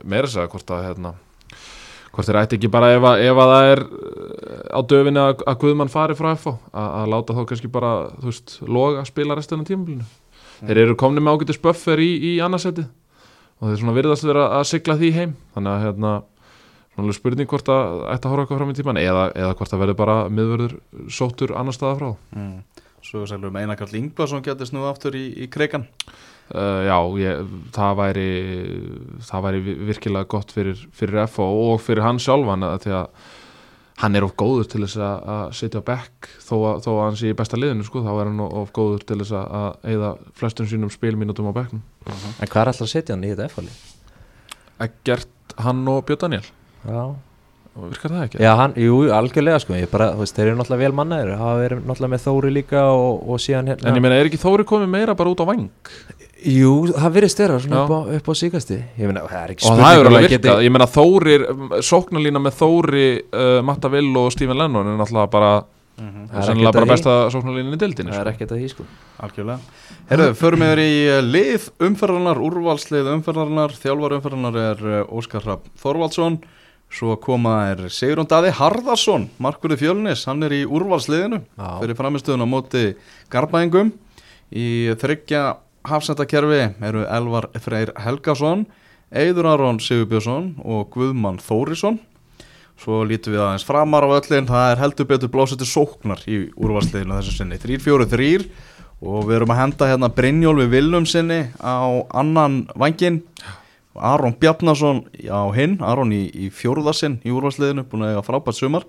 meira 0.05 0.31
segja 0.31 0.51
hvort 0.53 0.73
að 0.75 0.87
hérna, 0.87 1.13
hvort 2.13 2.29
þeir 2.29 2.41
ætti 2.43 2.59
ekki 2.59 2.73
bara 2.73 2.91
ef 2.97 3.07
að, 3.11 3.27
ef 3.27 3.43
að 3.45 3.53
það 3.53 3.69
er 3.75 3.85
uh, 3.85 4.65
á 4.73 4.81
döfinni 4.95 5.23
að, 5.23 5.45
að 5.53 5.61
Guðmann 5.63 5.93
fari 5.93 6.19
frá 6.19 6.33
FH 6.35 6.57
að, 6.73 6.89
að 6.89 7.13
láta 7.15 7.39
þá 7.39 7.45
kannski 7.53 7.73
bara 7.73 7.93
þú 8.19 8.29
veist, 8.31 8.59
loga 8.67 9.05
að 9.05 9.13
spila 9.13 9.39
restina 9.39 9.69
tímabilinu 9.69 10.09
þeir 10.63 10.83
eru 10.85 10.99
komni 10.99 11.23
með 11.23 11.39
ágætis 11.39 11.63
buffer 11.63 12.03
í, 12.03 12.11
í 12.33 12.35
annarsetti 12.45 12.85
og 13.63 13.71
þeir 13.71 13.81
svona 13.81 13.97
virðast 13.97 14.27
vera 14.27 14.45
að 14.59 14.69
sigla 14.73 14.99
því 14.99 15.09
heim. 15.15 15.33
Þannig 15.55 15.73
að 15.73 15.83
hérna 15.87 16.13
Svona 16.93 17.15
spurning 17.17 17.49
hvort 17.49 17.69
að 17.73 18.03
ætti 18.13 18.29
að 18.29 18.33
horfa 18.35 18.43
eitthvað 18.45 18.59
fram 18.61 18.73
í 18.73 18.75
tíman 18.77 18.99
eða, 19.01 19.23
eða 19.33 19.53
hvort 19.57 19.73
að 19.73 19.81
verður 19.81 19.97
bara 19.97 20.17
miðverður 20.29 20.75
sóttur 21.09 21.55
annar 21.57 21.77
staða 21.77 21.95
frá. 21.97 22.09
Mm. 22.37 22.83
Svo 23.03 23.23
sælum 23.27 23.55
við 23.55 23.65
Einar 23.65 23.79
Karl 23.81 23.97
Ingvarsson 23.97 24.45
geti 24.45 24.69
snúið 24.69 24.91
aftur 24.91 25.17
í, 25.17 25.23
í 25.41 25.49
kreikan 25.51 25.87
uh, 26.51 26.81
Já, 26.89 26.97
ég, 27.23 27.47
það 27.77 27.95
væri 28.03 28.27
það 29.29 29.45
væri 29.47 29.61
vi- 29.69 29.79
virkilega 29.93 30.29
gott 30.35 30.53
fyrir, 30.55 30.83
fyrir 30.93 31.23
FO 31.31 31.47
og 31.73 31.81
fyrir 31.85 32.03
hann 32.07 32.19
sjálfan 32.23 32.67
því 32.83 32.93
að 32.99 33.31
hann 34.03 34.17
er 34.19 34.25
of 34.27 34.33
góður 34.41 34.67
til 34.73 34.81
þess 34.83 34.97
að, 34.99 35.19
sitja 35.55 35.79
á 35.79 35.87
bekk. 35.87 36.29
Þó 36.43 36.55
að, 36.73 36.79
þó 36.83 36.89
að 36.97 37.03
hann 37.05 37.19
sé 37.21 37.29
í 37.31 37.37
besta 37.39 37.59
liðinu 37.61 37.85
sko, 37.87 38.01
þá 38.03 38.11
er 38.17 38.31
hann 38.33 38.41
of 38.49 38.73
góður 38.75 39.05
til 39.07 39.19
þess 39.21 39.35
að, 39.39 39.77
eigða 39.93 40.13
flestum 40.41 40.67
sínum 40.67 40.91
spilmínútum 40.91 41.51
á 41.53 41.55
bekknum. 41.61 41.83
En 42.09 42.49
hvað 42.51 42.63
er 42.65 42.71
alltaf 42.73 42.89
að 42.89 42.93
setja 42.97 43.15
hann 43.15 43.23
í 43.29 43.31
þetta 43.35 43.47
F-fáli? 43.53 43.75
Eggert, 44.83 45.29
hann 45.63 45.85
og 45.93 46.01
Björn 46.09 46.23
Daniel 46.25 46.49
Já, 46.89 47.03
og 47.77 47.89
virkar 47.91 48.13
það 48.13 48.25
ekki? 48.27 48.41
Já, 48.45 48.51
hann, 48.59 48.75
jú, 48.81 48.99
algjörlega 49.17 49.61
sko. 49.63 49.77
Ég 49.79 49.91
bara, 49.93 50.11
þú 50.17 50.25
veist, 50.25 50.37
þeir 50.37 50.51
eru 50.51 50.59
náttúrulega 50.59 50.85
vel 50.85 50.97
mannaðir. 50.99 51.33
Hafa 51.41 51.61
verið 51.63 51.87
náttúrulega 51.89 52.15
með 52.15 52.25
Þóri 52.27 52.53
líka 52.53 52.83
og, 52.93 53.23
og 53.33 53.43
síðan 53.43 53.73
hérna. 53.73 53.89
En 53.89 53.99
ég 53.99 54.05
meina, 54.05 54.19
er 54.21 54.29
ekki 54.29 54.43
Þóri 54.43 54.69
komið 54.69 54.93
meira 54.93 55.17
bara 55.19 55.33
út 55.33 55.41
á 55.41 55.47
vang? 55.49 55.69
Jú, 56.43 56.73
það 56.91 57.13
verið 57.15 57.31
styrra 57.31 57.59
svona 57.63 57.85
upp 57.85 57.93
á, 57.95 58.01
upp 58.19 58.29
á 58.29 58.35
síkasti 58.35 58.79
Ég 58.99 59.07
meina, 59.07 59.23
það 59.31 59.43
er 59.45 59.53
ekki 59.55 59.69
og 59.69 59.77
það 59.79 59.93
hefur 59.93 60.09
um 60.09 60.17
alveg 60.17 60.25
að 60.25 60.33
virkað, 60.35 60.63
ég 60.67 60.73
meina 60.75 60.89
Þóri 60.91 61.37
sóknarlína 61.87 62.43
með 62.43 62.57
Þóri 62.59 63.05
uh, 63.23 63.59
Matta 63.69 63.91
Vill 63.93 64.11
og 64.19 64.33
Stephen 64.35 64.59
Lennon 64.59 64.91
er 64.91 64.99
náttúrulega 64.99 65.31
bara 65.31 65.53
Það 66.03 66.49
er 66.49 66.51
ekkert 66.57 66.77
bara 66.79 66.89
besta 66.89 67.15
sóknarlínin 67.31 67.77
í 67.77 67.79
dildinni 67.79 68.11
Það 68.11 68.17
sko. 68.17 68.25
er 68.25 68.31
ekkert 68.33 68.55
að 68.55 68.63
því 68.63 68.69
sko. 68.73 68.87
Algjörlega. 69.23 69.75
Herðu, 70.09 70.29
förum 70.41 70.65
yfir 70.67 70.81
í 70.83 70.95
eh, 71.05 71.19
lið 71.23 71.67
umferðarnar, 71.87 72.41
úrvalslið 72.49 73.11
umferðarnar 73.13 73.75
Þjálfar 73.77 74.17
umferðarnar 74.17 74.59
er 74.63 74.83
eh, 74.89 75.13
Óskar 75.21 75.47
Rapp 75.47 75.69
Þorvaldsson 75.83 76.41
Svo 76.93 77.17
koma 77.21 77.55
er 77.71 77.87
Sigrun 77.93 78.29
Daði 78.29 78.53
Harðarsson 78.59 79.29
Markurði 79.43 79.81
Fjölnis, 79.81 80.27
hann 80.29 80.45
er 80.45 80.53
í 80.59 80.63
úrvalsliðinu 80.69 81.41
Já. 81.41 81.69
Fyrir 81.81 81.99
framistöðun 81.99 82.45
á 82.45 82.49
móti 82.53 82.85
Garbaðingum 83.33 83.95
Í 84.53 84.93
þryggja 85.01 85.43
hafsendakerfi 85.89 86.63
eru 86.85 87.07
Elvar 87.09 87.49
Freyr 87.65 87.95
Helgason 88.05 88.67
Eiður 89.13 89.51
Aron 89.55 89.81
Sigurbjörnsson 89.83 90.55
og 90.65 90.93
Guðmann 90.93 91.41
Þórisson 91.43 92.01
Svo 92.83 93.05
lítum 93.07 93.37
við 93.37 93.43
aðeins 93.45 93.67
framar 93.67 94.03
á 94.03 94.11
öllin, 94.17 94.49
það 94.49 94.69
er 94.73 94.81
heldur 94.81 95.07
betur 95.07 95.31
blásættu 95.31 95.67
sóknar 95.69 96.23
í 96.27 96.49
úrvalsliðinu 96.59 97.19
þessu 97.19 97.35
sinni. 97.37 97.59
3-4-3 97.63 98.49
og 99.03 99.29
við 99.29 99.37
erum 99.37 99.53
að 99.55 99.61
henda 99.61 99.91
hérna 99.91 100.09
Brynjólfi 100.17 100.67
Willum 100.73 101.07
sinni 101.07 101.45
á 101.63 101.87
annan 102.11 102.65
vangin. 102.75 103.21
Aron 103.95 104.37
Bjarnason 104.41 105.05
á 105.29 105.43
hinn, 105.57 105.79
Aron 105.85 106.15
í, 106.17 106.25
í 106.33 106.49
fjórðasinn 106.55 107.21
í 107.27 107.33
úrvalsliðinu, 107.35 107.85
búin 107.91 108.07
að 108.07 108.15
eiga 108.15 108.25
frábært 108.27 108.59
sumar. 108.59 108.87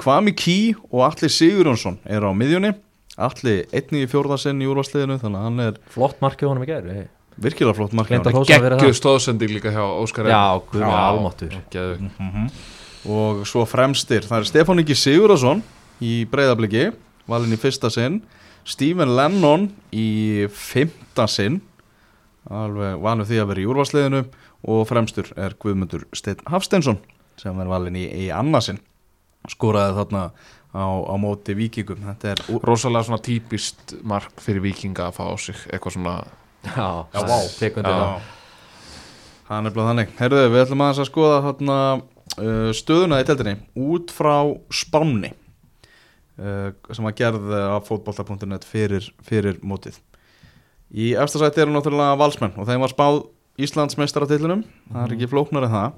Kvami 0.00 0.34
Kí 0.36 0.74
og 0.90 1.06
Alli 1.08 1.30
Sigurjónsson 1.32 1.98
er 2.04 2.24
á 2.24 2.30
miðjunni. 2.36 2.74
Alli 3.20 3.62
einnig 3.72 4.06
í 4.06 4.10
fjórðasinn 4.12 4.60
í 4.64 4.68
úrvalsliðinu, 4.68 5.18
þannig 5.20 5.40
að 5.40 5.48
hann 5.48 5.66
er 5.66 5.82
Flott 5.92 6.22
markið 6.24 6.52
honum 6.52 6.64
í 6.66 6.70
gæri 6.70 7.02
virkilega 7.40 7.76
flott 7.76 7.94
markið. 7.96 8.26
Það. 8.26 8.92
stóðsending 8.98 9.54
líka 9.56 9.72
hjá 9.72 9.82
Óskar 9.82 10.28
Já, 10.28 10.60
guð 10.68 10.84
með 10.84 10.98
almáttur 10.98 11.56
Geðu. 11.72 12.10
og 13.08 13.42
svo 13.48 13.64
fremstir 13.68 14.26
það 14.28 14.42
er 14.42 14.50
Stefán 14.50 14.82
Ingi 14.82 14.96
Sigurðarsson 14.98 15.62
í 16.02 16.22
breyðabliki, 16.30 16.90
valinn 17.30 17.54
í 17.56 17.60
fyrsta 17.60 17.90
sinn 17.92 18.20
Stephen 18.68 19.14
Lennon 19.16 19.70
í 19.90 20.46
fymta 20.52 21.26
sinn 21.30 21.60
alveg 22.50 23.00
vanur 23.02 23.28
því 23.28 23.40
að 23.42 23.50
vera 23.52 23.62
í 23.62 23.68
úrvarsliðinu 23.70 24.22
og 24.62 24.84
fremstur 24.90 25.32
er 25.36 25.56
Guðmundur 25.60 26.06
Steinn 26.16 26.42
Hafsteinsson 26.50 27.00
sem 27.40 27.58
er 27.58 27.70
valinn 27.70 27.96
í, 27.98 28.06
í 28.06 28.28
annarsinn 28.34 28.80
skoraði 29.50 29.96
þarna 29.98 30.26
á, 30.72 30.86
á 30.86 31.14
móti 31.18 31.56
vikingum 31.58 32.04
þetta 32.06 32.34
er 32.34 32.44
rosalega 32.62 33.08
svona 33.08 33.24
típist 33.24 33.96
mark 34.06 34.38
fyrir 34.40 34.62
vikinga 34.64 35.08
að 35.08 35.18
fá 35.18 35.24
á 35.26 35.34
sig 35.40 35.58
eitthvað 35.72 35.98
svona 35.98 36.16
Já, 36.62 37.06
Já. 37.12 37.48
Tekundi 37.58 37.90
Já. 37.90 37.98
það. 37.98 38.30
Er 39.52 39.64
nefnilega 39.66 39.88
þannig. 39.90 40.12
Herðu, 40.16 40.42
við 40.52 40.62
ætlum 40.62 40.84
aðeins 40.84 41.02
að 41.02 41.08
skoða 41.10 41.40
þarna 41.46 41.78
uh, 41.98 42.70
stöðuna 42.76 43.18
í 43.20 43.26
teltinni 43.28 43.56
út 43.82 44.12
frá 44.14 44.36
Spánni 44.72 45.32
uh, 46.38 46.70
sem 46.94 47.08
var 47.08 47.16
gerð 47.18 47.52
af 47.58 47.90
fótbolta.net 47.90 48.64
fyrir, 48.68 49.10
fyrir 49.26 49.58
mótið. 49.66 49.98
Í 50.92 51.12
efsta 51.18 51.42
sæti 51.42 51.64
eru 51.64 51.74
náttúrulega 51.74 52.16
valsmenn 52.20 52.56
og 52.56 52.68
þeim 52.68 52.84
var 52.84 52.92
spáð 52.94 53.22
Íslandsmeistaratitlinum 53.60 54.64
það 54.88 55.04
er 55.04 55.14
ekki 55.16 55.28
flóknar 55.30 55.66
en 55.68 55.74
það. 55.74 55.96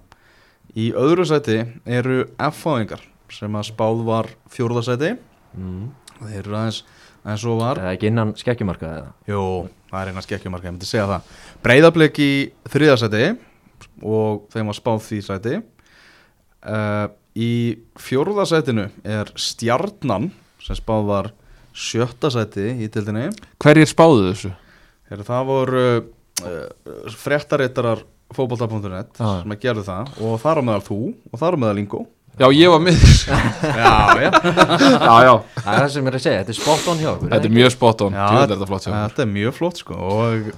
Í 0.75 0.87
öðru 0.99 1.27
sæti 1.29 1.59
eru 1.87 2.25
F-fáingar 2.49 3.03
sem 3.33 3.55
að 3.55 3.69
spáð 3.71 4.05
var 4.07 4.31
fjórðasæti 4.53 5.15
mm. 5.15 5.83
þeir 6.21 6.39
eru 6.43 6.57
aðeins 6.59 6.81
en 7.25 7.41
svo 7.41 7.57
var. 7.61 7.81
Það 7.81 7.91
er 7.91 7.99
ekki 7.99 8.11
innan 8.11 8.33
skekkjumarka 8.39 8.93
eða? 8.99 9.11
Jú, 9.31 9.43
það 9.91 10.01
er 10.01 10.13
eina 10.13 10.25
skekkjumarka, 10.25 10.69
ég 10.69 10.77
myndi 10.77 10.89
segja 10.89 11.09
það. 11.11 11.35
Breiðablik 11.65 12.23
í 12.23 12.33
þriðasæti 12.75 13.27
og 14.05 14.49
þeim 14.53 14.73
var 14.73 14.81
spáð 14.81 15.05
því 15.09 15.21
sæti. 15.29 15.61
Uh, 16.65 17.07
Í 17.35 17.83
fjórðasætinu 17.99 18.85
er 19.03 19.31
Stjarnan 19.35 20.29
sem 20.63 20.77
spáð 20.79 21.09
var 21.09 21.29
sjötta 21.75 22.31
sæti 22.31 22.69
í 22.85 22.87
tildinni 22.95 23.33
hverjir 23.59 23.91
spáðu 23.91 24.29
þessu? 24.29 24.51
Heru, 25.11 25.25
Það 25.27 25.49
voru 25.49 25.81
uh, 25.83 26.05
fréttarittarar 27.25 28.03
fótbolta.net 28.35 29.15
Já. 29.21 29.29
sem 29.43 29.55
að 29.55 29.61
gerðu 29.63 29.85
það. 29.87 30.13
Og 30.25 30.37
þar 30.43 30.61
á 30.61 30.63
meðal 30.67 30.85
þú 30.89 30.99
og 31.31 31.41
þar 31.43 31.55
á 31.55 31.59
meðal 31.63 31.81
Ingo. 31.85 32.03
Já, 32.35 32.49
ég 32.51 32.67
var 32.73 32.81
með 32.83 32.97
þess 32.99 33.29
Já, 33.79 33.91
já. 34.19 34.31
Já, 34.35 35.15
já, 35.23 35.35
Það 35.55 35.69
er 35.71 35.77
það 35.79 35.91
sem 35.95 36.03
ég 36.03 36.09
er 36.11 36.17
að 36.19 36.25
segja, 36.25 36.39
þetta 36.41 36.51
er 36.51 36.59
spot 36.59 36.89
on 36.91 36.99
hjá 36.99 37.11
okkur 37.13 37.29
þetta 37.31 37.47
er 37.47 37.55
mjög 37.55 37.71
spot 37.77 38.03
on. 38.09 38.17
Já, 38.19 38.25
þetta 38.41 38.57
er 38.57 38.71
flott 38.73 38.87
hjá 38.87 38.91
okkur. 38.91 39.05
Þetta 39.05 39.23
er 39.23 39.31
mjög 39.37 39.55
flott 39.61 39.83
sko. 39.85 39.99
Og 40.11 40.49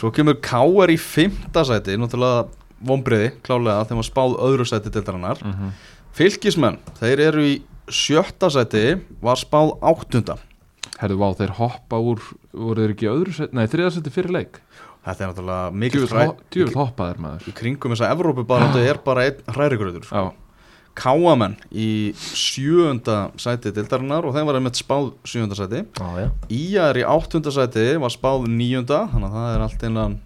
svo 0.00 0.10
kemur 0.16 0.38
K.R. 0.40 0.92
í 0.94 0.96
fymta 1.02 1.64
sæti 1.68 1.98
náttúrulega 2.00 2.46
vonbriði 2.88 3.28
klálega 3.44 3.84
þegar 3.84 3.98
maður 4.00 4.08
spáð 4.08 4.38
öðru 4.48 4.66
sæti 4.72 4.94
til 4.94 5.04
þarannar 5.04 5.42
Mhm. 5.44 5.74
Fylkismenn, 6.16 6.74
þeir 7.00 7.20
eru 7.28 7.44
í 7.48 7.52
sjötta 7.92 8.48
sæti 8.52 8.82
var 9.24 9.36
spáð 9.40 9.70
áttunda. 9.80 10.34
Herðu, 11.00 11.16
vá, 11.20 11.28
þeir 11.38 11.52
hoppa 11.56 11.96
úr 12.00 12.20
voru 12.52 12.82
þeir 12.82 12.92
ekki 12.94 13.06
í 13.08 13.12
öðru 13.12 13.32
set, 13.36 13.52
nei, 13.56 13.64
þriðasetti 13.66 14.12
fyrir 14.12 14.32
leik 14.36 14.58
Þetta 15.02 15.24
er 15.24 15.30
náttúrulega 15.32 15.72
mikið 15.82 16.04
djúvill 16.04 16.20
ho- 16.28 16.36
djúvill 16.54 16.78
hoppaðir 16.78 17.18
maður. 17.24 17.46
í 17.50 17.52
kringum 17.58 17.90
þess 17.94 18.04
að 18.06 18.12
Evrópu 18.14 18.44
bara 18.46 18.68
er 18.86 18.98
bara 19.02 19.24
einn 19.26 19.40
hrærigröður 19.56 20.04
sko. 20.06 20.14
já, 20.14 20.32
Káamenn 20.94 21.56
í 21.72 22.12
sjöunda 22.14 23.16
sæti 23.40 23.72
dildarinnar 23.72 24.26
og 24.28 24.34
þeim 24.36 24.46
var 24.46 24.58
einmitt 24.60 24.76
spáð 24.78 25.08
sjöunda 25.24 25.56
sæti. 25.56 25.80
Já, 25.96 26.08
já. 26.20 26.28
Ía 26.52 26.84
er 26.92 27.00
í 27.00 27.04
áttunda 27.08 27.50
sæti 27.54 27.86
var 27.98 28.12
spáð 28.12 28.44
níunda 28.52 29.06
þannig 29.10 29.30
að 29.30 29.38
það 29.40 29.54
er 29.56 29.64
allt 29.66 29.86
innan 29.88 30.18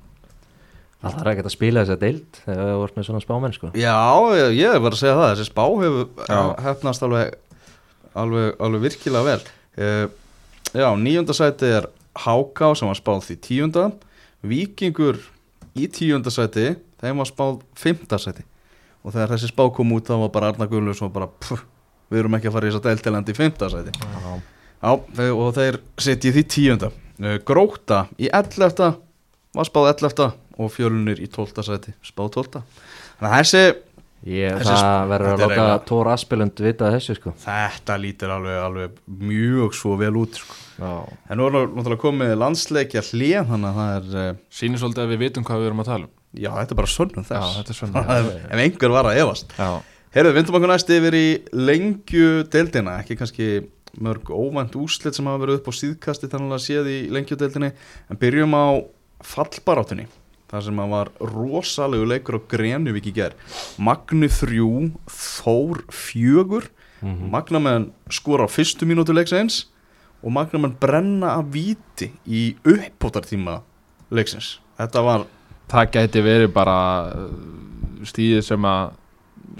Það 1.06 1.12
þarf 1.20 1.30
ekkert 1.30 1.46
að 1.46 1.52
spila 1.54 1.82
þessa 1.84 1.96
deild 2.00 2.38
þegar 2.42 2.68
þú 2.72 2.76
vart 2.80 2.94
með 2.96 3.04
svona 3.06 3.20
spámenn 3.22 3.52
sko. 3.54 3.68
Já, 3.78 3.96
ég, 4.40 4.54
ég 4.58 4.78
var 4.82 4.94
að 4.96 5.00
segja 5.02 5.16
það, 5.20 5.32
þessi 5.36 5.48
spá 5.52 5.64
hefur 5.82 6.62
hefnast 6.66 7.04
alveg, 7.06 7.34
alveg, 8.16 8.48
alveg 8.66 8.84
virkilega 8.88 9.28
vel. 9.28 9.44
Uh, 9.76 10.06
Já, 10.74 10.88
níunda 10.98 11.32
sæti 11.36 11.68
er 11.78 11.86
Háká 12.26 12.72
sem 12.74 12.88
var 12.90 12.98
spáð 12.98 13.22
því 13.28 13.36
tíunda 13.44 13.84
Víkingur 14.44 15.18
í 15.76 15.86
tíunda 15.92 16.30
sæti, 16.32 16.74
þeim 17.00 17.22
var 17.22 17.28
spáð 17.30 17.62
fymta 17.78 18.18
sæti 18.20 18.44
og 19.06 19.14
þegar 19.14 19.32
þessi 19.36 19.48
spá 19.52 19.64
kom 19.74 19.92
út 19.94 20.08
þá 20.10 20.16
var 20.24 20.30
bara 20.34 20.48
Arna 20.52 20.66
Gullus 20.66 21.00
og 21.06 21.12
bara 21.14 21.28
pff, 21.30 21.62
við 22.10 22.18
erum 22.24 22.34
ekki 22.38 22.48
að 22.50 22.56
fara 22.56 22.66
í 22.66 22.70
þess 22.72 22.80
að 22.80 22.88
deiltiland 22.90 23.28
í 23.30 23.36
fymta 23.36 23.68
sæti 23.70 23.92
Já, 23.96 24.36
Já, 24.82 24.90
þau- 25.16 25.36
og 25.40 25.52
þeir 25.56 25.80
setja 25.98 26.30
í 26.30 26.36
því 26.38 26.46
tíunda 26.56 26.92
Uh, 27.16 27.38
Gróta 27.48 28.02
í 28.20 28.26
11. 28.28 28.98
var 29.56 29.64
spáð 29.64 29.86
11. 29.94 30.34
og 30.60 30.68
fjölunir 30.68 31.16
í 31.16 31.30
12. 31.32 31.62
sæti 31.64 31.94
spáð 32.04 32.28
12. 32.34 32.58
Þannig 33.16 33.30
að 33.30 33.38
þessi 33.40 33.62
Ég, 34.26 34.58
það 34.60 35.08
verður 35.14 35.30
að 35.30 35.40
láta 35.40 35.46
eiginlega- 35.54 35.86
Tór 35.88 36.10
Aspelund 36.12 36.60
vita 36.60 36.90
þessu 36.92 37.16
sko 37.16 37.32
þetta 37.40 37.96
lítur 38.02 38.34
alveg, 38.36 38.58
alveg 38.66 38.98
mjög 39.08 39.72
svo 39.80 39.96
vel 39.96 40.12
út 40.20 40.36
sko. 40.36 40.54
Já, 40.76 40.90
En 41.30 41.38
nú 41.40 41.46
er 41.48 41.54
náttúrulega 41.72 42.02
komið 42.02 42.34
landsleikja 42.40 43.02
hlið 43.10 43.46
þannig 43.50 43.68
að 43.70 43.78
það 43.80 43.92
er, 43.96 44.08
uh, 44.34 44.40
Sýnir 44.52 44.82
svolítið 44.82 45.04
að 45.06 45.12
við 45.14 45.22
vitum 45.24 45.46
hvað 45.48 45.62
við 45.62 45.70
erum 45.70 45.80
að 45.84 45.90
tala 45.92 46.04
um. 46.08 46.10
Já 46.36 46.50
þetta 46.52 46.74
er 46.74 46.80
bara 46.82 46.92
sönnum 46.92 47.24
Já, 47.24 47.40
þess 47.64 47.80
þetta 47.80 48.02
er 48.02 48.50
Ef 48.52 48.60
einhver 48.66 48.92
var 48.96 49.08
að 49.08 49.20
efast. 49.22 49.54
Já, 49.56 49.70
Herðu, 50.16 50.34
vindum 50.36 50.58
okkur 50.58 50.70
næst 50.72 50.92
yfir 50.96 51.16
í 51.16 51.26
lengju 51.52 52.28
deildina, 52.52 52.98
ekki 53.02 53.16
kannski 53.20 53.48
mörg 54.00 54.28
óvænt 54.32 54.76
úslit 54.76 55.16
sem 55.16 55.26
hafa 55.28 55.40
verið 55.42 55.58
upp 55.62 55.68
á 55.68 55.72
síðkasti 55.76 56.28
þannig 56.32 56.54
að 56.56 56.62
séð 56.66 56.88
í 56.92 56.96
lengju 57.12 57.36
deildinni 57.40 57.70
en 58.12 58.20
byrjum 58.20 58.52
á 58.56 58.66
fallbaráttunni 59.24 60.06
þar 60.50 60.62
sem 60.68 60.80
að 60.84 60.92
var 60.92 61.10
rosalegu 61.32 62.06
leikur 62.08 62.36
á 62.38 62.40
Grenivík 62.52 63.08
í 63.10 63.14
ger 63.16 63.32
Magni 63.82 64.28
3, 64.28 64.92
Þór 65.08 65.84
4 65.90 66.68
Mhm. 67.04 67.28
Magnamenn 67.28 67.90
skora 68.08 68.46
á 68.48 68.48
fyrstu 68.48 68.86
mínútu 68.88 69.12
leiksins 69.12 69.66
og 70.26 70.34
Magnamenn 70.34 70.74
brenna 70.82 71.36
að 71.38 71.50
víti 71.54 72.10
í 72.26 72.48
uppbótartíma 72.66 73.60
leiksins. 74.10 74.56
Þetta 74.76 75.02
var 75.06 75.26
það 75.70 75.90
gæti 75.94 76.22
verið 76.26 76.52
bara 76.54 76.78
uh, 77.14 77.26
stíðið 78.06 78.42
sem 78.48 78.66
að 78.68 78.94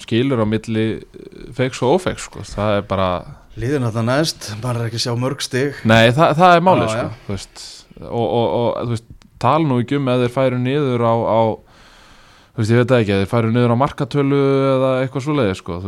skilur 0.03 0.43
á 0.43 0.47
milli 0.49 0.87
uh, 0.99 1.45
feiks 1.55 1.83
og 1.87 1.97
ófeiks 1.97 2.27
sko. 2.27 2.43
það 2.47 2.81
er 2.81 2.89
bara 2.91 3.11
liðin 3.57 3.87
alltaf 3.89 4.05
næst, 4.05 4.49
bara 4.63 4.89
ekki 4.89 5.01
sjá 5.01 5.15
mörg 5.19 5.45
stig. 5.45 5.79
Nei, 5.89 6.11
það, 6.15 6.35
það 6.41 6.57
er 6.57 6.67
málið 6.67 6.91
sko, 6.93 7.07
og, 8.11 8.27
og, 8.27 8.49
og 8.59 8.91
veist, 8.91 9.07
tala 9.41 9.65
nú 9.65 9.79
ekki 9.81 10.01
um 10.01 10.11
eða 10.13 10.27
þeir 10.27 10.35
færu 10.35 10.59
niður 10.61 11.07
á, 11.07 11.15
á 11.15 11.41
þú 12.57 12.61
veist, 12.61 12.73
ég 12.75 12.83
veit 12.83 12.91
það 12.91 13.05
ekki, 13.05 13.21
þeir 13.23 13.31
færu 13.31 13.53
niður 13.55 13.73
á 13.73 13.83
markatölu 13.85 14.43
eða 14.75 14.91
eitthvað 15.05 15.25
svoleiði 15.29 15.57
sko, 15.63 15.79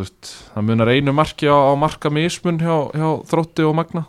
það 0.54 0.70
munar 0.70 0.92
einu 0.94 1.14
marki 1.16 1.50
á, 1.50 1.56
á 1.56 1.72
marka 1.76 2.12
mismun 2.14 2.62
hjá, 2.62 2.76
hjá 2.94 3.08
þrótti 3.28 3.68
og 3.68 3.76
magna 3.82 4.06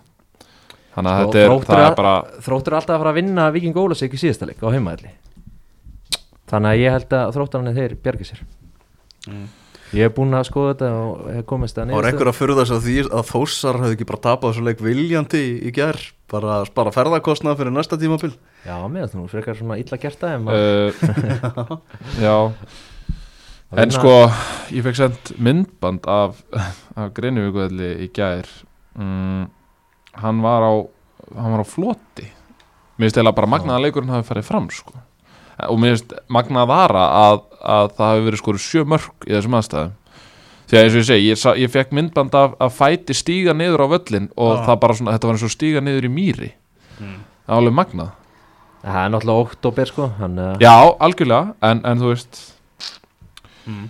þannig 1.00 1.16
að 1.16 1.24
Og 1.24 1.32
þetta 1.34 1.42
er, 1.46 1.56
að- 1.80 1.88
er 1.90 1.98
bara 2.04 2.14
Þróttur 2.46 2.76
er 2.76 2.80
alltaf 2.82 2.96
að 2.98 3.04
fara 3.06 3.14
að 3.16 3.20
vinna 3.22 3.50
Viking 3.56 3.80
Ólasík 3.82 4.14
í 4.14 4.22
síðasta 4.22 4.50
leik 4.52 4.62
á 4.62 4.70
heimaðli 4.76 5.16
Þannig 6.50 6.74
að 6.74 6.82
ég 6.82 6.96
held 6.98 7.14
að 7.14 7.32
þróttarinn 7.36 7.76
þeir 7.78 7.92
bjargi 8.04 8.26
sér. 8.26 8.40
Mm. 9.30 9.44
Ég 9.90 10.06
hef 10.06 10.14
búin 10.16 10.34
að 10.38 10.48
skoða 10.50 10.72
þetta 10.76 10.88
og 11.02 11.28
hef 11.34 11.46
komist 11.50 11.78
að 11.78 11.82
var 11.82 11.90
niðurstöðu. 11.90 12.10
einhver 12.10 12.30
að 12.30 12.38
furða 12.38 12.64
sig 12.70 12.78
á 12.78 12.86
því 12.86 12.96
að 13.10 13.28
Þórsar 13.30 13.78
hefði 13.82 13.96
ekki 13.98 14.08
bara 14.10 14.22
tapað 14.26 14.52
þessu 14.52 14.66
leik 14.68 14.82
viljandi 14.86 15.42
í, 15.42 15.52
í 15.66 15.72
ger 15.74 16.00
bara 16.30 16.56
að 16.60 16.68
spara 16.70 16.94
ferðarkostnað 16.94 17.58
fyrir 17.62 17.74
næsta 17.74 17.98
tímabil. 18.02 18.32
Já, 18.66 18.76
finnst 18.86 19.18
nú 19.18 19.26
frekar 19.32 19.58
svona 19.58 19.78
illa 19.82 19.98
gert 20.02 20.26
maður 20.46 20.94
uh, 20.94 21.74
Já, 22.26 22.36
að 23.74 23.82
en 23.86 23.94
sko 23.94 24.14
ég 24.78 24.86
fekk 24.90 25.00
sendt 25.02 25.34
myndband 25.42 26.06
af, 26.10 26.42
af 27.00 27.10
Greinivíkuðli 27.18 27.92
í 28.06 28.12
gær. 28.14 28.50
Mm, 28.98 29.48
hann 30.14 30.42
var 30.42 30.66
á 30.66 30.74
hann 31.36 31.52
var 31.54 31.64
á 31.64 31.68
floti 31.68 32.26
mér 32.98 33.08
finnst 33.08 33.18
eða 33.22 33.36
bara 33.36 33.48
magnaða 33.48 33.84
leikurinn 33.86 34.10
hafi 34.14 34.28
farið 34.28 34.48
fram 34.50 34.70
sko. 34.74 34.94
og 35.70 35.80
mér 35.80 35.96
finnst 35.98 36.14
magnað 36.30 36.68
vara 36.68 37.06
að, 37.30 37.42
að 37.62 37.90
það 37.98 38.12
hafi 38.14 38.26
verið 38.28 38.42
skoru 38.44 38.58
sjö 38.64 38.86
mörg 38.86 39.28
í 39.28 39.34
þessum 39.36 39.58
aðstæðum 39.60 39.96
því 40.70 40.78
að 40.78 40.84
eins 40.84 40.94
og 40.94 41.00
ég 41.02 41.08
segi, 41.10 41.30
ég, 41.30 41.38
sa- 41.42 41.56
ég 41.58 41.72
fekk 41.74 41.92
myndband 41.98 42.36
af 42.38 42.54
að 42.62 42.76
fæti 42.78 43.16
stíga 43.18 43.54
niður 43.58 43.86
á 43.86 43.88
völlin 43.96 44.30
og 44.38 44.58
Ah. 44.60 44.66
það 44.68 44.80
bara 44.80 44.94
svona, 44.94 45.12
þetta 45.18 45.28
var 45.28 45.34
eins 45.38 45.44
og 45.48 45.54
stíga 45.56 45.82
niður 45.82 46.06
í 46.06 46.12
mýri 46.14 46.52
mm. 47.00 47.18
það 47.46 47.54
var 47.54 47.62
alveg 47.64 47.74
magnað 47.82 48.16
Það 48.80 48.96
er 49.04 49.10
náttúrulega 49.12 49.44
oktober 49.44 49.86
sko 49.90 50.06
hann, 50.20 50.38
uh, 50.40 50.54
já, 50.62 50.72
algjörlega, 51.04 51.54
en, 51.68 51.82
en 51.84 52.00
þú 52.00 52.14
veist 52.14 52.38
Mm. 53.70 53.90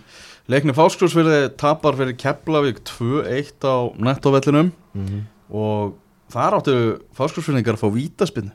Leikni 0.50 0.74
Fáskursfyrði 0.76 1.52
tapar 1.62 1.96
fyrir 1.96 2.16
Keflavík 2.20 2.82
2-1 2.84 3.64
á 3.64 3.76
nettovellinum 4.02 4.72
mhm. 4.98 5.20
og 5.56 5.94
þar 6.34 6.60
áttu 6.60 6.76
Fáskursfyrðingar 7.18 7.78
að 7.78 7.84
fá 7.84 7.90
vítaspinn 7.94 8.52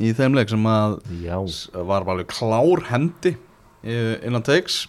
í 0.00 0.12
þeim 0.16 0.36
leik 0.38 0.52
sem 0.52 0.68
að 0.68 0.98
Já, 1.22 1.36
var 1.74 2.06
alveg 2.06 2.30
klár 2.32 2.86
hendi 2.88 3.34
eh, 3.84 4.16
innan 4.24 4.44
teiks 4.46 4.86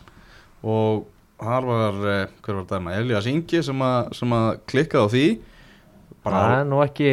og 0.64 1.10
þar 1.44 1.68
var, 1.68 1.98
eh, 2.08 2.36
hver 2.44 2.62
var 2.62 2.68
dæma, 2.70 2.96
Elias 3.00 3.28
Ingi 3.28 3.64
sem 3.66 3.84
að, 3.84 4.14
sem 4.16 4.36
að 4.36 4.50
klikkaði 4.70 5.04
á 5.04 5.14
því. 5.14 5.26
Það 6.24 6.54
er 6.56 6.68
nú 6.70 6.80
ekki 6.80 7.08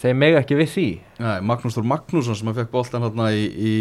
þeir 0.00 0.14
mega 0.16 0.40
ekki 0.40 0.56
við 0.56 0.70
því. 0.72 0.88
Nei, 1.20 1.40
Magnús 1.44 1.76
Þór 1.76 1.88
Magnússon 1.90 2.38
sem 2.38 2.48
að 2.48 2.62
fekk 2.62 2.70
boltan 2.72 3.04
hérna 3.04 3.26
í, 3.36 3.42
í, 3.44 3.72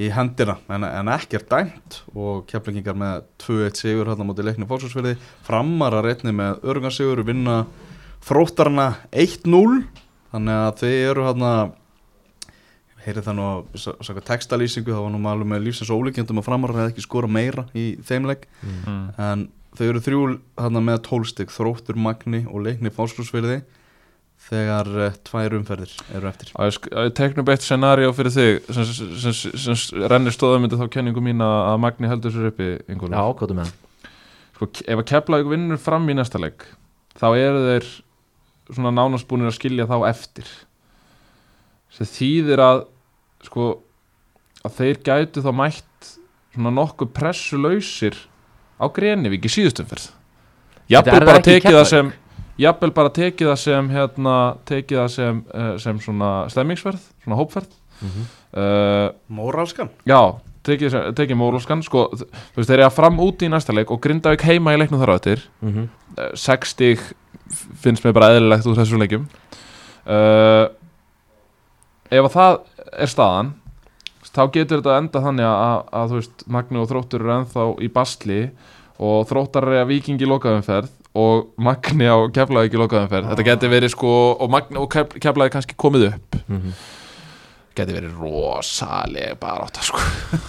í 0.00 0.08
hendina. 0.16 0.56
En, 0.72 0.86
en 0.88 1.10
ekki 1.12 1.36
er 1.36 1.44
dæmt. 1.50 1.98
Og 2.16 2.46
keflingingar 2.48 2.96
með 2.96 3.26
2-1 3.44 3.82
sigur 3.82 4.08
hérna 4.08 4.24
mútið 4.24 4.48
leikni 4.48 4.70
fólksfjörði 4.70 5.18
framar 5.44 5.98
að 5.98 6.08
reyni 6.08 6.32
með 6.38 6.64
örgunarsigur 6.64 7.20
vinna 7.28 7.58
fróttarna 8.24 8.86
1-0 9.12 9.82
þannig 10.32 10.62
að 10.62 10.80
þeir 10.82 11.10
eru 11.10 11.26
hérna 11.26 11.50
heyrið 13.06 13.28
það 13.28 13.36
nú 13.38 13.46
að 13.46 14.22
textalýsingu 14.26 14.90
það 14.90 15.04
var 15.04 15.14
nú 15.14 15.30
alveg 15.30 15.50
með 15.52 15.66
lífsins 15.68 15.92
ólíkjöndum 15.94 16.40
að 16.42 16.48
framar 16.48 16.74
hefði 16.74 16.94
ekki 16.94 17.04
skora 17.04 17.30
meira 17.30 17.66
í 17.76 17.86
þeimleik 18.06 18.48
mm. 18.64 19.02
en 19.22 19.46
þau 19.78 19.86
eru 19.86 20.02
þrjú 20.02 20.22
hérna 20.58 20.82
með 20.82 21.02
tólstig 21.06 21.52
þróttur 21.54 21.98
Magni 22.00 22.42
og 22.50 22.64
leikni 22.66 22.90
fólksfjörði 22.94 23.60
þegar 24.46 24.88
uh, 24.90 25.14
tvær 25.26 25.54
umferðir 25.56 25.92
eru 26.14 26.28
eftir 26.28 26.50
að 26.54 26.68
ég 26.68 26.74
sk- 26.76 26.90
að 26.92 27.06
ég 27.08 27.14
teknum 27.16 27.50
eitt 27.54 27.64
scenario 27.64 28.10
fyrir 28.16 28.34
þig 28.34 28.58
sem, 28.68 28.90
sem, 28.90 29.14
sem, 29.22 29.78
sem 29.78 30.02
rennir 30.10 30.34
stóðamyndi 30.34 30.78
þá 30.80 30.86
kenningu 30.92 31.22
mín 31.24 31.40
að 31.44 31.78
Magni 31.82 32.10
heldur 32.10 32.34
sér 32.34 32.50
uppi 32.50 32.74
Ingólfur. 32.92 33.16
Já, 33.16 33.22
ákvæmdu 33.22 33.56
með 33.56 33.70
hann 33.70 34.10
sko, 34.56 34.68
ef 34.84 35.00
að 35.00 35.08
Keflavík 35.12 35.50
vinnur 35.52 35.80
fram 35.80 36.10
í 36.12 36.16
næsta 36.18 36.40
leik 36.42 36.66
þá 37.16 37.26
eru 37.32 37.64
þeir 37.70 37.88
svona 38.70 38.92
nánast 38.94 39.28
búinir 39.28 39.50
að 39.50 39.58
skilja 39.58 39.88
þá 39.88 39.96
eftir. 40.10 40.50
Sem 41.94 42.06
þýðir 42.06 42.62
að 42.62 42.84
sko 43.46 43.66
að 44.66 44.78
þeir 44.80 45.02
gætu 45.06 45.44
þá 45.44 45.50
mætt 45.54 46.12
svona 46.54 46.72
nokkuð 46.74 47.12
pressulausir 47.14 48.16
á 48.80 48.84
Grenivík 48.92 49.46
í 49.46 49.52
síðustumferð 49.52 50.10
er 50.88 51.04
það 51.04 51.26
bara 51.26 51.44
tekið 51.44 51.76
það 51.76 51.88
sem 51.90 52.10
jafnvel 52.60 52.92
bara 52.96 53.12
tekið 53.12 53.50
það 53.50 53.60
sem 53.62 53.88
hérna, 53.92 54.34
tekið 54.68 55.00
það 55.02 55.08
sem, 55.14 55.40
uh, 55.52 55.72
sem 55.82 56.00
svona 56.02 56.30
stemmingsverð, 56.52 57.08
svona 57.24 57.40
hópferð. 57.40 57.72
Mm 58.00 58.10
-hmm. 58.12 58.26
uh, 58.60 59.08
Móralskan? 59.28 59.90
Já, 60.06 60.38
tekið, 60.64 60.96
tekið 61.16 61.36
mórlóskan 61.36 61.82
sko, 61.82 62.08
þú 62.12 62.56
veist, 62.56 62.70
þeir 62.70 62.78
eru 62.78 62.86
að 62.88 62.96
fram 62.96 63.20
úti 63.20 63.46
í 63.46 63.52
næsta 63.52 63.72
leik 63.72 63.90
og 63.90 64.00
Grindavík 64.00 64.42
heima 64.42 64.74
í 64.74 64.80
leiknum 64.80 65.00
þar 65.00 65.12
á 65.12 65.18
eftir. 65.18 65.42
Mhm. 65.60 65.88
uh, 66.18 66.32
60 66.34 67.14
finnst 67.82 68.04
mér 68.04 68.14
bara 68.16 68.32
eðlilegt 68.34 68.66
úr 68.66 68.76
þessum 68.80 69.02
leikjum. 69.02 69.28
Uh, 70.06 70.66
ef 72.10 72.26
að 72.28 72.34
það 72.36 72.58
er 73.02 73.10
staðan 73.10 73.54
þá 74.36 74.42
getur 74.52 74.82
þetta 74.82 74.98
enda 75.00 75.22
þannig 75.24 75.46
að, 75.48 75.56
að, 75.64 75.78
að 76.00 76.14
veist, 76.18 76.42
Magni 76.52 76.80
og 76.82 76.88
Þróttur 76.90 77.22
eru 77.24 77.32
ennþá 77.38 77.64
í 77.82 77.88
basli 77.94 78.40
og 79.00 79.24
Þróttar 79.30 79.66
er 79.70 79.80
að 79.82 79.90
vikingi 79.94 80.28
lokaðumferð 80.28 80.90
og 81.16 81.46
Magni 81.64 82.04
á 82.10 82.16
Keflavík 82.36 82.76
í 82.76 82.80
lokaðumferð 82.82 83.30
þetta 83.32 83.46
getur 83.48 83.72
verið 83.72 83.94
sko 83.94 84.12
og, 84.36 84.46
Magni, 84.52 84.76
og 84.82 84.90
Kef- 84.92 85.16
Keflavík 85.16 85.54
kannski 85.56 85.78
komið 85.80 86.10
upp. 86.10 86.38
Mhm. 86.46 86.76
getur 87.76 87.96
verið 87.98 88.20
rosaleg 88.20 89.34
bara 89.40 89.66
átta 89.66 89.82
sko. 89.84 90.00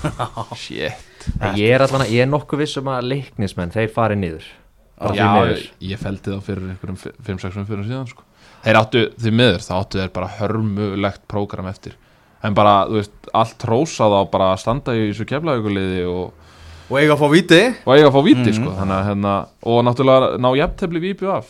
Shit. 0.61 1.25
Ég 1.59 1.73
er 1.75 1.83
allan 1.83 2.05
að, 2.05 2.11
ég 2.15 2.23
er 2.23 2.29
nokkuð 2.31 2.61
viss 2.65 2.77
um 2.79 2.87
að 2.91 3.07
leiknismenn, 3.13 3.71
þeir 3.73 3.89
fari 3.95 4.15
niður. 4.19 4.43
Bara 4.43 4.53
því 4.55 4.66
Já, 4.97 5.27
ég, 5.51 5.67
ég 5.91 5.99
feldi 6.01 6.33
þá 6.33 6.39
fyrir 6.41 6.71
einhverjum 6.73 6.97
5-6 7.27 7.67
fyrir 7.69 7.85
síðan 7.85 8.07
sko. 8.09 8.23
Þeir 8.65 8.79
áttu 8.79 9.03
því 9.21 9.31
miður, 9.37 9.61
þá 9.61 9.73
áttu 9.77 9.99
þeir 10.01 10.09
bara 10.15 10.29
hörmulegt 10.39 11.21
prógram 11.29 11.67
eftir. 11.69 11.93
En 12.43 12.53
bara, 12.57 12.85
þú 12.89 12.97
veist, 12.99 13.13
allt 13.37 13.63
rósað 13.69 14.13
á 14.17 14.21
bara 14.31 14.47
að 14.55 14.59
standa 14.63 14.95
í 14.97 15.07
þessu 15.11 15.25
keflavíkuliði 15.29 16.03
og, 16.09 16.33
Og 16.87 16.95
eiga 17.01 17.17
að 17.17 17.19
fá 17.19 17.27
viti 17.33 17.61
og 17.83 17.89
eiga 17.97 18.07
að 18.07 18.13
fá 18.15 18.21
víti, 18.23 18.43
Mhm. 18.47 18.57
sko 18.57 18.73
Þannig 18.77 18.95
að, 18.95 19.07
hérna, 19.09 19.31
og 19.67 19.79
náttúrulega 19.83 20.27
ná 20.39 20.49
jafntefli 20.55 20.99
við 21.03 21.09
IBF 21.17 21.47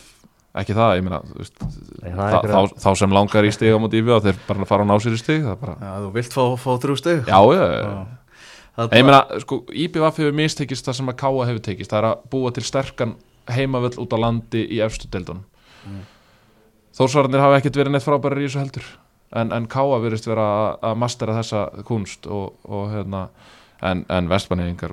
Ekki 0.58 0.74
það, 0.74 0.94
ég 0.98 1.02
meina, 1.06 1.20
þú 1.28 1.36
veist 1.38 1.54
Nei, 2.02 2.10
það 2.10 2.32
er 2.42 2.50
þá, 2.50 2.74
þá, 2.82 2.88
sem 2.98 3.10
langar 3.14 3.44
í 3.46 3.52
stig 3.54 3.70
á 3.70 3.78
móti 3.78 4.00
IBF 4.02 4.22
Þeir 4.24 4.40
bara 4.48 4.64
fara 4.66 4.82
að 4.82 4.88
ná 4.90 4.96
sér 5.04 5.14
í 5.14 5.20
stig, 5.20 5.44
það 5.44 5.60
bara 5.60 5.76
Já, 5.78 5.92
þú 6.02 6.10
vilt 6.16 6.32
fá, 6.34 6.42
fá 6.58 6.70
þrjú 6.82 6.96
steg 6.98 7.22
Já, 7.30 7.38
já, 7.54 7.64
já. 7.70 8.06
Það 8.78 8.88
En 8.92 8.98
ég 8.98 9.04
meina, 9.06 9.20
sko, 9.44 9.60
IBF 9.70 10.18
hefur 10.18 10.34
mistekist 10.34 10.84
það 10.90 10.94
sem 10.98 11.06
að 11.12 11.16
Káa 11.22 11.46
hefur 11.46 11.62
tekist. 11.68 11.90
Það 11.90 11.98
er 12.02 12.08
að 12.10 12.18
búa 12.34 12.52
til 12.54 12.62
sterkan 12.66 13.14
heimavöll 13.54 13.98
út 14.02 14.12
á 14.14 14.18
landi 14.20 14.64
í 14.68 14.80
efstu 14.84 15.08
deildunum. 15.12 15.44
Mm. 15.88 16.00
Þórsvararnir 16.98 17.40
hafa 17.44 17.60
ekkert 17.60 17.76
verið 17.78 17.94
neitt 17.94 18.04
frábærar 18.06 18.40
í 18.42 18.48
þessu 18.48 18.62
heldur. 18.62 18.88
En, 19.36 19.52
en 19.52 19.66
Káa 19.68 19.98
verðist 20.02 20.26
vera 20.26 20.44
að- 20.48 20.78
að 20.88 20.98
mastera 21.04 21.34
þessa 21.36 21.66
kunst 21.84 22.26
og, 22.26 22.54
og 22.64 22.90
hérna 22.94 23.28
En, 23.78 24.00
en 24.10 24.26
vestmanningar, 24.26 24.90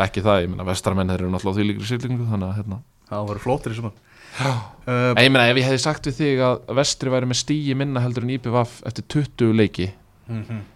ekki 0.00 0.22
það, 0.24 0.38
ég 0.44 0.48
meina 0.48 0.64
vestarmenn 0.64 1.10
þeir 1.12 1.20
eru 1.26 1.32
náttúrulega 1.34 1.58
því 1.58 1.66
líkri 1.68 1.88
sýlingu 1.90 2.28
Þannig 2.30 2.46
að 2.48 2.54
hérna, 2.60 2.78
það 3.10 3.26
var 3.30 3.40
flottir 3.42 3.74
í 3.74 3.76
sumar 3.76 3.92
Já. 4.36 4.52
uh, 4.88 5.10
ég 5.20 5.30
meina 5.34 5.42
ef 5.50 5.60
ég 5.60 5.66
hefði 5.68 5.82
sagt 5.82 6.08
við 6.08 6.16
þig 6.22 6.40
að 6.46 6.72
vestri 6.78 7.12
væri 7.12 7.28
með 7.28 7.40
stíi 7.42 7.76
minna 7.76 8.00
heldur 8.04 8.24
en 8.24 8.32
IPVF 8.38 8.78
eftir 8.88 9.04
20 9.12 9.52
leiki 9.60 9.90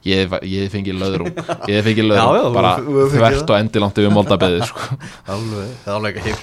Ég 0.06 0.20
hef- 0.30 0.44
ég 0.46 0.68
ég 1.74 1.82
fengið 1.82 2.06
Já, 2.20 2.22
já, 2.22 2.26
löðrum 2.30 2.50
þú- 2.50 2.54
bara 2.54 2.72
þvert 3.10 3.50
og 3.50 3.56
endilangt 3.56 3.96
yfir 3.98 4.12
moldabeðið 4.14 4.66
sko. 4.68 4.98
það 5.26 5.90
er 5.90 5.96
alveg 5.96 6.20
ekki 6.20 6.34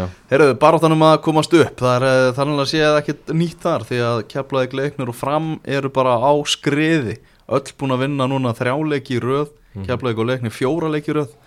já. 0.00 0.06
Heyrðu, 0.32 0.56
baráttanum 0.64 1.04
að 1.06 1.14
komast 1.26 1.54
upp 1.54 1.84
það 1.84 1.94
er 1.94 2.06
eh, 2.08 2.32
þannig 2.38 2.62
að 2.64 2.70
sé 2.72 2.80
að 2.86 2.98
ekkert 3.02 3.30
nýtt 3.38 3.62
þar 3.62 3.86
því 3.86 4.00
að 4.08 4.22
keflaði 4.34 4.72
gleiknir 4.74 5.12
og 5.12 5.18
fram 5.20 5.52
eru 5.78 5.92
bara 5.94 6.16
á 6.18 6.32
skriði. 6.50 7.20
Öll 7.50 7.70
búin 7.78 7.94
að 7.94 8.02
vinna 8.06 8.26
núna 8.30 8.54
þrjáleiki 8.58 9.20
röð 9.22 9.52
mm. 9.76 9.86
keflaði 9.86 10.18
og 10.18 10.28
leiknir 10.32 10.54
fjóra 10.54 10.90
leiki 10.90 11.14
í 11.14 11.16
röð. 11.20 11.38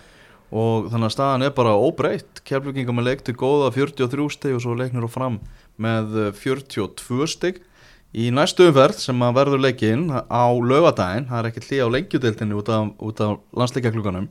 Og 0.54 0.88
þannig 0.94 1.10
að 1.10 1.16
staðan 1.18 1.46
er 1.48 1.54
bara 1.58 1.76
óbreytt. 1.76 2.44
Keflaginga 2.48 2.96
með 2.96 3.10
leikti 3.10 3.36
góða 3.36 3.72
43 3.76 4.32
steg 4.38 4.56
og 4.56 4.64
svo 4.64 4.76
leiknir 4.78 5.08
og 5.08 5.12
fram 5.12 5.40
með 5.82 6.20
eh, 6.30 6.34
42 6.38 7.28
steg 7.28 7.64
í 8.14 8.30
næstu 8.34 8.68
umferð 8.70 9.00
sem 9.02 9.22
að 9.26 9.38
verður 9.40 9.64
leikinn 9.64 10.08
á 10.14 10.46
lögadaginn, 10.54 11.28
það 11.30 11.40
er 11.40 11.50
ekki 11.50 11.64
hlý 11.68 11.80
á 11.82 11.88
lengjudeildinni 11.96 12.58
út 12.60 12.70
af, 12.74 12.92
af 13.26 13.40
landsleikakluganum 13.58 14.28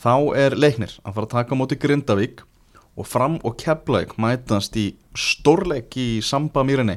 þá 0.00 0.14
er 0.40 0.56
leiknir 0.56 0.96
að 1.04 1.18
fara 1.18 1.28
að 1.28 1.34
taka 1.34 1.56
á 1.56 1.60
móti 1.60 1.78
Grindavík 1.80 2.42
og 2.96 3.08
fram 3.08 3.36
og 3.44 3.58
keflaug 3.60 4.16
mætast 4.20 4.76
í 4.80 4.88
stórleik 5.16 5.92
í 6.00 6.08
Samba 6.24 6.64
Mýrinni 6.64 6.96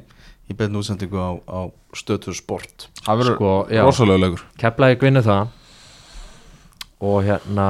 í 0.50 0.56
beinu 0.58 0.82
útsendingu 0.82 1.20
á, 1.20 1.32
á 1.44 1.60
stötu 1.94 2.34
sport. 2.38 2.88
Það 3.04 3.22
verður 3.22 3.38
Sko, 3.38 3.54
rosalega 3.86 4.24
lögur 4.24 4.44
Keflavík 4.62 5.04
vinnu 5.06 5.24
það. 5.26 5.56
Og 7.00 7.24
hérna 7.28 7.68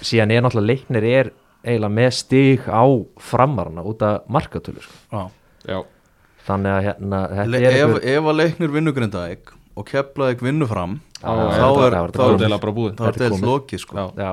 síðan 0.00 0.34
er 0.34 0.44
náttúrulega 0.44 0.70
leiknir 0.70 1.06
er 1.08 1.32
eiginlega 1.64 1.92
með 1.92 2.10
stig 2.16 2.68
á 2.68 2.84
framarana 3.20 3.84
út 3.84 4.04
af 4.04 4.28
markatölu 4.32 4.84
sko. 4.84 4.96
Já. 5.12 5.22
já, 5.68 5.78
þannig 6.48 6.74
að 6.74 6.84
hérna 6.88 7.22
er 7.44 7.70
ef, 7.70 7.96
ef 8.16 8.30
að 8.32 8.38
leiknir 8.40 8.74
vinnu 8.74 8.94
Grindavík 8.96 9.52
og 9.78 9.86
keflaug 9.88 10.44
vinnu 10.44 10.68
fram 10.68 10.98
Já, 11.20 11.28
þá 11.28 11.68
er, 11.84 11.98
deilt 13.20 13.44
lokið 13.44 13.82
sko. 13.82 13.96
já. 13.98 14.06
já, 14.16 14.30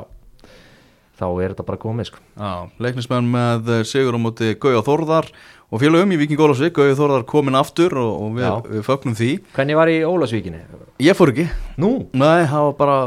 þá 1.19 1.25
er 1.27 1.51
þetta 1.51 1.65
bara 1.67 1.79
komið 1.81 2.09
sko. 2.11 2.21
Já, 2.37 2.51
leiknismenn 2.83 3.29
með 3.33 3.71
eh, 3.75 3.83
sigur 3.87 4.15
á 4.15 4.19
móti 4.21 4.53
Gauja 4.61 4.83
Þórðar 4.85 5.27
og 5.67 5.81
félagum 5.81 6.13
í 6.15 6.19
Viking 6.21 6.43
Ólafsvík. 6.45 6.75
Gauja 6.77 6.95
Þórðar 6.95 7.25
komin 7.27 7.57
aftur 7.59 7.97
og, 7.99 8.11
og 8.23 8.37
við, 8.37 8.47
við 8.71 8.85
fögnum 8.87 9.17
því. 9.19 9.31
Hvernig 9.57 9.79
var 9.81 9.91
í 9.91 9.97
Ólasvíkinni? 10.07 10.61
Ég 11.03 11.17
fór 11.17 11.33
ekki, 11.33 11.49
Nú, 11.81 11.91
nei, 12.15 12.45
það 12.47 12.69
var 12.69 12.77
bara 12.79 12.99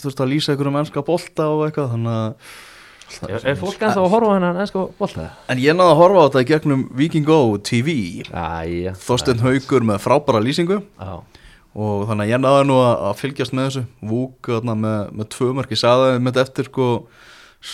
þú 0.00 0.08
veist 0.08 0.24
að 0.24 0.32
lýsa 0.32 0.54
einhverjum 0.54 0.78
mennska 0.80 1.04
bolta 1.06 1.46
og 1.54 1.68
eitthvað 1.68 1.94
þannig 1.94 2.16
að 2.16 2.56
er, 3.28 3.40
er 3.42 3.56
fólk 3.58 3.80
ennþá 3.80 4.02
að 4.02 4.12
horfa 4.12 4.30
á 4.30 4.34
hennan 4.36 4.60
ennsko 4.62 4.84
bolta? 4.98 5.30
En 5.50 5.60
ég 5.62 5.76
náði 5.76 5.94
að 5.94 6.00
horfa 6.02 6.20
á 6.20 6.26
þetta 6.28 6.42
í 6.44 6.48
gegnum 6.50 6.84
Viking 6.98 7.26
Go 7.28 7.40
TV 7.64 7.94
Æja. 8.28 8.94
Þorsteinn 9.02 9.42
Haugur 9.42 9.86
með 9.88 10.00
frábæra 10.04 10.42
lýsingu. 10.44 10.80
Já, 10.98 11.12
og 11.78 12.04
þannig 12.10 12.26
að 12.26 12.32
ég 12.32 12.42
náði 12.44 12.68
nú 12.68 12.78
að, 12.82 12.94
að 13.08 13.18
fylgjast 13.22 13.56
með 13.56 13.68
þessu. 13.68 13.84
Vúk 14.12 14.52
þarna, 14.52 14.78
með, 14.84 15.00
með 15.20 15.30
tvö 15.34 15.50
mörk. 15.58 15.74
Ég 15.74 15.82
sagði 15.82 16.22
með 16.26 16.40
eftir 16.44 16.70
sko 16.70 16.88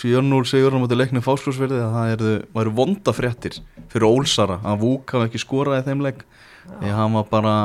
7-0 0.01 0.43
sigur 0.49 0.75
á 0.75 0.81
móti 0.81 0.97
leiknum 0.97 1.25
fáskjósverði 1.25 1.81
að 1.83 1.95
það 1.95 2.13
eru, 2.15 2.35
væru 2.57 2.75
vonda 2.79 3.13
fréttir 3.13 3.59
fyrir 3.91 4.09
Ólsara 4.09 4.59
að 4.65 4.81
Vúk 4.81 5.13
hafi 5.13 5.29
ekki 5.29 5.43
skorað 5.43 5.83
í 5.83 5.87
þeim 5.89 6.05
leik. 6.07 6.25
Því 6.65 6.89
að 6.89 7.01
hann 7.03 7.17
var 7.19 7.27
bara 7.29 7.55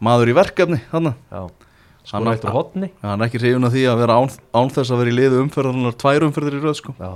maður 0.00 0.32
í 0.32 0.38
verkefni 0.38 0.78
þannig 0.88 1.18
já 1.28 1.42
Hann 2.08 2.22
Skora 2.24 2.32
á- 2.32 2.36
eftir 2.38 2.50
hotni 2.54 2.88
hann 3.02 3.20
er 3.20 3.26
ekki 3.28 3.38
hrifun 3.42 3.64
af 3.68 3.72
því 3.74 3.82
að 3.90 3.98
vera 4.00 4.14
án, 4.16 4.30
án 4.56 4.70
þess 4.72 4.90
að 4.94 5.00
vera 5.02 5.10
í 5.12 5.16
liðu 5.18 5.40
umferðarnar 5.44 5.96
tvær 6.00 6.24
umferðir 6.28 6.56
í 6.56 6.62
röð 6.64 6.76
sko. 6.78 6.94
Já, 6.98 7.10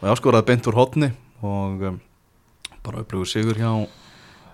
og 0.00 0.08
ég 0.08 0.16
skoraði 0.22 0.46
beint 0.48 0.68
úr 0.70 0.78
hotni 0.78 1.10
og 1.42 1.82
um, 1.90 2.00
bara 2.82 3.02
upplöfu 3.04 3.26
sigur 3.28 3.58
hjá, 3.60 3.72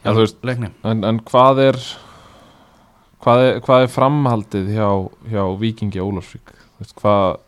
Já, 0.02 0.10
þú 0.10 0.18
veist- 0.24 0.42
leikni. 0.42 0.72
En, 0.82 1.04
en 1.04 1.20
hvað 1.20 1.60
er 1.68 1.78
hvað 3.22 3.44
er, 3.46 3.60
hvað 3.62 3.84
er 3.86 3.92
framhaldið 3.94 4.72
hjá, 4.74 4.88
hjá 5.30 5.44
Víkingi 5.62 6.02
Ólafsvík? 6.02 6.50
Þú 6.50 6.82
veist, 6.82 6.94
hvað 6.98 7.38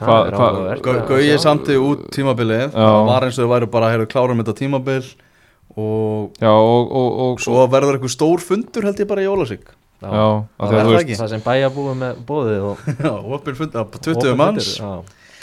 það 0.00 0.06
Hvað- 0.08 0.26
er 0.26 0.32
hvað- 0.34 0.54
áhugavert 0.56 0.82
Gau- 0.82 0.94
að 0.98 1.08
Gauji 1.08 1.30
sjá. 1.36 1.38
samti 1.44 1.76
út 1.78 2.10
tímabilið. 2.10 2.70
Það 2.74 3.06
var 3.06 3.22
eins 3.26 3.38
og 3.38 3.44
þau 3.46 3.52
væru 3.54 3.70
bara 3.70 3.86
að 3.94 4.06
klára 4.08 4.34
þetta 4.40 4.54
tímabil 4.58 5.14
og 5.78 6.40
já, 6.40 6.50
og, 6.50 6.90
og, 6.90 7.20
og, 7.24 7.40
svo 7.44 7.62
verður 7.70 7.98
eitthvað 7.98 8.14
stór 8.16 8.42
fundur 8.42 8.88
held 8.88 9.00
ég 9.02 9.08
bara 9.10 9.22
í 9.22 9.28
já, 9.28 10.26
Það 10.58 10.74
er 10.74 10.90
það 10.90 11.14
það 11.20 11.32
sem 11.34 11.46
bæjarbúið 11.46 11.96
með 12.02 12.20
bóðið 12.26 12.68
og 12.70 12.84
já, 12.90 13.12
opin 13.38 13.58
fundur, 13.58 13.80
og 13.84 13.98
20 14.00 14.16
opinn 14.16 14.38
manns. 14.40 14.74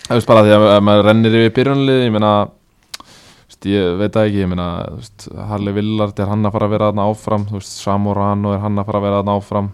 Það 0.07 0.19
veist 0.19 0.29
bara 0.29 0.45
því 0.45 0.55
að 0.57 0.79
maður 0.87 1.09
rennir 1.09 1.37
yfir 1.41 1.53
byrjunlið 1.57 2.03
ég 2.05 2.13
meina 2.15 2.31
veist, 3.47 3.67
ég 3.71 3.97
veit 3.99 4.13
það 4.15 4.29
ekki, 4.29 4.43
ég 4.43 4.51
meina 4.51 4.67
Harley 5.51 5.75
Villard 5.75 6.19
er 6.19 6.31
hann 6.31 6.47
að 6.47 6.55
fara 6.57 6.69
að 6.69 6.75
vera 6.75 6.89
þarna 6.91 7.07
áfram? 7.11 7.47
Samorano 7.67 8.55
er 8.55 8.63
hann 8.63 8.81
að 8.81 8.89
fara 8.89 9.01
að 9.01 9.07
vera 9.07 9.21
þarna 9.21 9.37
áfram? 9.41 9.69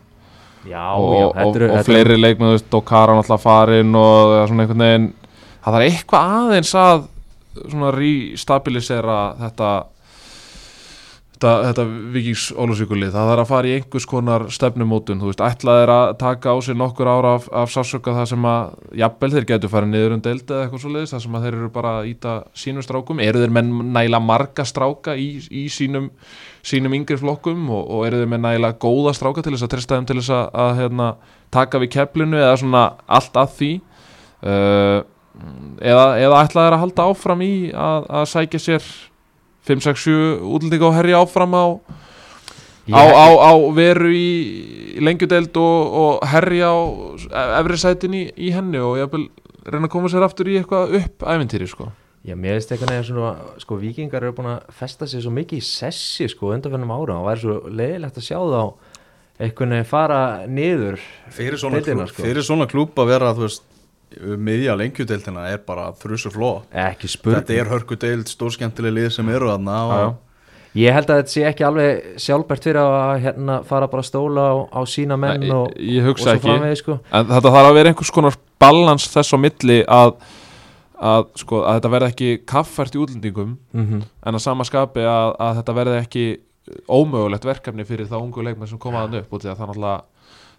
Já, 0.63 0.83
og, 0.95 1.09
já, 1.11 1.25
og, 1.27 1.33
þetta 1.35 1.65
og, 1.67 1.73
og 1.75 1.87
fleiri 1.87 2.19
leikmenn, 2.19 2.47
þú 2.47 2.55
veist, 2.55 2.69
Dokara 2.71 3.17
náttúrulega 3.17 3.43
farin 3.43 3.97
og 3.99 4.35
svona 4.47 4.63
einhvern 4.63 4.83
veginn. 4.85 5.09
Það 5.63 5.75
þarf 5.75 5.87
eitthvað 5.87 6.35
aðeins 6.37 6.75
að 6.79 7.03
svona 7.63 7.89
restabilisera 7.93 9.17
þetta 9.41 9.71
þetta, 11.43 11.67
þetta 11.67 11.83
vikings 12.13 12.45
ólusvíkulið, 12.59 13.11
það 13.13 13.29
þarf 13.29 13.43
að 13.43 13.49
fara 13.49 13.69
í 13.69 13.73
einhvers 13.77 14.07
konar 14.09 14.45
stefnumótun, 14.53 15.19
þú 15.21 15.29
veist, 15.29 15.43
ætlað 15.43 15.81
er 15.83 15.91
að 15.93 16.05
taka 16.21 16.55
á 16.55 16.57
sig 16.63 16.77
nokkur 16.79 17.09
ára 17.09 17.35
af, 17.37 17.47
af 17.51 17.73
sásöka 17.73 18.15
það 18.15 18.27
sem 18.31 18.47
að, 18.47 18.73
jafnvel 19.03 19.31
þeir 19.33 19.47
getur 19.51 19.73
farið 19.73 19.91
niður 19.91 20.15
um 20.15 20.23
deild 20.23 20.43
eða 20.47 20.65
eitthvað 20.65 20.83
svo 20.83 20.93
leiðis, 20.93 21.13
það 21.13 21.23
sem 21.25 21.37
að 21.37 21.45
þeir 21.45 21.59
eru 21.59 21.69
bara 21.77 21.93
að 21.99 22.09
íta 22.13 22.35
sínum 22.63 22.87
strákum, 22.87 23.23
eru 23.23 23.43
þeir 23.43 23.55
menn 23.59 23.71
næla 23.95 24.21
marga 24.23 24.67
stráka 24.67 25.17
í, 25.19 25.29
í 25.51 25.67
sínum 25.73 26.09
sínum 26.63 26.95
yngri 26.95 27.19
flokkum 27.19 27.65
og, 27.75 27.87
og 27.91 28.05
eru 28.07 28.21
þeir 28.21 28.33
með 28.33 28.45
næla 28.47 28.73
góða 28.79 29.15
stráka 29.17 29.43
til 29.43 29.55
þess 29.55 29.67
að 29.67 29.73
treysta 29.75 29.97
þeim 29.99 30.11
til 30.11 30.19
þess 30.21 30.35
að, 30.35 30.45
að 30.63 30.75
hérna, 30.79 31.09
taka 31.53 31.81
við 31.83 31.95
keflinu 31.97 32.39
eða 32.39 32.59
svona 32.61 32.83
allt 33.11 33.41
að 33.41 33.57
því? 33.57 33.73
Uh, 34.43 34.99
eða, 35.83 36.05
eða 36.21 36.43
ætlað 36.45 36.69
er 36.69 36.75
að 36.77 36.81
halda 36.85 37.09
áfram 37.11 37.43
í 37.43 37.53
að, 37.71 38.07
að 38.21 38.29
sækja 38.31 38.61
sér 38.61 38.87
5-6-7 39.67 40.43
útlendinga 40.43 40.89
og 40.89 40.97
herja 40.97 41.21
áfram 41.23 41.55
á, 41.55 41.65
á, 42.91 43.03
á, 43.03 43.27
á 43.47 43.51
veru 43.75 44.11
í 44.11 44.99
lengjudeld 45.03 45.55
og, 45.59 45.97
og 46.03 46.27
herja 46.33 46.71
á 46.71 46.77
efri 47.61 47.79
sætin 47.79 48.17
í, 48.19 48.23
í 48.35 48.53
henni 48.55 48.81
og 48.83 48.99
ég 48.99 49.11
vil 49.13 49.27
reyna 49.63 49.87
að 49.87 49.93
koma 49.95 50.11
sér 50.11 50.25
aftur 50.27 50.51
í 50.51 50.57
eitthvað 50.59 50.97
upp 50.99 51.27
æventýri 51.33 51.67
sko. 51.71 51.89
Já, 52.23 52.37
mér 52.39 52.55
veist 52.55 52.71
eitthvað 52.71 52.93
neður 52.93 53.07
svona, 53.09 53.31
sko, 53.59 53.77
vikingar 53.81 54.23
eru 54.23 54.35
búin 54.37 54.53
að 54.53 54.75
festa 54.75 55.07
sig 55.11 55.23
svo 55.23 55.31
mikið 55.35 55.59
í 55.59 55.65
sessi, 55.67 56.29
sko, 56.31 56.53
undanfennum 56.55 56.93
ára 56.95 57.17
og 57.19 57.27
væri 57.27 57.43
svo 57.43 57.55
leiðilegt 57.67 58.19
að 58.19 58.27
sjá 58.29 58.37
þá 58.39 58.61
eitthvað 59.43 59.71
neður 59.73 59.89
fara 59.89 60.19
niður 60.47 61.01
fyrir 61.33 61.59
svona, 61.59 61.81
klúb, 61.83 62.03
sko. 62.11 62.23
fyrir 62.23 62.45
svona 62.47 62.67
klúb 62.69 63.01
að 63.01 63.09
vera 63.11 63.33
þú 63.35 63.47
veist, 63.47 63.65
miðja 64.37 64.75
lengjudeildina 64.79 65.47
er 65.51 65.63
bara 65.65 65.89
þrjusu 65.99 66.31
fló 66.33 66.51
ekki 66.71 67.09
spurning. 67.11 67.41
þetta 67.41 67.57
er 67.61 67.71
hörkudeild, 67.71 68.29
stórskemmtileg 68.31 68.93
lið 68.97 69.09
sem 69.17 69.33
eru 69.33 69.49
já. 69.49 69.57
og, 69.57 70.21
Ég 70.73 70.89
held 70.95 71.09
að 71.13 71.19
þetta 71.21 71.29
sé 71.35 71.41
ekki 71.45 71.65
alveg 71.67 72.15
sjálfbært 72.17 72.63
fyrir 72.65 72.79
að 72.81 73.19
hérna 73.27 73.59
fara 73.69 73.87
bara 73.91 74.01
að 74.01 74.07
stóla 74.07 74.45
á, 74.49 74.53
á 74.73 74.81
sína 74.89 75.17
menn 75.21 75.43
Nei, 75.45 75.51
og, 75.53 75.75
ég 75.77 76.01
og 76.01 76.07
hugsa 76.09 76.31
svo 76.31 76.33
ekki 76.39 76.49
framvegis, 76.49 76.81
sko. 76.81 76.95
en 77.13 77.27
þetta 77.29 77.51
þarf 77.53 77.69
að 77.69 77.77
vera 77.77 77.91
einhvers 77.91 78.13
konar 78.15 78.39
balans 78.63 79.05
þess 79.13 79.35
á 79.35 79.37
milli 79.37 79.77
að, 79.85 80.15
að, 80.97 81.27
sko, 81.43 81.61
að 81.61 81.77
þetta 81.77 81.93
verði 81.93 82.09
ekki 82.15 82.31
kaffært 82.49 82.97
í 82.97 83.03
útlendingum 83.03 83.53
Mm 83.73 84.01
en 84.23 84.39
að 84.39 84.41
sama 84.41 84.63
skapi 84.65 85.05
að, 85.05 85.35
að 85.37 85.55
þetta 85.59 85.73
verði 85.77 86.01
ekki 86.01 86.25
ómögulegt 86.87 87.45
verkefni 87.45 87.85
fyrir 87.85 88.07
þá 88.07 88.17
ungu 88.21 88.43
leikmenn 88.43 88.69
sem 88.71 88.79
koma 88.79 89.03
þann 89.03 89.19
upp 89.19 89.33
út 89.35 89.45
í 89.45 89.49
að 89.51 89.57
það 89.59 89.67
náttúrulega 89.73 90.01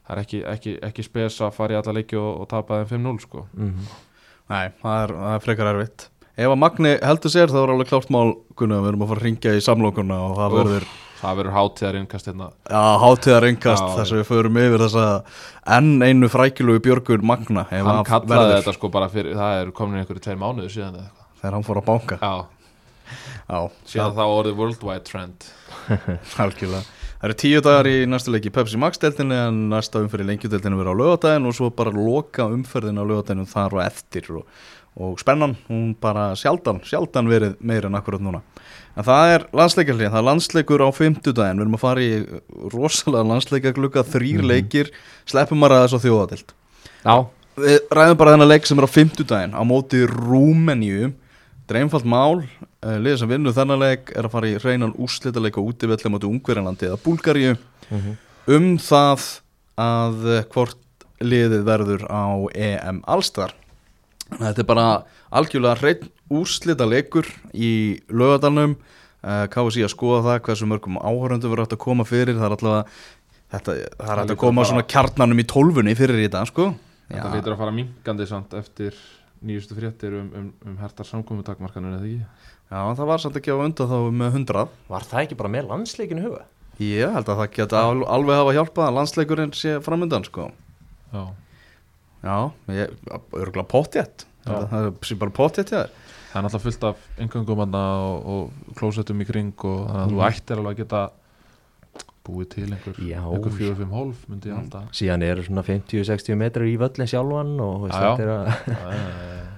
það 0.05 0.17
er 0.17 0.23
ekki, 0.25 0.41
ekki, 0.55 0.75
ekki 0.91 1.07
spes 1.07 1.39
að 1.45 1.55
fara 1.57 1.77
í 1.77 1.79
alla 1.81 1.95
leiki 1.97 2.19
og, 2.21 2.43
og 2.45 2.51
tapa 2.51 2.83
þeim 2.83 3.07
5-0 3.07 3.23
sko. 3.25 3.47
Mhm. 3.57 3.87
nei, 4.53 4.67
það 4.83 4.99
er, 5.05 5.15
það 5.23 5.39
er 5.39 5.47
frekar 5.47 5.73
erfitt. 5.73 6.09
Ef 6.35 6.51
að 6.51 6.59
Magni 6.59 6.93
heldur 6.99 7.31
sér 7.31 7.53
þá 7.53 7.61
er 7.61 7.73
alveg 7.77 7.91
klárt 7.93 8.09
mál 8.11 8.35
Gunnar, 8.59 8.81
við 8.83 8.91
erum 8.91 9.05
að 9.05 9.11
fara 9.13 9.23
að 9.23 9.27
ringja 9.29 9.53
í 9.55 9.61
samlokuna 9.63 10.17
og 10.25 10.33
það 10.41 10.57
verður 10.59 10.87
það 11.21 11.37
verður 11.39 11.55
hátíðar 11.55 11.99
innkast 12.01 12.29
hérna. 12.29 12.49
Já, 12.69 12.83
hátíðar 13.05 13.47
engast 13.49 13.85
Já, 13.85 13.93
þess 13.99 14.13
að 14.13 14.19
við 14.19 14.27
förum 14.33 14.59
yfir 14.65 14.83
þess 14.85 14.99
að 15.01 15.39
enn 15.77 15.93
einu 16.03 16.31
frækilugu 16.33 16.83
Björgur 16.85 17.23
Magna 17.25 17.65
ef 17.71 17.87
hann 17.87 18.09
kallaði 18.09 18.35
verður, 18.35 18.57
þetta 18.59 18.75
sko 18.77 18.91
bara 18.99 19.09
fyrir 19.13 19.39
það 19.39 19.61
er 19.61 19.71
komin 19.79 20.03
einhverju 20.03 20.25
tveir 20.27 20.43
mánuðu 20.43 20.73
síðan 20.75 20.99
þegar 21.39 21.57
hann 21.57 21.67
fór 21.71 21.81
að 21.81 21.89
banka. 21.93 22.19
Já, 22.19 22.35
Já, 23.45 23.59
síðan 23.95 24.19
þá 24.19 24.25
orðið 24.27 24.61
worldwide 24.61 25.07
trend. 25.07 25.49
Algjörlega 26.43 26.83
Það 27.25 27.31
eru 27.31 27.37
tíu 27.41 27.61
dagar 27.65 27.87
í 27.89 27.93
næstu 28.05 28.33
leiki 28.35 28.51
Pepsi 28.53 28.77
Max 28.77 29.01
deltinni 29.01 29.33
en 29.33 29.61
næsta 29.71 30.03
umferð 30.03 30.27
í 30.27 30.29
lengjudeltinu 30.29 30.77
verður 30.77 30.93
á 30.93 31.01
lögadaginn 31.01 31.49
og 31.49 31.55
svo 31.57 31.71
bara 31.73 31.89
loka 31.97 32.45
umferðin 32.53 33.01
á 33.01 33.05
lögadaginn 33.09 33.49
þar 33.49 33.79
og 33.79 33.81
eftir. 33.81 34.29
Og, 34.37 34.43
og 35.01 35.15
spennan, 35.23 35.55
hún 35.71 35.95
bara 35.97 36.27
sjaldan, 36.37 36.83
sjaldan 36.85 37.31
verið 37.33 37.55
meira 37.65 37.89
en 37.89 37.97
akkurat 37.97 38.21
núna. 38.21 38.43
En 38.93 39.09
það 39.09 39.33
er 39.39 39.47
landsleikarlið, 39.57 40.11
það 40.11 40.21
er 40.21 40.29
landsleikur 40.29 40.85
á 40.85 40.89
fimmtudaginn, 40.99 41.63
við 41.63 41.65
erum 41.65 41.79
að 41.79 41.85
fara 41.87 42.05
í 42.05 42.13
rosalega 42.77 43.31
landsleikaglugga, 43.31 44.05
þrýr 44.13 44.45
leikir. 44.45 44.93
Sleppum 45.25 45.65
að 45.65 45.73
ræða 45.73 45.89
þess 45.89 45.97
á 45.97 46.05
þjóðadild 46.05 46.55
Já, 47.09 47.17
Við 47.65 47.93
ræðum 47.95 48.21
bara 48.21 48.37
þennan 48.37 48.53
leik 48.53 48.69
sem 48.69 48.85
er 48.85 48.85
á 48.85 48.97
fimmtudaginn 49.01 49.57
á 49.57 49.63
móti 49.65 50.05
Rúmeníu 50.13 51.15
þetta 51.65 51.75
er 51.75 51.81
einfalt 51.81 52.05
mál 52.05 52.43
uh, 52.45 52.97
liðið 53.01 53.19
sem 53.23 53.31
vinnur 53.33 53.57
þennan 53.57 53.81
leik 53.81 54.13
er 54.13 54.29
að 54.29 54.35
fara 54.35 54.51
í 54.53 54.59
reynan 54.61 54.93
úrslitaleik 55.01 55.57
og 55.61 55.71
útivelli 55.73 56.13
moti 56.13 56.29
Ungverjanlandi 56.29 56.91
eða 56.91 57.01
Búlgaríu. 57.01 57.55
Um 58.45 58.75
það 58.77 59.25
að 59.81 60.27
uh, 60.29 60.41
hvort 60.53 61.07
liðið 61.25 61.65
verður 61.65 62.05
á 62.13 62.25
EM 62.53 63.01
Allstar. 63.09 63.55
Þetta 64.35 64.61
er 64.61 64.69
bara 64.69 64.87
algjörlega 65.33 65.81
hrein 65.81 66.11
úrslitaleikur 66.35 67.29
í 67.57 67.73
lögadalnum 68.13 68.77
uh, 68.77 69.45
KSI 69.49 69.87
að 69.87 69.95
skoða 69.95 70.23
það 70.29 70.41
hversu 70.49 70.69
mörgum 70.69 71.01
áhöröndu 71.01 71.49
verður 71.49 71.65
hægt 71.65 71.79
að 71.79 71.85
koma 71.87 72.09
fyrir. 72.09 72.37
Það 72.37 72.49
er 72.51 72.57
allavega 72.59 72.85
þetta, 73.55 73.77
það 73.97 74.11
er 74.11 74.19
að 74.19 74.25
lítur 74.29 74.43
koma 74.45 74.69
svona 74.69 74.89
kjarnanum 74.95 75.41
í 75.41 75.49
tólfunni 75.49 75.97
fyrir 75.97 76.21
í 76.21 76.27
þetta 76.29 76.45
sko. 76.53 76.73
Þetta 77.09 77.35
lítur 77.35 77.57
að 77.57 77.65
fara 77.65 77.77
minkandi 77.77 78.29
samt 78.29 78.57
eftir 78.61 79.01
nýjustu 79.45 79.77
fréttir 79.77 80.15
um, 80.19 80.29
um, 80.41 80.49
um 80.67 80.77
hertar 80.81 81.07
samkomutakmarkanur 81.09 81.99
eða 81.99 82.09
ekki 82.09 82.25
Já, 82.75 82.81
það 82.97 83.07
var 83.11 83.21
samt 83.23 83.37
ekki 83.39 83.53
á 83.55 83.59
undan 83.61 83.91
þá 83.91 83.97
með 84.21 84.39
100 84.41 84.69
Var 84.89 85.05
það 85.11 85.23
ekki 85.27 85.37
bara 85.41 85.53
með 85.53 85.69
landsleikinu 85.71 86.23
huga? 86.25 86.45
Ég 86.83 87.13
held 87.15 87.29
að 87.31 87.41
það 87.43 87.51
geta 87.55 87.83
al- 87.87 88.07
alveg 88.17 88.41
hafa 88.41 88.55
hjálpað 88.57 88.89
að 88.89 88.97
landsleikurinn 88.99 89.53
sé 89.55 89.75
framöndan 89.85 90.25
sko 90.27 90.49
Já, 91.15 91.25
Já, 92.25 92.39
ég, 92.73 92.95
örgulega 93.37 93.69
pottjett 93.69 94.25
Já. 94.45 94.57
Það 94.73 94.89
er 94.91 95.21
bara 95.21 95.35
pottjett 95.37 95.71
hjá 95.73 95.79
þér 95.85 95.93
það 96.35 96.41
er 96.41 96.45
náttúrulega 96.49 96.65
fullt 96.65 96.85
af 96.89 97.05
engöngum 97.23 97.61
og, 97.63 98.25
og 98.35 98.73
klósettum 98.81 99.21
í 99.23 99.27
kring 99.29 99.53
og 99.65 99.85
þannig 99.87 100.01
að 100.01 100.09
Mhm. 100.09 100.17
þú 100.17 100.25
ættir 100.27 100.59
alveg 100.59 100.73
að 100.75 100.81
geta 100.83 101.03
búið 102.25 102.49
til 102.55 102.67
einhver, 102.73 102.97
einhver 102.99 103.53
4-5 103.59 103.91
hólf 103.93 104.23
myndi 104.31 104.49
ég 104.49 104.55
Mm. 104.55 104.63
halda. 104.63 104.81
Síðan 104.97 105.23
eru 105.27 105.43
svona 105.45 105.63
50-60 105.67 106.37
metrar 106.41 106.65
í 106.67 106.77
völlin 106.81 107.11
sjálfan 107.11 107.55
og 107.61 107.89
þetta 107.91 108.23
er 108.25 108.33
að 108.33 108.47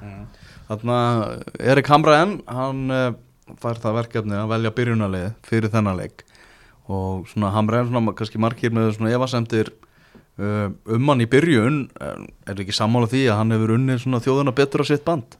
Já, 0.06 0.26
Þannig 0.66 0.94
að 0.96 1.60
Erik 1.72 1.86
Hamraen 1.92 2.32
hann 2.50 2.90
uh, 2.90 3.12
fær 3.62 3.78
það 3.78 3.98
verkefni 4.00 4.34
að 4.34 4.48
velja 4.50 4.72
byrjunarlið 4.74 5.28
fyrir 5.46 5.70
þennan 5.70 6.00
leik. 6.00 6.24
Og 6.90 7.26
svona 7.30 7.52
Hamraen 7.54 7.86
svona 7.90 8.14
kannski 8.18 8.40
margir 8.42 8.74
með 8.74 8.96
svona 8.96 9.12
efasemdir 9.14 9.70
uh, 10.42 10.68
um 10.90 11.08
hann 11.12 11.22
í 11.22 11.28
byrjun. 11.30 11.84
Er 12.50 12.58
ekki 12.58 12.74
sammála 12.74 13.06
því 13.12 13.24
að 13.30 13.38
hann 13.44 13.54
hefur 13.54 13.76
unnið 13.78 14.02
svona 14.02 14.22
þjóðuna 14.26 14.54
betur 14.58 14.82
á 14.82 14.90
sitt 14.90 15.04
band? 15.06 15.38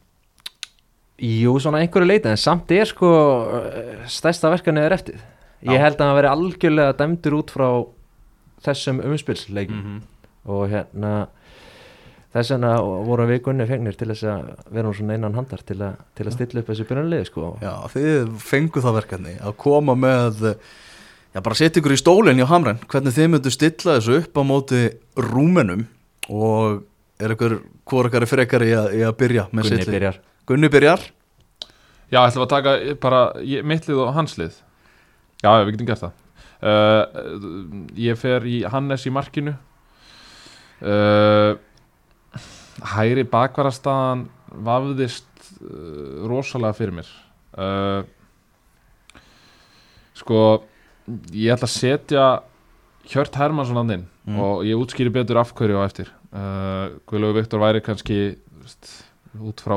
Jú, 1.18 1.57
svona 1.59 1.81
einhverju 1.83 2.07
leita 2.07 2.31
en 2.31 2.39
samt 2.39 2.70
er 2.77 2.87
sko 2.87 3.09
stærsta 4.12 4.51
verkefni 4.53 4.83
er 4.85 4.95
eftir 4.95 5.18
Ég 5.62 5.80
held 5.80 5.96
að 6.00 6.07
hann 6.07 6.18
veri 6.18 6.28
algjörlega 6.28 6.96
dæmdur 6.98 7.38
út 7.38 7.50
frá 7.54 7.68
þessum 8.66 9.00
umspilsleikum 9.04 9.80
-hmm. 9.82 10.00
og 10.52 10.68
hérna 10.70 11.28
þess 12.36 12.52
vegna 12.52 12.72
vorum 13.07 13.30
við 13.30 13.42
gunni 13.46 13.66
fengnir 13.68 13.96
til 13.96 14.09
þess 14.11 14.26
að 14.28 14.50
vera 14.74 14.88
nú 14.88 14.94
svona 14.96 15.16
einan 15.16 15.34
handar 15.34 15.62
til, 15.66 15.78
a, 15.82 15.94
til 16.14 16.26
að 16.26 16.36
stilla 16.36 16.61
upp 16.61 16.68
þessu 16.72 16.84
byrjunarlið 16.88 17.24
sko. 17.30 17.52
Já, 17.62 17.72
þið 17.94 18.34
fengu 18.42 18.82
það 18.84 18.98
verkefni 19.00 19.36
að 19.40 19.57
koma 19.57 19.94
með 19.94 20.42
já, 21.34 21.40
bara 21.40 21.54
setja 21.59 21.80
ykkur 21.80 21.96
í 21.96 22.00
stólinn 22.02 22.42
hjá 22.42 22.48
Hamren. 22.50 22.78
Hvernig 22.92 23.16
þið 23.16 23.30
myndu 23.32 23.50
stilla 23.54 23.96
þessu 23.98 24.20
upp 24.20 24.36
á 24.36 24.42
móti 24.44 24.82
rúmenum 25.16 25.86
og 26.28 26.82
er 27.20 27.36
ykkur, 27.36 27.59
hvor 27.88 28.11
ykkar 28.11 28.26
er 28.26 28.32
frekar 28.32 28.66
í 28.66 28.72
að, 28.76 28.92
í 29.00 29.02
að 29.07 29.16
byrja 29.22 29.48
með 29.52 29.62
Gunni 29.62 29.76
sitt 29.76 29.86
lið? 29.86 29.96
byrjar. 29.96 30.20
Gunni 30.46 30.68
byrjar. 30.68 31.09
Já, 32.12 32.20
ætlum 32.22 32.44
að 32.44 32.52
taka 32.52 32.76
bara 33.02 33.32
ég- 33.42 33.64
mitt 33.64 33.88
lið 33.88 34.04
og 34.04 34.14
hans 34.14 34.36
lið 34.38 34.61
Já, 35.45 35.51
við 35.66 35.74
getum 35.76 35.89
gert 35.91 36.05
það. 36.07 36.22
Uh, 36.66 37.03
Ég 38.01 38.16
fer 38.18 38.47
í 38.49 38.62
Hannes 38.72 39.05
í 39.07 39.12
markinu. 39.12 39.53
Uh, 40.80 41.57
Hæri 42.97 43.24
bakvarastaðan 43.32 44.26
vafðist 44.66 45.28
uh, 45.61 46.24
rosalega 46.28 46.76
fyrir 46.76 46.97
mér. 46.99 47.11
Uh, 47.57 48.03
Sko 50.16 50.41
ég 51.37 51.53
ætla 51.55 51.68
að 51.68 51.72
setja 51.76 52.26
Hjört 53.07 53.37
Hermansson 53.39 53.78
hann 53.82 53.97
inn 54.01 54.07
Mm. 54.26 54.41
og 54.43 54.64
ég 54.66 54.74
útskýri 54.74 55.07
betur 55.14 55.39
af 55.39 55.53
hverju 55.55 55.76
á 55.78 55.87
eftir. 55.87 56.09
Uh, 56.34 56.97
Guðlaugur 57.07 57.37
Viktor 57.39 57.61
væri 57.62 57.78
kannski 57.78 58.16
veist, 58.59 58.89
út 59.39 59.62
frá 59.62 59.76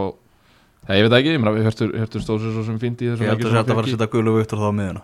Já, 0.90 0.96
ég 0.98 1.06
veit 1.06 1.14
ekki, 1.20 1.36
ég 1.36 1.44
meina 1.44 1.54
við 1.54 1.68
höftum, 1.70 1.92
höftum 1.94 2.24
stóð 2.24 2.40
sér 2.48 2.56
svo 2.56 2.64
sem 2.66 2.80
fínt 2.82 3.04
í 3.06 3.12
þessum 3.12 3.28
Ég 3.28 3.44
sem 3.44 3.52
að 3.52 3.60
þetta 3.60 3.76
var 3.78 3.86
að 3.86 3.92
setja 3.94 4.08
Gullu 4.16 4.34
Viktor 4.40 4.58
þá 4.58 4.66
á 4.66 4.78
miðuna 4.80 5.04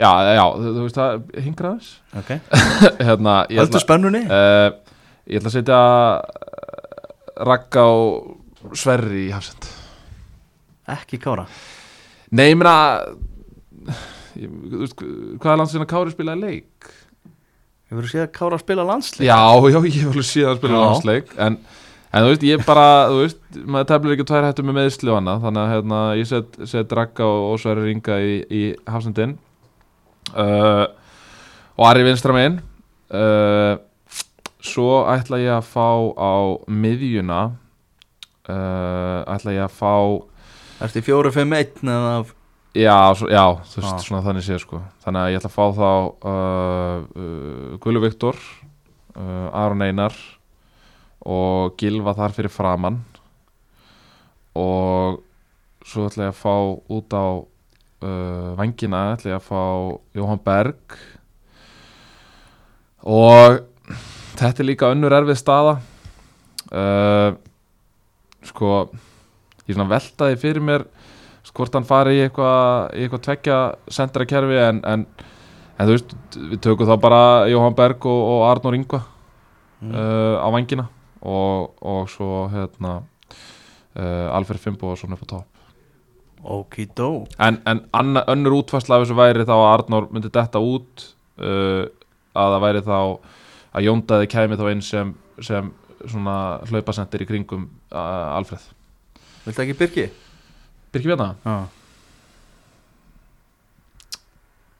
Já, 0.00 0.08
já, 0.34 0.44
þú, 0.56 0.72
veist 0.86 0.96
það, 0.96 1.26
hingraðis 1.44 1.90
Ok 2.18 2.30
hérna, 3.08 3.34
ég 3.52 3.60
ætla, 3.66 3.82
spennunni? 3.82 4.22
uh, 4.24 4.72
ég 5.28 5.38
ætla 5.42 5.52
að 5.52 5.56
setja 5.58 5.80
uh, 6.22 7.44
Ragga 7.48 7.84
og 7.92 8.72
Sverri 8.78 9.26
í 9.28 9.34
hafsend 9.34 9.68
Ekki 10.96 11.20
kára 11.22 11.44
Nei, 12.32 12.48
ég 12.50 12.56
meina 12.58 12.74
ég, 14.40 14.48
Hvað 15.42 15.52
er 15.52 15.60
landsinn 15.60 15.84
að 15.84 15.90
Kári 15.92 16.14
spilaði 16.14 16.46
leik? 16.48 16.90
Hefur 17.92 18.08
þú 18.08 18.10
séð 18.14 18.26
kára 18.32 18.56
að 18.56 18.64
spila 18.64 18.88
landslið? 18.88 19.28
Já, 19.28 19.38
já, 19.74 19.78
ég 19.84 20.02
alveg 20.08 20.28
síðan 20.28 20.54
að 20.54 20.60
spila 20.62 20.74
Já. 20.78 20.82
landsleik 20.86 21.32
en, 21.36 21.58
en 22.08 22.24
þú 22.24 22.32
veist, 22.32 22.46
ég 22.48 22.66
bara, 22.66 22.86
þú 23.12 23.18
veist 23.20 23.62
maður 23.68 23.90
teflir 23.92 24.16
ekki 24.16 24.28
tvær 24.32 24.46
hættu 24.48 24.64
með 24.66 24.78
meðsli 24.80 25.12
og 25.12 25.18
annað 25.20 25.44
þannig 25.46 25.62
að 25.66 25.72
hérna, 25.76 26.02
ég 26.16 26.30
set, 26.32 26.60
set 26.72 26.94
Ragga 26.96 27.28
og, 27.28 27.58
Sverri 27.60 27.90
Ringa 27.90 28.16
í, 28.24 28.36
í 28.48 28.62
hafsendin 28.88 29.36
uh, 30.30 30.84
og 31.78 31.88
Ari 31.88 32.04
vinstra 32.06 32.34
megin. 32.36 32.60
Uh, 33.12 33.76
svo 34.62 35.02
ætla 35.10 35.40
ég 35.42 35.52
að 35.56 35.66
fá 35.68 35.88
á 36.16 36.34
miðjuna 36.70 37.40
uh, 38.48 39.20
ætla 39.34 39.56
ég 39.56 39.66
að 39.66 39.74
fá 39.76 39.94
Ertu 40.82 40.98
í 41.02 41.04
4-5-1 41.06 41.82
eða 41.86 42.14
Já, 42.72 43.12
svo, 43.12 43.28
já, 43.28 43.42
þú 43.68 43.82
veist, 43.82 43.98
Já. 43.98 44.04
svona 44.06 44.22
þannig 44.24 44.44
séð 44.46 44.62
sko. 44.62 44.78
Þannig 45.04 45.20
að 45.20 45.32
ég 45.34 45.42
ætla 45.42 45.48
að 45.50 45.56
fá 45.58 45.64
þá 45.76 45.90
uh, 46.30 47.02
uh, 47.20 47.74
Guðlu 47.84 48.00
Viktor 48.06 48.38
uh, 48.40 49.48
Aron 49.60 49.84
Einar 49.84 50.16
og 51.20 51.74
Gilva 51.78 52.14
þar 52.16 52.32
fyrir 52.34 52.50
framann 52.54 53.02
og 54.56 55.20
svo 55.84 56.08
ætla 56.08 56.30
ég 56.30 56.32
að 56.32 56.40
fá 56.40 56.54
út 56.96 57.12
á 57.12 57.24
uh, 58.02 58.52
vangina 58.58 59.02
ætla 59.14 59.32
ég 59.32 59.38
að 59.38 59.46
fá 59.46 59.62
Jóhann 60.18 60.42
Berg. 60.44 60.96
Og 63.02 63.62
þetta 64.38 64.62
er 64.62 64.68
líka 64.68 64.90
önnur 64.94 65.14
erfið 65.16 65.40
staða. 65.40 65.76
Uh, 66.72 67.34
sko 68.46 68.72
ég 69.68 69.74
svona 69.76 69.90
veltaði 69.90 70.38
fyrir 70.40 70.64
mér 70.64 70.86
hvort 71.52 71.74
hann 71.76 71.84
fari 71.84 72.14
í 72.16 72.22
eitthvað 72.24 72.94
í 72.96 73.02
eitthvað 73.04 73.24
tveggja 73.26 73.56
sendra 73.92 74.24
kerfi 74.24 74.56
en, 74.56 74.78
en, 74.88 75.02
en 75.76 75.88
þú 75.90 75.96
veist, 75.98 76.14
við 76.38 76.62
tökum 76.64 76.88
þá 76.88 76.94
bara 77.02 77.22
Jóhann 77.50 77.76
Berg 77.76 78.06
og, 78.08 78.22
og 78.34 78.44
Arnór 78.50 78.78
Ingva 78.78 79.02
Mm. 79.82 79.90
uh, 79.98 80.38
á 80.38 80.46
vangina 80.54 80.84
og, 81.26 81.72
og 81.82 82.04
svo 82.06 82.44
hérna 82.52 83.00
uh, 83.98 84.28
Alfred 84.30 84.60
Fimboðsson 84.62 85.10
upp 85.16 85.24
á 85.26 85.30
topp 85.32 85.51
Okidó 86.42 87.10
en, 87.38 87.60
en 87.68 87.84
anna, 87.94 88.24
önnur 88.32 88.58
útfærsla 88.60 88.98
af 88.98 89.04
þessu 89.04 89.18
væri 89.18 89.46
þá 89.46 89.54
að 89.54 89.68
Arnór 89.68 90.08
myndi 90.10 90.30
detta 90.32 90.62
út 90.62 91.04
uh, 91.38 91.84
að 92.34 92.54
það 92.54 92.64
væri 92.66 92.82
þá 92.88 92.96
að 92.98 93.86
Jóndaði 93.86 94.30
kæmi 94.32 94.58
þá 94.58 94.64
inn 94.72 94.82
sem, 94.84 95.12
sem 95.40 95.70
svona 96.02 96.36
hlaupasendir 96.70 97.22
í 97.24 97.28
kringum 97.28 97.68
uh, 97.92 98.34
Alfred 98.38 98.66
Viltu 99.44 99.64
ekki 99.64 99.78
Birgi? 99.78 100.08
Birki 100.92 101.10
Bjarnar, 101.10 101.38
Já. 101.46 101.56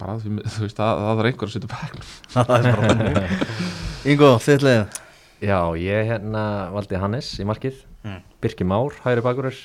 Bara 0.03 0.19
því, 0.19 0.35
þú 0.51 0.65
veist, 0.67 0.79
það, 0.81 1.05
það 1.07 1.23
er 1.23 1.31
einhver 1.31 1.49
að 1.49 1.55
setja 1.55 1.71
bæknum 1.71 2.11
Það 2.35 2.53
er 2.59 4.11
Ingo, 4.13 4.35
þitt 4.43 4.67
leið 4.67 5.01
Já, 5.43 5.59
ég 5.75 6.07
hérna 6.07 6.43
valdi 6.71 6.99
Hannes 7.03 7.33
í 7.43 7.45
markið. 7.47 7.81
Mm. 8.07 8.21
Birki 8.43 8.63
Már, 8.63 8.95
hægri 9.03 9.25
bakurur 9.25 9.57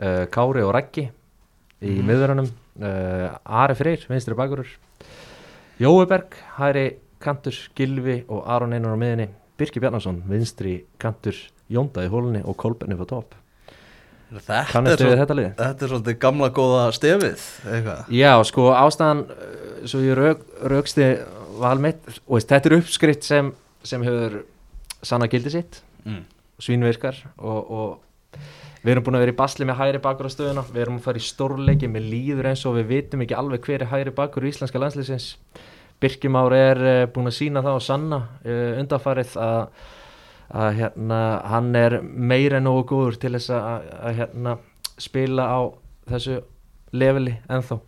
uh, 0.00 0.24
Kári 0.32 0.64
og 0.64 0.74
Raggi 0.74 1.06
í 1.84 1.94
mm. 1.94 2.08
miðverunum 2.08 2.48
uh, 2.48 3.62
Ari 3.62 3.76
Freyr, 3.78 4.04
vinstri 4.10 4.36
bakurur. 4.38 4.68
Jói 5.80 6.04
Berg, 6.10 6.36
hægri 6.58 6.84
kantur 7.24 7.56
Gilvi 7.76 8.22
og 8.28 8.44
Aron 8.50 8.74
Einar 8.76 8.94
á 8.94 8.98
miðinni 9.00 9.28
Birki 9.58 9.80
Bjarnason, 9.82 10.20
vinstri 10.28 10.82
kantur 11.00 11.36
Jónda 11.70 12.04
í 12.04 12.10
hólunni 12.12 12.42
og 12.44 12.56
Kolbenni 12.60 12.98
á 12.98 13.06
topp. 13.08 13.36
Þetta 14.34 14.56
er, 14.60 14.98
svo, 14.98 15.10
þetta 15.14 15.34
þetta 15.54 15.84
er 15.86 15.90
svolítið 15.92 16.16
gamla 16.18 16.48
góða 16.54 16.84
stefið 16.96 17.42
eitthvað. 17.70 18.08
Já, 18.10 18.32
sko 18.48 18.70
ástæðan 18.74 19.24
uh, 19.30 19.84
svo 19.86 20.02
ég 20.02 20.18
rauk, 20.18 20.42
rauksti 20.72 21.10
val 21.60 21.78
mitt 21.82 22.02
og 22.26 22.42
þetta 22.42 22.70
er 22.70 22.76
uppskritt 22.80 23.26
sem, 23.26 23.52
sem 23.86 24.02
hefur 24.02 24.40
sanna 25.04 25.28
gildi 25.30 25.54
sitt. 25.54 25.82
Mm. 26.04 26.24
svínvirkar 26.60 27.16
og, 27.38 27.70
og 27.70 28.42
við 28.84 28.92
erum 28.92 29.04
búin 29.06 29.16
að 29.18 29.24
vera 29.24 29.34
í 29.34 29.38
basli 29.38 29.66
með 29.68 29.78
hægri 29.80 30.00
bakur 30.04 30.28
á 30.28 30.34
stöðuna. 30.34 30.64
Við 30.70 30.82
erum 30.84 30.98
að 30.98 31.06
fara 31.06 31.20
í 31.20 31.24
stórleiki. 31.24 31.90
Með 31.90 32.08
líður 32.12 32.48
eins 32.50 32.64
og 32.68 32.76
við 32.78 32.90
vitum 32.92 33.24
ekki 33.24 33.36
alveg 33.38 33.64
hver 33.64 33.84
er 33.84 33.90
hægri 33.92 34.14
bakur 34.14 34.44
í 34.44 34.52
íslenska 34.52 34.82
landslýsins 34.82 35.34
Birkimár 36.02 36.52
er 36.52 36.80
uh, 36.82 37.02
búin 37.08 37.30
að 37.30 37.36
sína 37.38 37.62
það 37.64 37.78
og 37.78 37.84
sanna 37.86 38.16
uh, 38.44 38.80
undanfarið 38.82 39.36
að, 39.40 39.84
að 40.50 40.80
hérna, 40.80 41.20
hann 41.52 41.70
er 41.78 42.00
meira 42.02 42.58
en 42.58 42.66
nógu 42.68 42.82
góður 42.90 43.20
til 43.22 43.32
þess 43.36 43.54
að, 43.54 43.86
að 44.00 44.18
hérna, 44.18 44.56
spila 45.00 45.46
á 45.48 45.60
þessu 46.10 46.40
leveli 46.92 47.38
ennþá. 47.48 47.78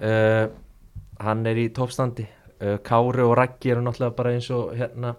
Uh, 0.00 0.48
hann 1.22 1.46
er 1.46 1.60
í 1.60 1.68
toppstandi. 1.76 2.26
Uh, 2.56 2.78
Kári 2.82 3.22
og 3.22 3.36
Raggi 3.38 3.70
eru 3.74 3.84
náttúrulega 3.84 4.16
bara 4.16 4.34
eins 4.34 4.50
og 4.50 4.72
hérna 4.74 5.14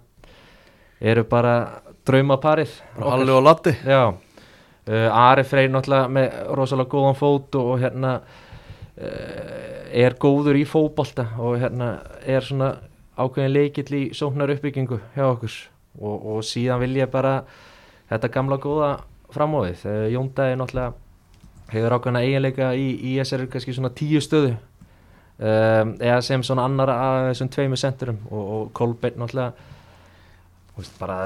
eru 0.98 1.24
bara 1.30 1.82
draumaparið 2.08 2.72
Alli 3.06 3.34
og 3.34 3.44
Latti 3.46 3.74
Já, 3.86 4.16
uh, 4.88 5.08
Ari 5.14 5.46
Freyr 5.48 5.72
náttúrulega 5.72 6.12
með 6.12 6.38
rosalega 6.58 6.92
góðan 6.92 7.18
fót 7.18 7.58
og, 7.60 7.72
og 7.74 7.82
hérna 7.82 8.14
uh, 8.20 9.88
er 9.92 10.18
góður 10.20 10.60
í 10.60 10.66
fótbolta 10.68 11.30
og 11.40 11.58
hérna 11.62 11.98
er 12.26 12.46
svona 12.46 12.74
ákveðin 13.18 13.54
leikill 13.56 13.90
í 13.98 14.04
sóknar 14.18 14.54
uppbyggingu 14.54 15.00
hjá 15.16 15.26
okkur. 15.32 15.58
Og, 15.98 16.26
og 16.36 16.46
síðan 16.46 16.84
vil 16.84 17.00
ég 17.00 17.10
bara 17.10 17.40
þetta 18.12 18.30
gamla 18.34 18.60
góða 18.62 18.92
framóðið 19.34 19.86
uh, 19.90 20.08
Jóndæði 20.14 20.58
náttúrulega 20.62 20.94
hefur 21.74 21.98
ákveðina 21.98 22.24
eiginleika 22.24 22.72
í, 22.78 22.90
í 23.12 23.16
þessari 23.20 23.48
kannski 23.52 23.76
svona 23.76 23.94
tíu 23.96 24.22
stöðu. 24.24 24.56
Um, 25.38 25.92
eða 26.02 26.22
sem 26.26 26.42
svona 26.42 26.64
annar 26.66 26.90
af 26.90 27.16
þessum 27.28 27.50
tveimu 27.54 27.78
senturum 27.78 28.24
og, 28.32 28.46
og 28.56 28.70
Kolbeinn 28.74 29.20
náttúrulega 29.22 29.52
veist, 30.78 30.96
bara 30.98 31.18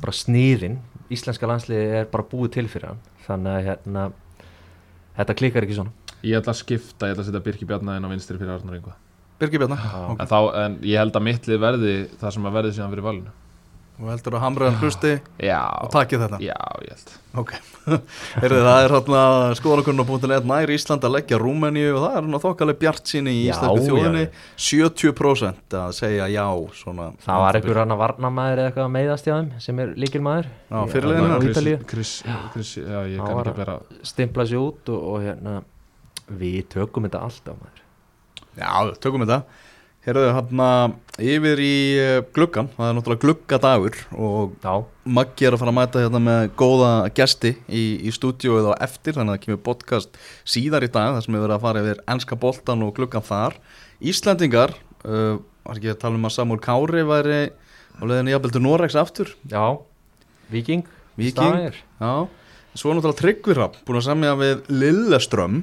bara 0.00 0.12
sníðin, 0.16 0.78
íslenska 1.12 1.48
landsliði 1.50 2.00
er 2.00 2.10
bara 2.12 2.26
búið 2.30 2.54
til 2.56 2.66
fyrir 2.70 2.92
hann. 2.92 3.04
Þannig 3.26 3.56
að 3.56 3.66
hérna 3.68 4.06
þetta 5.18 5.38
klikkar 5.42 5.66
ekki 5.66 5.78
svona. 5.80 5.92
Ég 6.20 6.36
ætla 6.40 6.52
að 6.52 6.60
skipta, 6.60 7.08
ég 7.08 7.14
ætla 7.14 7.24
að 7.24 7.30
setja 7.30 7.44
Birki 7.44 7.68
Bjarnaðinn 7.68 8.04
á 8.04 8.12
vinstri 8.12 8.36
fyrir 8.36 8.52
Arnur 8.58 8.76
Ingo 8.76 8.92
Birgir 9.40 9.62
Bjarnar 9.62 9.80
Já. 9.80 10.00
Ok. 10.12 10.18
en, 10.20 10.28
þá, 10.28 10.38
en 10.60 10.74
ég 10.84 11.00
held 11.00 11.16
að 11.16 11.24
mittlið 11.24 11.60
verði 11.62 11.92
það 12.20 12.34
sem 12.36 12.48
að 12.50 12.56
verði 12.58 12.72
síðan 12.76 12.92
fyrir 12.92 13.06
valinu 13.06 13.32
Og 14.00 14.08
heldur 14.08 14.32
að 14.38 14.40
hamraðan 14.46 14.78
hlusti 14.80 15.10
Já, 15.44 15.58
og 15.84 15.90
takið 15.92 16.22
þetta. 16.24 16.38
Já, 16.40 16.56
ég 16.86 16.92
held. 16.94 17.10
Ok, 17.40 17.50
Heyrðu, 18.40 18.60
það 18.64 18.78
er 18.86 18.94
hérna 18.96 19.20
skoðanakunna.net 19.58 20.46
nær 20.48 20.72
Ísland 20.74 21.04
að 21.06 21.12
leggja 21.18 21.38
Rúmeníu 21.42 21.90
og 21.92 22.00
það 22.06 22.14
er 22.14 22.16
hérna 22.24 22.40
þokkaleg 22.42 22.78
bjart 22.80 23.12
síni 23.12 23.34
í 23.36 23.44
Já, 23.44 23.52
já, 23.60 23.84
þjóðinni. 23.84 24.24
Já. 24.24 24.64
70% 24.64 25.76
að 25.82 25.92
segja 26.00 26.26
já 26.32 26.46
svona, 26.80 27.10
það 27.26 27.44
var 27.44 27.60
einhver 27.60 27.82
annar 27.84 28.00
varnamæður 28.00 28.62
eða 28.64 28.70
eitthvað 28.72 28.88
að 28.88 28.94
meiðast 28.96 29.28
hjá 29.28 29.34
þeim 29.36 29.52
sem 29.68 29.84
er 29.84 29.92
líkilmaður 30.06 30.48
Já, 30.48 30.78
fyrirliðinn 30.96 31.30
á 31.30 31.36
hennar. 31.36 31.54
Chris. 31.54 31.84
Chris, 31.92 32.14
Chris, 32.56 32.72
já, 32.80 32.98
ég 33.04 33.20
Hann 33.20 33.30
kann 33.30 33.44
ekki 33.44 33.56
bera 33.60 33.78
stimpla 34.14 34.48
sér 34.50 34.64
út 34.64 34.90
og, 34.96 35.06
og 35.12 35.24
hérna 35.28 35.58
við 36.40 36.60
tökum 36.72 37.06
þetta 37.06 37.22
alltaf 37.28 37.60
maður. 37.60 37.84
Já, 38.58 38.70
tökum 39.02 39.26
þetta 39.28 39.42
Heyrðu, 40.10 40.30
hérna 40.34 40.68
yfir 41.22 41.60
í 41.62 41.74
eh, 41.94 42.16
gluggan 42.34 42.66
það 42.74 42.88
er 42.88 42.94
náttúrulega 42.96 43.22
gluggadagur 43.22 43.98
og 44.18 44.56
já, 44.58 44.72
Maggi 45.06 45.46
er 45.46 45.54
að 45.54 45.60
fara 45.62 45.70
að 45.70 45.76
mæta 45.76 46.02
hérna 46.02 46.20
með 46.24 46.40
góða 46.58 46.88
gesti 47.14 47.52
í, 47.70 47.82
í 48.02 48.10
stúdíóið 48.16 48.72
á 48.74 48.82
eftir 48.88 49.14
þannig 49.14 49.36
að 49.36 49.38
það 49.38 49.44
kemur 49.44 49.60
podcast 49.68 50.18
síðar 50.42 50.88
í 50.88 50.90
dag 50.90 51.14
þar 51.14 51.22
sem 51.22 51.36
við 51.36 51.44
verðum 51.44 51.60
að 51.60 51.62
fara 51.68 51.84
yfir 51.84 52.02
ennska 52.10 52.40
boltan 52.42 52.82
og 52.82 52.92
gluggan 52.98 53.28
þar. 53.28 53.54
Íslandingar 54.02 54.74
uh, 55.06 55.38
var 55.38 55.78
ekki 55.78 55.94
að 55.94 56.02
tala 56.02 56.18
um 56.18 56.26
að 56.26 56.36
Samúl 56.40 56.58
Kári 56.64 57.06
væri 57.06 57.40
á 57.54 58.02
leiðinu 58.02 58.34
jafnvel 58.34 58.54
til 58.56 58.66
Noregs 58.66 58.98
aftur? 58.98 59.34
Já, 59.46 59.78
Viking 60.50 60.86
Víking, 61.14 61.36
Stavanger. 61.38 61.82
já. 62.02 62.14
Svo 62.74 62.90
er 62.90 62.98
náttúrulega 62.98 63.22
Tryggvirrapp 63.22 63.82
búin 63.86 64.02
að 64.02 64.08
semja 64.10 64.34
við 64.42 64.66
Lilleström 64.74 65.62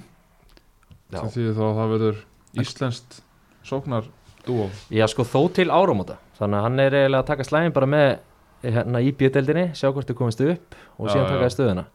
já. 1.11 1.19
sem 1.19 1.33
því 1.35 1.49
þá 1.51 1.65
að 1.67 1.79
það 1.81 1.97
verður 1.97 2.23
íslenskt 2.63 3.25
sóknar 3.67 4.07
dúo 4.47 4.69
já, 4.93 5.05
sko 5.11 5.25
þó 5.27 5.41
til 5.57 5.67
áramóta. 5.73 6.17
Þannig 6.39 6.59
að 6.59 6.65
hann 6.67 6.83
er 6.83 6.97
eiginlega 7.01 7.23
að 7.23 7.29
taka 7.31 7.47
slægin 7.47 7.75
bara 7.75 7.89
með 7.93 8.07
hérna 8.67 9.01
í 9.05 9.11
bjödeldinni, 9.19 9.65
sjá 9.77 9.91
hvort 9.91 10.07
þið 10.09 10.17
komist 10.21 10.41
upp 10.45 10.79
og 10.97 11.09
Já, 11.09 11.11
síðan 11.13 11.29
taka 11.33 11.49
í 11.51 11.53
stöðuna. 11.55 11.85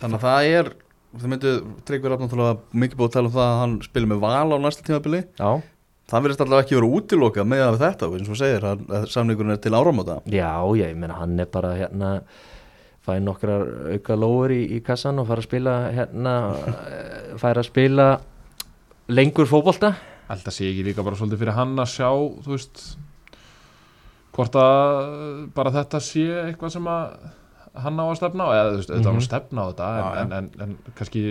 Þannig 0.00 0.18
að 0.18 0.26
það 0.28 0.54
er 0.54 0.72
Það 1.14 1.30
myndu 1.30 1.50
Tryggvirrapp 1.86 2.22
náttúrulega 2.24 2.80
mikið 2.82 2.98
búið 2.98 3.06
að 3.06 3.12
tala 3.14 3.28
um 3.28 3.34
það 3.36 3.44
að 3.52 3.60
hann 3.60 3.74
spilur 3.84 4.08
með 4.10 4.22
val 4.24 4.50
á 4.50 4.56
næsta 4.58 4.82
tímabili. 4.82 5.20
Já, 5.38 5.50
Það 6.04 6.24
verðist 6.26 6.42
allavega 6.44 6.64
ekki 6.66 6.76
verið 6.76 6.94
útilokað 6.98 7.46
með 7.48 7.62
að 7.64 7.76
þetta 7.80 8.08
eins 8.12 8.26
og 8.28 8.36
segir 8.36 8.66
að 8.68 9.06
samningurinn 9.08 9.54
er 9.54 9.60
til 9.64 9.72
áramóta. 9.72 10.18
Já, 10.28 10.50
já, 10.76 10.84
ég 10.90 10.98
meina 11.00 11.16
hann 11.16 11.38
er 11.40 11.48
bara 11.48 11.70
hérna 11.78 12.10
fæði 13.04 13.22
nokkrar 13.24 13.64
auka 13.94 14.16
lóður 14.18 14.52
í, 14.52 14.60
í 14.76 14.82
kassan 14.84 15.22
og 15.22 15.28
fara 15.30 15.40
að 15.40 15.48
spila 15.48 15.76
hérna 15.96 16.34
færi 17.40 17.62
að 17.62 17.68
spila 17.70 18.08
lengur 19.16 19.48
fótbolta 20.24 20.32
Alltaf 20.32 20.54
sé 20.54 20.64
ekki 20.70 20.84
líka 20.84 21.02
bara 21.04 21.16
svolítið 21.16 21.38
fyrir 21.38 21.54
hann 21.56 21.76
að 21.78 21.90
sjá 21.94 22.08
þú 22.44 22.50
veist 22.54 22.96
hvort 24.34 24.54
að 24.58 25.50
bara 25.54 25.70
þetta 25.70 26.00
sé 26.02 26.24
eitthvað 26.48 26.70
sem 26.74 26.86
að 26.90 27.16
hann 27.74 27.98
á 28.00 28.04
að 28.06 28.16
stefna 28.18 28.46
á 28.46 28.50
eða 28.54 28.70
þú 28.72 28.76
veist, 28.80 28.90
auðvitað 28.90 29.04
á 29.04 29.10
hann 29.10 29.14
Mhm. 29.14 29.22
að 29.22 29.28
stefna 29.28 29.60
á 29.62 29.66
þetta 29.70 29.90
Já, 29.98 30.22
en, 30.22 30.32
en, 30.32 30.50
en, 30.60 30.62
en 30.62 30.94
kannski 30.94 31.22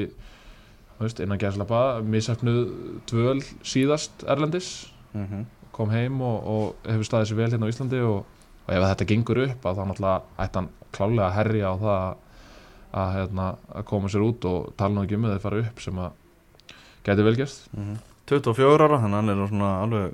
þú 0.99 1.01
veist, 1.07 1.19
innan 1.19 1.39
gæðslapa 1.39 1.81
misafnuð 2.03 2.61
dvöl 3.09 3.41
síðast 3.63 4.23
Erlendis 4.27 4.87
mm 5.13 5.25
-hmm. 5.25 5.45
kom 5.71 5.89
heim 5.89 6.21
og, 6.21 6.47
og 6.47 6.75
hefur 6.85 7.03
staðið 7.03 7.27
sér 7.31 7.35
vel 7.35 7.51
hérna 7.51 7.65
á 7.67 7.71
Íslandi 7.73 7.99
og, 8.03 8.25
og 8.67 8.73
ef 8.73 8.83
þetta 8.83 9.05
gengur 9.07 9.37
upp 9.49 9.65
að 9.65 9.75
þá 9.77 9.83
náttúrulega 9.87 10.21
ætti 10.39 10.55
hann 10.59 10.69
klálega 10.91 11.27
að 11.27 11.33
herja 11.33 11.67
á 11.67 11.75
það 11.75 11.99
að, 12.03 12.15
að, 12.93 13.13
hérna, 13.13 13.55
að 13.75 13.83
koma 13.83 14.07
sér 14.09 14.21
út 14.21 14.45
og 14.45 14.73
tala 14.77 15.03
ekki 15.03 15.15
um 15.15 15.25
að 15.25 15.31
þeir 15.31 15.39
fara 15.41 15.59
upp 15.59 15.79
sem 15.81 15.97
að 15.99 16.11
gæti 17.03 17.23
velgerst 17.23 17.69
24 18.30 18.88
ára, 18.88 18.99
þannig 19.03 19.17
að 19.17 19.21
hann 19.21 19.30
er 19.34 19.47
svona 19.51 19.71
alveg 19.84 20.13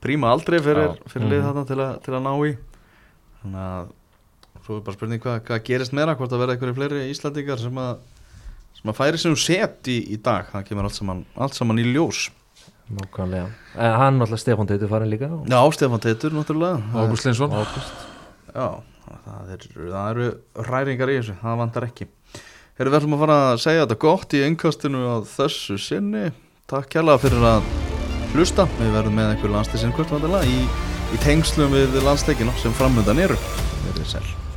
príma 0.00 0.30
aldrei 0.32 0.58
fyrir, 0.64 0.94
fyrir 1.12 1.28
lið 1.28 1.40
Mhm. 1.42 1.46
þarna 1.50 1.66
til, 1.66 1.76
að- 1.76 2.02
til 2.04 2.14
að 2.14 2.22
ná 2.24 2.32
í. 2.48 2.56
Þannig 3.42 3.60
að 3.66 3.90
svo 4.64 4.76
er 4.76 4.80
bara 4.86 4.96
spurning 4.96 5.20
hvað, 5.20 5.40
hvað 5.44 5.64
gerist 5.64 5.92
meira 5.92 6.14
hvort 6.16 6.30
það 6.30 6.40
verða 6.44 6.56
einhverju 6.56 6.74
fleiri 6.78 7.10
Íslandingar 7.10 7.58
sem 7.58 7.74
að 7.74 7.96
sem 8.80 8.90
að 8.92 8.96
færi 8.96 9.18
sem 9.18 9.36
set 9.36 9.82
í, 9.92 9.98
í 10.14 10.16
dag. 10.22 10.46
Það 10.52 10.64
kemur 10.68 10.84
allt 10.84 10.94
saman, 10.94 11.24
allt 11.36 11.54
saman 11.54 11.76
í 11.78 11.84
ljós. 11.92 12.30
Nákvæmlega. 12.90 13.50
En 13.76 13.92
hann 14.00 14.18
náttúrulega 14.18 14.40
Stefán 14.40 14.66
Teitur 14.66 14.88
farin 14.88 15.10
líka 15.10 15.28
og, 15.30 15.46
Já, 15.46 15.60
Stefán 15.70 16.00
Teitur 16.00 16.30
náttúrulega. 16.30 16.80
Ágúst 16.94 17.24
Linsson. 17.26 17.50
Já, 17.50 18.82
það, 19.26 19.50
er, 19.52 19.58
það 19.76 20.10
eru 20.10 20.30
ræringar 20.64 21.08
í 21.12 21.18
þessu, 21.20 21.36
það 21.42 21.56
vantar 21.60 21.82
ekki. 21.86 22.06
Erum 22.80 22.92
við 22.94 23.00
ætlum 23.00 23.14
að 23.14 23.18
fara 23.26 23.36
að 23.52 23.58
segja 23.60 23.84
þetta 23.86 23.98
gott 24.00 24.32
í 24.34 24.40
einkastinu 24.48 25.00
á 25.06 25.16
þessu 25.28 25.76
sinni 25.78 26.32
Takk 26.70 26.86
kærlega 26.92 27.18
fyrir 27.18 27.46
að 27.50 27.64
hlusta. 28.30 28.68
Við 28.78 28.92
verðum 28.94 29.16
með 29.18 29.32
einhver 29.32 29.50
landslýsinn 29.56 29.94
hvort 29.96 30.12
vantilega 30.14 30.46
í, 30.46 30.60
í 31.10 31.18
tengslum 31.24 31.74
við 31.74 31.98
landsleikina 32.06 32.54
sem 32.62 32.76
framöndan 32.78 33.24
eru. 33.26 33.40
Verðið 33.88 34.12
sæl 34.12 34.49